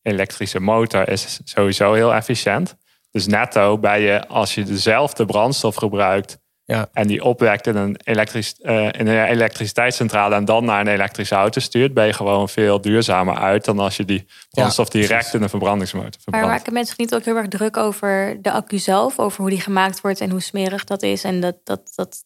elektrische 0.02 0.60
motor 0.60 1.08
is 1.08 1.40
sowieso 1.44 1.92
heel 1.92 2.14
efficiënt. 2.14 2.76
Dus 3.10 3.26
netto 3.26 3.78
bij 3.78 4.00
je, 4.00 4.26
als 4.26 4.54
je 4.54 4.62
dezelfde 4.64 5.24
brandstof 5.24 5.74
gebruikt 5.74 6.38
Ja. 6.64 6.88
en 6.92 7.06
die 7.06 7.24
opwekt 7.24 7.66
in 7.66 7.76
een, 7.76 7.96
elektrisch, 8.04 8.54
eh, 8.60 8.84
in 8.84 9.06
een 9.06 9.24
elektriciteitscentrale 9.24 10.34
en 10.34 10.44
dan 10.44 10.64
naar 10.64 10.80
een 10.80 10.88
elektrische 10.92 11.34
auto 11.34 11.60
stuurt, 11.60 11.94
ben 11.94 12.06
je 12.06 12.12
gewoon 12.12 12.48
veel 12.48 12.80
duurzamer 12.80 13.36
uit 13.36 13.64
dan 13.64 13.78
als 13.78 13.96
je 13.96 14.04
die 14.04 14.26
brandstof 14.50 14.88
direct 14.88 15.34
in 15.34 15.42
een 15.42 15.48
verbrandingsmotor 15.48 16.10
Maar 16.10 16.20
verbrandt. 16.22 16.48
maken 16.48 16.72
mensen 16.72 16.94
niet 16.98 17.14
ook 17.14 17.24
heel 17.24 17.36
erg 17.36 17.48
druk 17.48 17.76
over 17.76 18.38
de 18.42 18.50
accu 18.50 18.78
zelf? 18.78 19.18
Over 19.18 19.40
hoe 19.40 19.50
die 19.50 19.60
gemaakt 19.60 20.00
wordt 20.00 20.20
en 20.20 20.30
hoe 20.30 20.40
smerig 20.40 20.84
dat 20.84 21.02
is? 21.02 21.24
En 21.24 21.40
dat, 21.40 21.56
dat, 21.64 21.92
dat, 21.94 22.24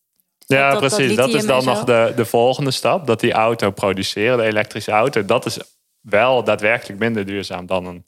Ja, 0.59 0.71
dat- 0.71 0.79
precies. 0.79 1.17
Dat, 1.17 1.29
is 1.35 1.47
dan 1.47 1.65
nog 1.65 1.85
de, 1.85 2.13
de 2.17 2.25
volgende 2.25 2.71
stap. 2.71 3.07
Dat 3.07 3.21
die 3.21 3.33
auto 3.33 3.71
produceren, 3.71 4.39
de 4.39 4.45
elektrische 4.45 4.91
auto, 4.91 5.25
dat 5.25 5.47
is 5.47 5.59
wel 6.01 6.45
daadwerkelijk 6.45 6.99
minder 6.99 7.27
duurzaam 7.27 7.67
dan 7.67 7.87
een, 7.87 8.07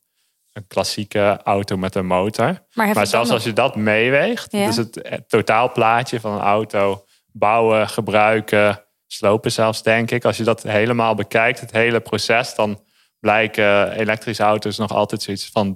een 0.52 0.66
klassieke 0.66 1.40
auto 1.44 1.76
met 1.76 1.94
een 1.94 2.06
motor. 2.06 2.62
Maar, 2.74 2.94
zelfs 3.06 3.12
nog- 3.12 3.30
als 3.30 3.44
je 3.44 3.52
dat 3.52 3.76
meeweegt, 3.76 4.52
Ja. 4.52 4.66
dus 4.66 4.76
het, 4.76 4.98
het 5.08 5.28
totaalplaatje 5.28 6.20
van 6.20 6.32
een 6.32 6.40
auto 6.40 7.04
bouwen, 7.32 7.88
gebruiken, 7.88 8.84
slopen 9.06 9.52
zelfs, 9.52 9.82
denk 9.82 10.10
ik. 10.10 10.24
Als 10.24 10.36
je 10.36 10.44
dat 10.44 10.62
helemaal 10.62 11.14
bekijkt, 11.14 11.60
het 11.60 11.72
hele 11.72 12.00
proces, 12.00 12.54
dan 12.54 12.80
blijken 13.20 13.92
elektrische 13.92 14.42
auto's 14.42 14.78
nog 14.78 14.90
altijd 14.92 15.22
zoiets 15.22 15.48
van 15.52 15.74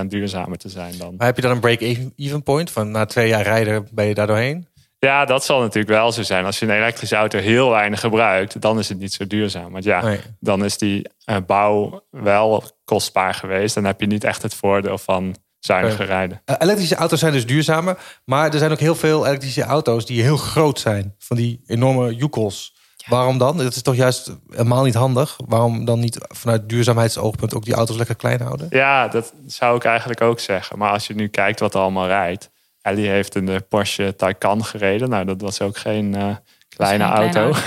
30% 0.00 0.06
duurzamer 0.06 0.58
te 0.58 0.68
zijn 0.68 0.98
dan. 0.98 1.14
Maar 1.16 1.26
heb 1.26 1.36
je 1.36 1.42
dan 1.42 1.50
een 1.50 1.60
break-even 1.60 2.42
point? 2.42 2.70
Van 2.70 2.90
na 2.90 3.04
twee 3.04 3.28
jaar 3.28 3.42
rijden 3.42 3.88
ben 3.92 4.04
je 4.06 4.14
daar 4.14 4.26
doorheen? 4.26 4.68
Ja, 5.04 5.24
dat 5.24 5.44
zal 5.44 5.60
natuurlijk 5.60 5.88
wel 5.94 6.12
zo 6.12 6.22
zijn. 6.22 6.44
Als 6.44 6.58
je 6.58 6.66
een 6.66 6.76
elektrische 6.76 7.16
auto 7.16 7.38
heel 7.38 7.70
weinig 7.70 8.00
gebruikt, 8.00 8.60
dan 8.60 8.78
is 8.78 8.88
het 8.88 8.98
niet 8.98 9.12
zo 9.12 9.26
duurzaam. 9.26 9.72
Want 9.72 9.84
ja, 9.84 10.02
Nee. 10.02 10.20
dan 10.40 10.64
is 10.64 10.78
die 10.78 11.08
eh, 11.24 11.36
bouw 11.46 12.04
wel 12.10 12.62
kostbaar 12.84 13.34
geweest. 13.34 13.74
Dan 13.74 13.84
heb 13.84 14.00
je 14.00 14.06
niet 14.06 14.24
echt 14.24 14.42
het 14.42 14.54
voordeel 14.54 14.98
van 14.98 15.36
zuiniger 15.58 16.06
rijden. 16.06 16.42
Eh, 16.44 16.54
elektrische 16.58 16.94
auto's 16.94 17.18
zijn 17.20 17.32
dus 17.32 17.46
duurzamer. 17.46 17.98
Maar 18.24 18.52
er 18.52 18.58
zijn 18.58 18.70
ook 18.72 18.78
heel 18.78 18.94
veel 18.94 19.26
elektrische 19.26 19.62
auto's 19.62 20.06
die 20.06 20.22
heel 20.22 20.36
groot 20.36 20.80
zijn. 20.80 21.14
Van 21.18 21.36
die 21.36 21.60
enorme 21.66 22.14
joekels. 22.14 22.72
Waarom 23.06 23.38
dan? 23.38 23.56
Dat 23.56 23.74
is 23.74 23.82
toch 23.82 23.96
juist 23.96 24.36
helemaal 24.50 24.84
niet 24.84 24.94
handig? 24.94 25.36
Waarom 25.46 25.84
dan 25.84 26.00
niet 26.00 26.18
vanuit 26.28 26.68
duurzaamheidsoogpunt 26.68 27.54
ook 27.54 27.64
die 27.64 27.74
auto's 27.74 27.96
lekker 27.96 28.16
klein 28.16 28.40
houden? 28.40 28.66
Ja, 28.70 29.08
dat 29.08 29.32
zou 29.46 29.76
ik 29.76 29.84
eigenlijk 29.84 30.20
ook 30.20 30.40
zeggen. 30.40 30.78
Maar 30.78 30.90
als 30.90 31.06
je 31.06 31.14
nu 31.14 31.28
kijkt 31.28 31.60
wat 31.60 31.74
er 31.74 31.80
allemaal 31.80 32.06
rijdt. 32.06 32.50
Ellie 32.84 33.08
heeft 33.08 33.34
een 33.34 33.48
eh, 33.48 33.56
Porsche 33.68 34.14
Taycan 34.16 34.64
gereden. 34.64 35.08
Nou, 35.08 35.24
dat 35.24 35.40
was 35.40 35.60
ook 35.60 35.76
geen 35.76 36.14
eh, 36.14 36.36
kleine 36.68 37.04
geen 37.04 37.28
kleine 37.28 37.38
auto. 37.38 37.52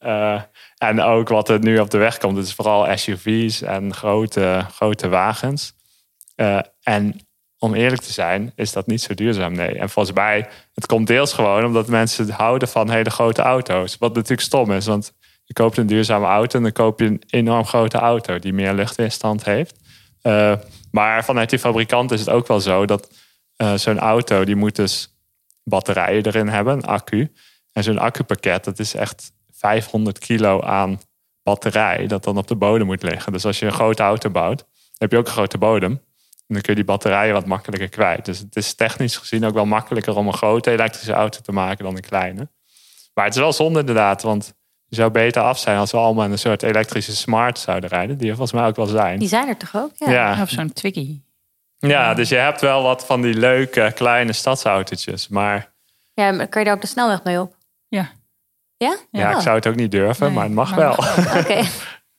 Eh, 0.00 0.42
en 0.78 1.00
ook 1.00 1.28
wat 1.28 1.48
er 1.48 1.58
nu 1.58 1.78
op 1.78 1.90
de 1.90 1.98
weg 1.98 2.18
komt, 2.18 2.38
is 2.38 2.54
vooral 2.54 2.96
SUV's 2.98 3.62
en 3.62 3.94
grote, 3.94 4.66
grote 4.72 5.08
wagens. 5.08 5.72
En 6.82 7.20
om 7.58 7.74
eerlijk 7.74 8.02
te 8.02 8.12
zijn, 8.12 8.52
is 8.54 8.72
dat 8.72 8.86
niet 8.86 9.02
zo 9.02 9.14
duurzaam. 9.14 9.52
Nee. 9.52 9.78
En 9.78 9.90
volgens 9.90 10.16
mij, 10.16 10.48
het 10.74 10.86
komt 10.86 11.06
deels 11.06 11.32
gewoon 11.32 11.64
omdat 11.64 11.86
mensen 11.86 12.30
houden 12.30 12.68
van 12.68 12.90
hele 12.90 13.10
grote 13.10 13.42
auto's. 13.42 13.96
Wat 13.98 14.14
natuurlijk 14.14 14.40
stom 14.40 14.72
is, 14.72 14.86
want 14.86 15.12
je 15.44 15.52
koopt 15.52 15.76
een 15.76 15.86
duurzame 15.86 16.26
auto 16.26 16.56
en 16.56 16.62
dan 16.62 16.72
koop 16.72 17.00
je 17.00 17.06
een 17.06 17.22
enorm 17.26 17.64
grote 17.64 17.98
auto 17.98 18.38
die 18.38 18.52
meer 18.52 18.72
luchtweerstand 18.72 19.44
heeft. 19.44 19.78
Maar 20.90 21.24
vanuit 21.24 21.50
die 21.50 21.58
fabrikant 21.58 22.12
is 22.12 22.20
het 22.20 22.30
ook 22.30 22.46
wel 22.46 22.60
zo 22.60 22.86
dat 22.86 23.08
eh, 23.60 23.74
zo'n 23.74 23.98
auto, 23.98 24.44
die 24.44 24.56
moet 24.56 24.76
dus 24.76 25.16
batterijen 25.64 26.26
erin 26.26 26.48
hebben, 26.48 26.74
een 26.74 26.84
accu. 26.84 27.32
En 27.72 27.82
zo'n 27.82 27.98
accupakket, 27.98 28.64
dat 28.64 28.78
is 28.78 28.94
echt 28.94 29.32
500 29.50 30.18
kilo 30.18 30.60
aan 30.60 31.00
batterij 31.42 32.06
dat 32.06 32.24
dan 32.24 32.36
op 32.36 32.46
de 32.48 32.54
bodem 32.54 32.86
moet 32.86 33.02
liggen. 33.02 33.32
Dus 33.32 33.44
als 33.44 33.58
je 33.58 33.66
een 33.66 33.72
grote 33.72 34.02
auto 34.02 34.30
bouwt, 34.30 34.64
heb 34.98 35.10
je 35.10 35.16
ook 35.16 35.26
een 35.26 35.32
grote 35.32 35.58
bodem. 35.58 35.90
En 35.90 36.54
dan 36.54 36.60
kun 36.60 36.72
je 36.72 36.74
die 36.74 36.84
batterijen 36.84 37.32
wat 37.32 37.46
makkelijker 37.46 37.88
kwijt. 37.88 38.24
Dus 38.24 38.38
het 38.38 38.56
is 38.56 38.74
technisch 38.74 39.16
gezien 39.16 39.44
ook 39.44 39.54
wel 39.54 39.66
makkelijker 39.66 40.16
om 40.16 40.26
een 40.26 40.34
grote 40.34 40.70
elektrische 40.70 41.12
auto 41.12 41.40
te 41.40 41.52
maken 41.52 41.84
dan 41.84 41.96
een 41.96 42.02
kleine. 42.02 42.48
Maar 43.14 43.24
het 43.24 43.34
is 43.34 43.40
wel 43.40 43.52
zonde 43.52 43.80
inderdaad, 43.80 44.22
want 44.22 44.54
je 44.86 44.96
zou 44.96 45.10
beter 45.10 45.42
af 45.42 45.58
zijn 45.58 45.78
als 45.78 45.90
we 45.90 45.96
allemaal 45.96 46.24
in 46.24 46.32
een 46.32 46.38
soort 46.38 46.62
elektrische 46.62 47.16
smart 47.16 47.58
zouden 47.58 47.88
rijden. 47.88 48.18
Die 48.18 48.28
er 48.28 48.36
volgens 48.36 48.60
mij 48.60 48.68
ook 48.68 48.76
wel 48.76 48.86
zijn. 48.86 49.18
Die 49.18 49.28
zijn 49.28 49.48
er 49.48 49.56
toch 49.56 49.76
ook? 49.76 49.92
Ja. 49.94 50.10
Ja, 50.10 50.42
Of 50.42 50.50
zo'n 50.50 50.72
Twiggy. 50.72 51.20
Ja, 51.88 52.14
dus 52.14 52.28
je 52.28 52.36
hebt 52.36 52.60
wel 52.60 52.82
wat 52.82 53.06
van 53.06 53.20
die 53.20 53.34
leuke 53.34 53.92
kleine 53.94 54.32
stadsautootjes. 54.32 55.28
Maar 55.28 55.72
Ja, 56.14 56.32
maar 56.32 56.48
kan 56.48 56.60
je 56.60 56.66
daar 56.66 56.76
ook 56.76 56.82
de 56.82 56.86
snelweg 56.86 57.24
mee 57.24 57.40
op? 57.40 57.56
Ja. 57.88 58.10
Ja? 58.76 58.96
ja, 59.10 59.34
ik 59.34 59.40
zou 59.40 59.56
het 59.56 59.66
ook 59.66 59.74
niet 59.74 59.90
durven, 59.90 60.26
Nee, 60.26 60.34
maar 60.34 60.44
het 60.44 60.52
mag 60.52 60.76
maar 60.76 60.78
wel. 60.78 60.96
Oké. 61.40 61.62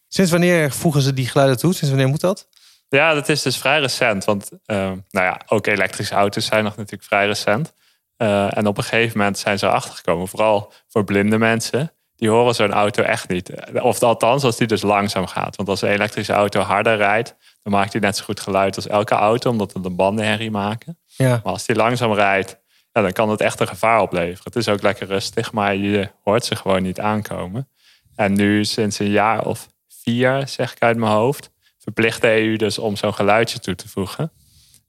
Sinds 0.07 0.31
wanneer 0.31 0.71
voegen 0.71 1.01
ze 1.01 1.13
die 1.13 1.27
geluiden 1.27 1.57
toe? 1.57 1.73
Sinds 1.73 1.89
wanneer 1.89 2.07
moet 2.07 2.21
dat? 2.21 2.47
Ja, 2.89 3.13
dat 3.13 3.29
is 3.29 3.41
dus 3.41 3.57
vrij 3.57 3.79
recent. 3.79 4.25
Want 4.25 4.49
eh, 4.65 4.77
nou 5.09 5.25
ja, 5.25 5.41
ook 5.47 5.67
elektrische 5.67 6.15
auto's 6.15 6.45
zijn 6.45 6.63
nog 6.63 6.75
natuurlijk 6.75 7.03
vrij 7.03 7.25
recent. 7.25 7.73
Eh, 8.17 8.57
en 8.57 8.67
op 8.67 8.77
een 8.77 8.83
gegeven 8.83 9.17
moment 9.17 9.37
zijn 9.37 9.59
ze 9.59 9.65
erachter 9.65 9.93
gekomen, 9.93 10.27
vooral 10.27 10.73
voor 10.87 11.03
blinde 11.03 11.37
mensen. 11.37 11.93
Die 12.15 12.29
horen 12.29 12.55
zo'n 12.55 12.73
auto 12.73 13.03
echt 13.03 13.29
niet. 13.29 13.51
Of 13.73 14.01
althans, 14.01 14.43
als 14.43 14.57
die 14.57 14.67
dus 14.67 14.81
langzaam 14.81 15.27
gaat. 15.27 15.55
Want 15.55 15.69
als 15.69 15.81
een 15.81 15.89
elektrische 15.89 16.33
auto 16.33 16.61
harder 16.61 16.97
rijdt, 16.97 17.35
dan 17.63 17.73
maakt 17.73 17.91
die 17.91 18.01
net 18.01 18.17
zo 18.17 18.23
goed 18.23 18.39
geluid 18.39 18.75
als 18.75 18.87
elke 18.87 19.15
auto, 19.15 19.49
omdat 19.49 19.73
het 19.73 19.83
de 19.83 19.89
banden 19.89 20.25
herrie 20.25 20.51
maken. 20.51 20.97
Ja. 21.05 21.29
Maar 21.29 21.53
als 21.53 21.65
die 21.65 21.75
langzaam 21.75 22.13
rijdt, 22.13 22.59
ja, 22.91 23.01
dan 23.01 23.11
kan 23.11 23.29
het 23.29 23.41
echt 23.41 23.59
een 23.59 23.67
gevaar 23.67 24.01
opleveren. 24.01 24.41
Het 24.43 24.55
is 24.55 24.67
ook 24.69 24.81
lekker 24.81 25.07
rustig, 25.07 25.51
maar 25.51 25.75
je 25.75 26.09
hoort 26.23 26.45
ze 26.45 26.55
gewoon 26.55 26.83
niet 26.83 26.99
aankomen. 26.99 27.67
En 28.15 28.33
nu 28.33 28.65
sinds 28.65 28.99
een 28.99 29.09
jaar 29.09 29.45
of 29.45 29.67
vier, 30.03 30.47
zeg 30.47 30.71
ik 30.71 30.81
uit 30.81 30.97
mijn 30.97 31.11
hoofd, 31.11 31.51
verplicht 31.77 32.21
de 32.21 32.27
EU 32.41 32.55
dus 32.55 32.77
om 32.77 32.95
zo'n 32.95 33.13
geluidje 33.13 33.59
toe 33.59 33.75
te 33.75 33.89
voegen. 33.89 34.31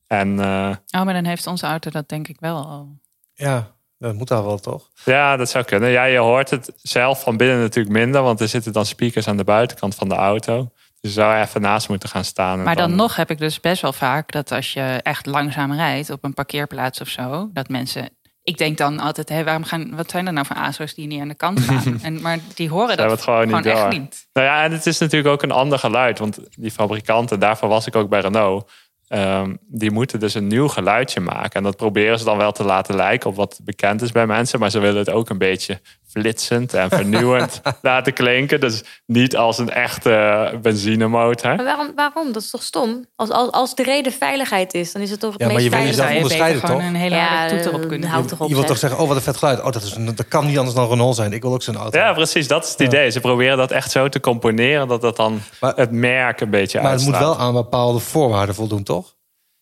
En 0.07 0.41
eh, 0.41 0.71
Oh, 0.91 1.03
maar 1.05 1.15
dan 1.15 1.25
heeft 1.25 1.47
onze 1.47 1.67
auto 1.67 1.91
dat 1.91 2.09
denk 2.09 2.29
ik 2.29 2.37
wel 2.41 2.57
al. 2.67 2.99
ja, 3.35 3.71
dat 3.99 4.15
moet 4.15 4.29
daar 4.29 4.45
wel 4.45 4.59
toch? 4.59 4.89
ja, 5.05 5.37
dat 5.37 5.51
zou 5.51 5.65
kunnen. 5.65 5.91
Ja, 5.91 6.05
je 6.05 6.19
hoort 6.19 6.51
het 6.51 6.73
zelf 6.77 7.23
van 7.23 7.37
binnen 7.37 7.59
natuurlijk 7.61 7.95
minder, 7.97 8.23
want 8.23 8.41
er 8.41 8.49
zitten 8.49 8.73
dan 8.73 8.87
speakers 8.87 9.29
aan 9.29 9.37
de 9.37 9.45
buitenkant 9.45 9.95
van 9.95 10.09
de 10.09 10.15
auto. 10.15 10.71
Je 11.03 11.11
zou 11.11 11.41
even 11.41 11.61
naast 11.61 11.89
moeten 11.89 12.09
gaan 12.09 12.25
staan. 12.25 12.63
Maar 12.63 12.77
dan 12.77 12.95
nog 12.95 13.17
heb 13.17 13.31
ik 13.31 13.39
dus 13.39 13.61
best 13.61 13.83
wel 13.83 13.93
vaak 13.93 14.33
dat 14.33 14.53
als 14.53 14.73
je 14.73 15.01
echt 15.03 15.27
langzaam 15.27 15.73
rijdt 15.73 16.11
op 16.11 16.25
een 16.25 16.35
parkeerplaats 16.35 17.01
of 17.01 17.09
zo, 17.09 17.49
dat 17.53 17.69
mensen. 17.69 18.09
Ik 18.43 18.59
denk 18.59 18.79
dan 18.79 18.99
altijd, 19.01 19.29
hé, 19.29 19.45
waarom 19.45 19.65
gaan, 19.65 19.97
wat 19.97 20.11
zijn 20.11 20.27
er 20.27 20.33
nou 20.33 20.47
voor 20.47 20.57
ASO's 20.57 20.95
die 20.95 21.07
niet 21.07 21.21
aan 21.21 21.29
de 21.29 21.35
kant 21.35 21.61
gaan? 21.69 21.99
en, 22.03 22.21
maar 22.21 22.39
die 22.55 22.69
horen 22.69 22.97
dat 22.97 23.11
het 23.11 23.23
gewoon 23.23 23.47
niet 23.49 23.67
echt 23.67 23.81
door. 23.81 23.89
niet. 23.89 24.27
Nou 24.33 24.47
ja, 24.47 24.65
en 24.65 24.73
het 24.73 24.87
is 24.87 24.99
natuurlijk 24.99 25.33
ook 25.33 25.43
een 25.43 25.51
ander 25.51 25.79
geluid. 25.79 26.19
Want 26.19 26.39
die 26.51 26.71
fabrikanten, 26.71 27.41
daarvoor 27.41 27.69
was 27.69 27.87
ik 27.87 27.97
ook 27.97 28.09
bij 28.09 28.21
Renault. 28.21 28.71
ehm, 29.09 29.55
die 29.67 29.91
moeten 29.91 30.21
dus 30.21 30.35
een 30.35 30.47
nieuw 30.47 30.69
geluidje 30.69 31.21
maken. 31.21 31.53
En 31.53 31.63
dat 31.63 31.77
proberen 31.77 32.19
ze 32.19 32.25
dan 32.25 32.37
wel 32.37 32.53
te 32.53 32.65
laten 32.65 32.95
lijken 32.95 33.31
op 33.31 33.37
wat 33.37 33.61
bekend 33.65 34.03
is 34.03 34.13
bij 34.13 34.27
mensen. 34.27 34.59
Maar 34.61 34.71
ze 34.71 34.79
willen 34.79 34.99
het 34.99 35.11
ook 35.11 35.29
een 35.29 35.39
beetje 35.39 35.81
flitsend 36.13 36.75
en 36.75 36.91
vernieuwend 36.91 37.61
laten 37.83 38.13
klinken. 38.13 38.61
Dus 38.61 38.83
niet 39.07 39.37
als 39.37 39.59
een 39.59 39.71
echte 39.71 40.59
benzinemotor. 40.63 41.55
Maar 41.57 41.65
waarom, 41.65 41.93
waarom? 41.95 42.33
Dat 42.33 42.43
is 42.43 42.51
toch 42.51 42.63
stom? 42.63 43.07
Als, 43.17 43.31
als, 43.31 43.51
als 43.51 43.75
de 43.75 43.83
reden 43.83 44.13
veiligheid 44.13 44.75
is, 44.75 44.93
dan 44.93 45.03
is 45.03 45.11
het 45.11 45.21
toch 45.21 45.33
het 45.33 45.41
Ja, 45.41 45.47
maar 45.47 45.55
meest 45.55 45.65
je 45.67 45.71
wil 45.77 45.79
veilig. 45.95 46.31
jezelf 46.31 46.61
gewoon 46.61 46.77
toch? 46.81 46.89
een 46.89 46.95
hele 46.95 47.15
Ja, 47.15 47.49
toeter 47.49 47.75
op 47.75 47.89
kunnen 47.89 48.09
houd 48.09 48.33
op. 48.39 48.49
je 48.49 48.55
wilt 48.55 48.67
toch 48.67 48.79
zeg. 48.79 48.79
zeggen, 48.79 48.99
oh 49.01 49.07
wat 49.09 49.17
een 49.17 49.23
vet 49.23 49.37
geluid. 49.37 49.59
Oh, 49.63 49.71
dat, 49.73 49.83
is, 49.83 49.95
een- 49.95 50.15
dat 50.15 50.29
kan 50.29 50.47
niet 50.47 50.59
anders 50.59 50.77
dan 50.77 50.89
Renault 50.89 51.17
zijn. 51.17 51.33
Ik 51.33 51.43
wil 51.43 51.53
ook 51.53 51.63
zo'n 51.63 51.77
auto. 51.77 51.99
Ja, 51.99 52.13
precies. 52.13 52.49
Dat 52.49 52.65
is 52.65 52.71
het 52.71 52.81
idee. 52.81 53.11
Ze 53.11 53.21
proberen 53.21 53.57
dat 53.57 53.71
echt 53.71 53.91
zo 53.91 54.09
te 54.09 54.21
componeren 54.21 54.89
dat 54.89 55.01
dat 55.01 55.17
dan 55.17 55.41
Maar- 55.61 55.75
het 55.77 55.91
merk 55.91 56.41
een 56.41 56.51
beetje 56.51 56.81
maar 56.81 56.93
het 56.93 57.05
moet 57.05 57.19
wel 57.19 57.39
aan 57.39 57.53
bepaalde 57.53 57.99
voorwaarden 57.99 58.55
voldoen, 58.55 58.83
toch? 58.83 59.15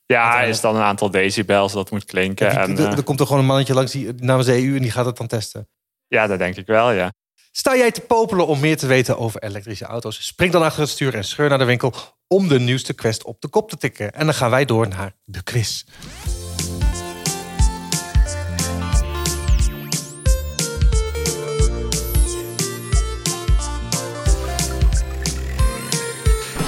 Ja, 0.07 0.41
is 0.41 0.61
dan 0.61 0.77
een 0.77 0.83
aantal 0.83 1.11
decibels 1.11 1.73
dat 1.73 1.91
moet 1.91 2.05
klinken. 2.05 2.49
Die- 2.51 2.59
en, 2.59 2.79
er- 2.79 2.87
eh, 2.91 2.97
er 2.97 3.03
komt 3.03 3.21
er 3.21 3.27
gewoon 3.27 3.41
een 3.41 3.49
mannetje 3.49 3.75
langs 3.75 3.93
die, 3.93 4.13
namens 4.17 4.47
de 4.47 4.53
EU 4.63 4.77
en 4.77 4.83
die 4.83 4.91
gaat 4.91 5.07
het 5.07 5.17
dan 5.17 5.27
testen. 5.27 5.69
Ja, 6.11 6.27
dat 6.27 6.39
denk 6.39 6.57
ik 6.57 6.67
wel, 6.67 6.91
ja. 6.91 7.13
Sta 7.53 7.77
jij 7.77 7.91
te 7.91 8.01
popelen 8.01 8.47
om 8.47 8.61
meer 8.61 8.77
te 8.77 8.87
weten 8.87 9.19
over 9.19 9.43
elektrische 9.43 9.85
auto's? 9.85 10.27
Spring 10.27 10.53
dan 10.53 10.63
achter 10.63 10.81
het 10.81 10.91
stuur 10.91 11.15
en 11.15 11.25
scheur 11.25 11.49
naar 11.49 11.59
de 11.59 11.65
winkel 11.65 11.95
om 12.27 12.49
de 12.49 12.61
nieuwste 12.61 12.93
quest 12.93 13.25
op 13.25 13.41
de 13.41 13.49
kop 13.49 13.71
te 13.71 13.77
tikken. 13.77 14.13
En 14.13 14.25
dan 14.25 14.35
gaan 14.35 14.51
wij 14.51 14.65
door 14.65 14.89
naar 14.89 15.13
de 15.25 15.43
quiz. 15.43 15.85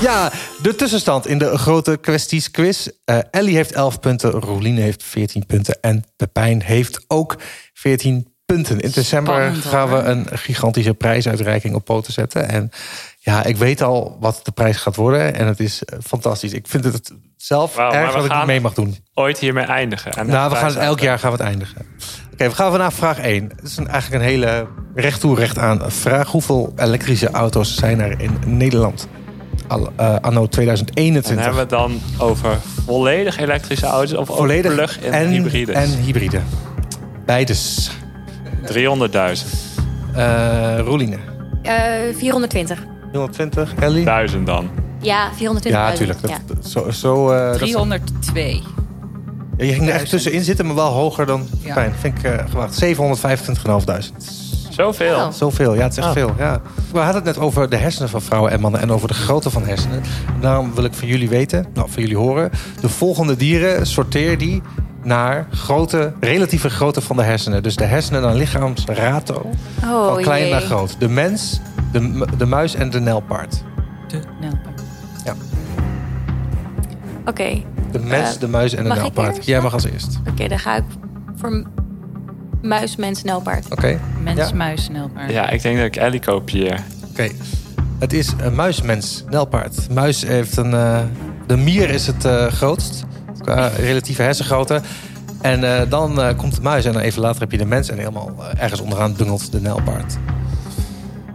Ja, 0.01 0.33
de 0.63 0.75
tussenstand 0.77 1.27
in 1.27 1.39
de 1.39 1.59
grote 1.59 1.97
kwesties 1.97 2.51
quiz. 2.51 2.89
Eh, 3.05 3.19
Ellie 3.31 3.57
heeft 3.57 3.73
11 3.73 4.01
punten, 4.01 4.31
Roeline 4.31 4.81
heeft 4.81 5.03
14 5.03 5.47
punten 5.47 5.81
en 5.81 6.05
Pepijn 6.17 6.63
heeft 6.63 7.05
ook 7.09 7.37
14 7.73 8.32
punten. 8.55 8.81
In 8.81 8.91
december 8.91 9.35
Spannend, 9.35 9.65
gaan 9.65 9.91
we 9.91 9.97
een 9.97 10.39
gigantische 10.39 10.95
prijsuitreiking 10.95 11.75
op 11.75 11.85
poten 11.85 12.13
zetten. 12.13 12.49
En 12.49 12.71
ja, 13.19 13.45
ik 13.45 13.57
weet 13.57 13.83
al 13.83 14.17
wat 14.21 14.41
de 14.43 14.53
prijs 14.53 14.77
gaat 14.77 14.97
worden 14.97 15.35
en 15.35 15.47
het 15.47 15.61
is 15.61 15.85
eh, 15.85 15.99
fantastisch. 16.03 16.53
Ik 16.53 16.67
vind 16.69 16.85
het 16.85 17.13
zelf 17.37 17.79
erg 17.79 18.13
dat 18.13 18.25
ik 18.25 18.35
niet 18.35 18.47
mee 18.47 18.61
mag 18.61 18.75
doen. 18.75 18.97
Ooit 19.15 19.39
hiermee 19.39 19.65
eindigen. 19.65 20.13
En 20.13 20.27
Nou, 20.27 20.51
we 20.51 20.57
gaan 20.57 20.69
het 20.69 20.77
elk 20.77 21.01
jaar 21.01 21.19
gaan 21.19 21.31
we 21.31 21.37
het 21.37 21.47
eindigen. 21.47 21.87
Oké, 22.33 22.49
we 22.49 22.55
gaan 22.55 22.79
naar 22.79 22.93
vraag 22.93 23.19
1. 23.19 23.53
Het 23.57 23.65
is 23.65 23.77
een, 23.77 23.89
eigenlijk 23.89 24.23
een 24.23 24.29
hele 24.29 24.67
recht 24.95 25.21
toe 25.21 25.37
recht 25.37 25.59
aan 25.59 25.91
vraag. 25.91 26.31
Hoeveel 26.31 26.73
elektrische 26.77 27.31
auto's 27.31 27.75
zijn 27.75 28.01
er 28.01 28.21
in 28.21 28.39
Nederland? 28.47 29.09
Al, 29.69 29.93
eh, 29.97 30.17
anno 30.21 30.43
En 30.43 30.51
2021. 30.51 31.45
hebben 31.45 31.55
we 31.55 31.61
het 31.61 31.71
dan 31.71 32.01
over 32.19 32.59
volledig 32.87 33.39
elektrische 33.39 33.87
auto's 33.87 34.19
of 34.19 34.27
Volledig 34.37 34.73
over 34.73 34.85
plug-in 34.85 35.13
en 35.13 35.29
hybrides? 35.29 35.75
En 35.75 35.91
hybride. 35.91 36.41
Beides. 37.27 37.91
300.000. 38.63 39.47
Eh 40.15 40.79
Roeline. 40.79 41.17
Eh, 41.63 41.73
420. 42.17 42.85
120. 43.13 43.75
Ellie? 43.75 44.05
1000 44.05 44.47
dan. 44.47 44.71
Ja, 45.01 45.29
420. 45.35 45.71
Ja, 45.81 45.89
natuurlijk. 45.89 46.19
Ja. 46.29 46.69
Zo, 46.69 46.91
zo, 46.91 47.31
eh, 47.31 47.39
dat 47.47 47.55
is- 47.55 47.59
302. 47.61 48.63
Ja, 49.57 49.65
je 49.65 49.73
ging 49.73 49.89
er 49.89 49.95
echt 49.95 50.09
tussenin 50.11 50.43
zitten, 50.43 50.67
maar 50.67 50.75
wel 50.75 50.91
hoger 50.93 51.27
dan 51.27 51.47
Ja. 51.61 51.75
Pijn. 51.75 51.93
Vind 51.99 52.19
ik 52.19 52.25
uh, 52.25 52.39
gewaagd. 52.51 52.75
725.500. 52.75 54.13
Zoveel. 54.71 55.15
Oh. 55.15 55.31
Zoveel, 55.31 55.75
ja, 55.75 55.83
het 55.83 55.93
is 55.93 55.99
echt 55.99 56.07
Oh. 56.07 56.13
veel. 56.13 56.35
Ja. 56.39 56.61
We 56.93 56.99
hadden 56.99 57.15
het 57.15 57.25
net 57.25 57.39
over 57.39 57.71
de 57.71 57.77
hersenen 57.77 58.09
van 58.09 58.23
vrouwen 58.23 58.53
en 58.53 58.61
mannen 58.61 58.81
en 58.81 58.91
over 58.91 59.09
de 59.09 59.15
grootte 59.15 59.51
van 59.51 59.65
hersenen. 59.67 60.03
Daarom 60.41 60.75
wil 60.75 60.85
ik 60.85 60.95
van 60.95 61.09
jullie 61.09 61.29
weten, 61.29 61.67
nou, 61.75 61.91
van 61.91 62.03
jullie 62.03 62.17
horen. 62.17 62.51
De 62.81 62.89
volgende 62.89 63.37
dieren 63.37 63.87
sorteer 63.87 64.39
die 64.39 64.63
naar 65.03 65.47
grote, 65.51 66.13
relatieve 66.21 66.71
grootte 66.71 67.01
van 67.01 67.17
de 67.17 67.23
hersenen. 67.23 67.63
Dus 67.63 67.77
de 67.77 67.85
hersenen 67.85 68.23
naar 68.23 68.35
lichaamsrato. 68.35 69.51
Oh, 69.85 70.13
van 70.15 70.23
klein 70.23 70.43
jee. 70.43 70.51
naar 70.53 70.61
groot. 70.61 70.97
De 70.99 71.09
mens, 71.09 71.61
de, 71.93 72.27
de 72.39 72.47
muis 72.47 72.75
en 72.75 72.91
de 72.91 73.01
nelpaard. 73.01 73.63
De 74.09 74.21
Nelpaard. 74.41 74.81
Oké, 77.27 77.63
De 77.91 77.99
mens, 77.99 78.35
Eh, 78.35 78.41
de 78.41 78.49
muis 78.49 78.75
en 78.75 78.85
de 78.85 78.91
nelpaard. 78.95 79.45
Jij 79.47 79.61
mag 79.61 79.73
als 79.73 79.85
eerst. 79.85 80.19
oké, 80.31 80.49
dan 80.49 80.59
ga 80.59 80.77
ik 80.77 80.83
voor 81.37 81.65
muis, 82.63 82.97
mens, 82.97 83.23
nelpaard. 83.23 83.67
Oké. 83.71 83.99
Mens, 84.23 84.39
Ja. 84.49 84.55
muis, 84.57 84.89
Nelpaard. 84.89 85.31
Ja, 85.31 85.51
ik 85.51 85.63
denk 85.63 85.77
dat 85.77 85.87
ik 85.87 85.97
Ellie 85.97 86.21
kopieer. 86.21 86.81
Oké. 87.11 87.29
Het 87.99 88.13
is 88.13 88.33
een 88.41 88.55
muismens, 88.55 89.25
nelpaard. 89.31 89.91
Muis 89.95 90.23
heeft 90.27 90.57
een. 90.57 90.75
eh, 90.75 90.99
de 91.47 91.57
mier 91.57 91.91
is 91.91 92.07
het 92.07 92.25
eh, 92.25 92.47
grootst. 92.47 93.05
Qua 93.43 93.67
relatieve 93.67 94.23
hersengrootte. 94.23 94.81
En 95.41 95.65
eh, 95.65 95.91
dan 95.91 96.21
eh, 96.23 96.37
komt 96.37 96.55
de 96.55 96.63
muis 96.63 96.85
en 96.85 96.93
dan 96.93 97.03
even 97.03 97.21
later 97.21 97.41
heb 97.41 97.51
je 97.51 97.59
de 97.59 97.65
mens. 97.65 97.89
En 97.89 97.99
helemaal 97.99 98.35
eh, 98.39 98.63
ergens 98.63 98.81
onderaan 98.81 99.15
dungelt 99.15 99.53
de 99.53 99.61
nelpaard. 99.61 100.17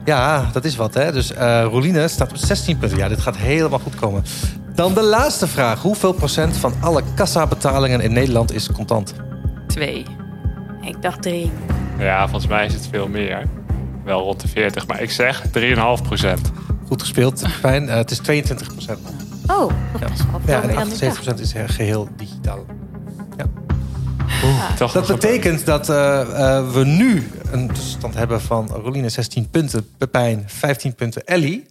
Ja, 0.05 0.49
dat 0.53 0.65
is 0.65 0.75
wat 0.75 0.93
hè. 0.93 1.11
Dus 1.11 1.33
eh 1.33 1.65
Roeline 1.69 2.07
staat 2.07 2.29
op 2.29 2.37
16 2.37 2.77
punten. 2.77 2.97
Ja, 2.97 3.07
dit 3.07 3.21
gaat 3.21 3.37
helemaal 3.37 3.79
goed 3.79 3.95
komen. 3.95 4.23
Dan 4.75 4.93
de 4.93 5.03
laatste 5.03 5.47
vraag. 5.47 5.81
Hoeveel 5.81 6.13
procent 6.13 6.57
van 6.57 6.73
alle 6.79 7.03
kassabetalingen 7.15 8.01
in 8.01 8.13
Nederland 8.13 8.53
is 8.53 8.71
contant? 8.71 9.13
Twee. 9.67 10.05
Ik 10.81 11.01
dacht 11.01 11.21
drie. 11.21 11.51
Ja, 11.99 12.27
volgens 12.27 12.47
mij 12.47 12.65
is 12.65 12.73
het 12.73 12.87
veel 12.91 13.07
meer. 13.07 13.43
Wel 14.03 14.19
rond 14.19 14.41
de 14.41 14.47
40, 14.47 14.87
maar 14.87 15.01
ik 15.01 15.11
zeg 15.11 15.43
3,5 15.47 16.03
procent. 16.03 16.51
Goed 16.87 17.01
gespeeld, 17.01 17.47
fijn. 17.47 17.89
Eh, 17.89 17.95
het 17.95 18.11
is 18.11 18.17
22 18.17 18.67
procent. 18.67 18.99
Oh, 19.47 19.71
dat 19.99 20.09
is 20.11 20.17
wel 20.31 20.39
veel 20.45 20.53
Ja, 20.53 20.59
meer 20.59 20.61
en 20.61 20.61
dan 20.61 20.69
ik 20.69 20.77
78 20.77 20.99
dacht. 20.99 21.13
procent 21.13 21.39
is 21.39 21.53
eh, 21.53 21.63
geheel 21.75 22.07
digitaal. 22.17 22.65
Toch 24.77 24.91
Dat 24.91 25.07
nog 25.07 25.19
betekent 25.19 25.65
dat 25.65 25.89
eh, 25.89 26.21
eh, 26.21 26.71
we 26.71 26.85
nu 26.85 27.31
een 27.51 27.67
tussenstand 27.67 28.13
hebben 28.13 28.41
van 28.41 28.67
Roline 28.69 29.09
16 29.09 29.49
punten, 29.49 29.89
Pepijn 29.97 30.43
15 30.47 30.95
punten, 30.95 31.25
Ellie 31.25 31.65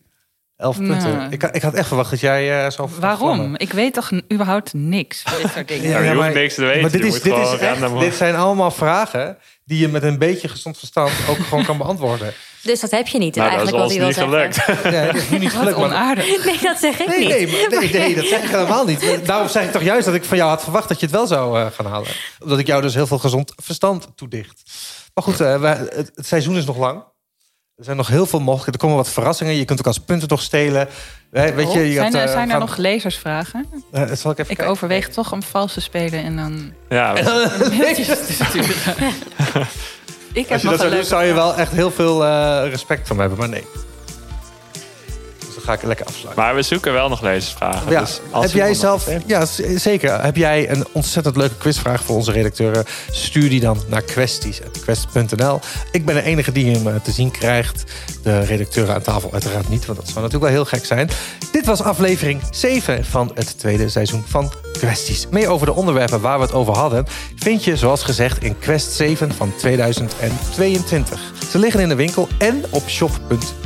11 0.56 0.78
Nee. 0.78 0.88
punten. 0.88 1.26
Ik, 1.32 1.42
ik 1.42 1.62
had 1.62 1.74
echt 1.74 1.86
verwacht 1.88 2.10
dat 2.10 2.20
jij 2.20 2.64
eh 2.64 2.70
zo 2.70 2.88
Waarom? 3.00 3.56
Ik 3.56 3.72
weet 3.72 3.94
toch 3.94 4.10
überhaupt 4.32 4.72
niks 4.74 5.22
van 5.22 5.42
dit 5.42 5.50
soort 5.52 5.68
dingen. 5.72 5.88
Ja, 5.88 5.98
je 5.98 6.14
hoeft 6.14 6.34
niks 6.34 6.54
te 6.54 6.64
weten. 6.64 6.80
Maar 6.80 6.90
dit, 6.90 7.04
is, 7.04 7.22
dit, 7.22 7.36
is 7.36 7.58
echt, 7.58 7.98
dit 8.00 8.14
zijn 8.14 8.34
allemaal 8.36 8.70
vragen 8.70 9.36
die 9.64 9.78
je 9.78 9.88
met 9.88 10.02
een 10.02 10.18
beetje 10.18 10.48
gezond 10.48 10.78
verstand 10.78 11.10
ook 11.28 11.38
gewoon 11.38 11.64
kan 11.64 11.78
beantwoorden. 11.78 12.32
Dus 12.66 12.80
dat 12.80 12.90
heb 12.90 13.06
je 13.06 13.18
niet, 13.18 13.34
Nou, 13.34 13.50
dat 13.50 13.62
is 13.62 13.72
eigenlijk 13.72 13.84
ons 13.84 14.12
hij 14.14 14.24
wil 14.26 14.26
niet 14.26 14.54
zeggen. 14.56 14.74
gelukt. 14.74 14.92
Nee, 14.94 15.06
dat 15.06 15.14
is 15.22 15.28
nu 15.30 15.38
niet 15.38 15.52
Wat 15.52 15.60
gelukt. 15.60 15.76
Maar, 15.78 15.86
onaardig. 15.86 16.24
Nee, 16.46 16.58
dat 16.62 16.78
zeg 16.78 16.98
ik 17.00 17.08
nee, 17.08 17.18
niet. 17.18 17.28
nee, 17.28 17.46
maar- 17.70 17.80
nee, 17.80 17.92
nee, 17.92 18.14
dat 18.14 18.24
zeg 18.26 18.42
ik 18.42 18.50
helemaal 18.56 18.84
niet. 18.84 19.20
Daarom 19.26 19.48
zeg 19.48 19.64
ik 19.64 19.72
toch 19.72 19.82
juist 19.82 20.04
dat 20.06 20.14
ik 20.14 20.24
van 20.24 20.36
jou 20.36 20.50
had 20.50 20.62
verwacht 20.62 20.88
dat 20.88 21.00
je 21.00 21.06
het 21.06 21.14
wel 21.14 21.26
zou 21.26 21.60
eh, 21.60 21.66
gaan 21.72 21.86
halen. 21.86 22.08
Omdat 22.42 22.58
ik 22.58 22.66
jou 22.66 22.82
dus 22.82 22.94
heel 22.94 23.06
veel 23.06 23.18
gezond 23.18 23.52
verstand 23.56 24.08
toedicht. 24.14 24.62
Maar 25.14 25.24
goed, 25.24 25.40
eh, 25.40 25.60
we- 25.60 25.66
het, 25.66 26.10
het 26.14 26.26
seizoen 26.26 26.56
is 26.56 26.64
nog 26.64 26.76
lang. 26.76 27.02
Er 27.76 27.84
zijn 27.84 27.96
nog 27.96 28.08
heel 28.08 28.26
veel 28.26 28.38
mogelijkheden. 28.38 28.74
Er 28.80 28.86
komen 28.86 28.96
wat 29.04 29.12
verrassingen. 29.12 29.54
Je 29.54 29.64
kunt 29.64 29.78
ook 29.78 29.86
als 29.86 29.98
punten 29.98 30.28
nog 30.28 30.42
stelen. 30.42 30.88
Weet 31.30 31.72
je, 31.72 31.80
je 31.80 31.92
zijn 31.92 32.02
hebt, 32.02 32.14
er, 32.14 32.20
eh, 32.22 32.28
zijn 32.30 32.44
er 32.44 32.50
gaan- 32.50 32.60
nog 32.60 32.76
lezersvragen? 32.76 33.66
Eh, 33.92 34.00
zal 34.12 34.30
ik 34.30 34.38
even 34.38 34.50
Ik 34.50 34.56
kijken? 34.56 34.66
overweeg 34.66 35.08
toch 35.08 35.32
om 35.32 35.42
vals 35.42 35.72
te 35.72 35.80
spelen 35.80 36.24
en 36.24 36.36
dan 36.36 36.72
Ja, 36.88 37.12
we- 37.12 37.22
te 37.22 38.44
sturen. 38.44 39.66
Ik 40.36 40.42
heb 40.42 40.52
Als 40.52 40.62
je 40.62 40.68
nog 40.68 40.76
dat 40.76 40.86
zou 40.86 40.94
doen, 41.00 41.04
zou 41.04 41.24
je 41.24 41.32
wel 41.34 41.54
echt 41.54 41.72
heel 41.72 41.90
veel 41.90 42.24
eh, 42.24 42.68
respect 42.70 43.06
van 43.06 43.16
me 43.16 43.22
hebben. 43.22 43.38
Maar 43.40 43.48
nee. 43.48 43.64
Ga 45.66 45.72
ik 45.72 45.82
lekker 45.82 46.06
afsluiten. 46.06 46.42
Maar 46.44 46.54
we 46.54 46.62
zoeken 46.62 46.92
wel 46.92 47.08
nog 47.08 47.20
lezersvragen. 47.20 47.90
Ja, 47.90 48.00
Dus 48.00 48.20
als 48.30 48.44
heb 48.44 48.54
jij 48.54 48.74
zelf, 48.74 49.08
ja, 49.26 49.44
zeker. 49.76 50.22
Heb 50.22 50.36
jij 50.36 50.70
een 50.70 50.86
ontzettend 50.92 51.36
leuke 51.36 51.54
quizvraag 51.54 52.02
voor 52.02 52.16
onze 52.16 52.32
redacteuren? 52.32 52.84
Stuur 53.10 53.48
die 53.48 53.60
dan 53.60 53.82
naar 53.88 54.02
kwesties.quest.nl. 54.02 55.60
Ik 55.92 56.04
ben 56.04 56.14
de 56.14 56.22
enige 56.22 56.52
die 56.52 56.76
hem 56.76 56.88
eh, 56.88 56.94
te 57.02 57.10
zien 57.10 57.30
krijgt. 57.30 57.84
De 58.22 58.40
redacteuren 58.40 58.94
aan 58.94 59.02
tafel 59.02 59.32
uiteraard 59.32 59.68
niet, 59.68 59.86
want 59.86 59.98
dat 59.98 60.08
zou 60.08 60.20
natuurlijk 60.20 60.52
wel 60.52 60.62
heel 60.62 60.78
gek 60.78 60.84
zijn. 60.84 61.10
Dit 61.52 61.66
was 61.66 61.82
aflevering 61.82 62.42
7 62.50 63.04
van 63.04 63.30
het 63.34 63.58
tweede 63.58 63.88
seizoen 63.88 64.24
van 64.26 64.52
Kwesties. 64.72 65.26
Meer 65.30 65.48
over 65.48 65.66
de 65.66 65.74
onderwerpen 65.74 66.20
waar 66.20 66.38
we 66.38 66.44
het 66.44 66.54
over 66.54 66.74
hadden... 66.76 67.06
vind 67.36 67.64
je, 67.64 67.76
zoals 67.76 68.02
gezegd, 68.02 68.42
in 68.42 68.58
Quest 68.58 68.92
7 68.92 69.34
van 69.34 69.52
2022. 69.56 71.20
Ze 71.50 71.58
liggen 71.58 71.80
in 71.80 71.88
de 71.88 71.94
winkel 71.94 72.28
en 72.38 72.64
op 72.70 72.88
shop.quest.nl. 72.88 73.65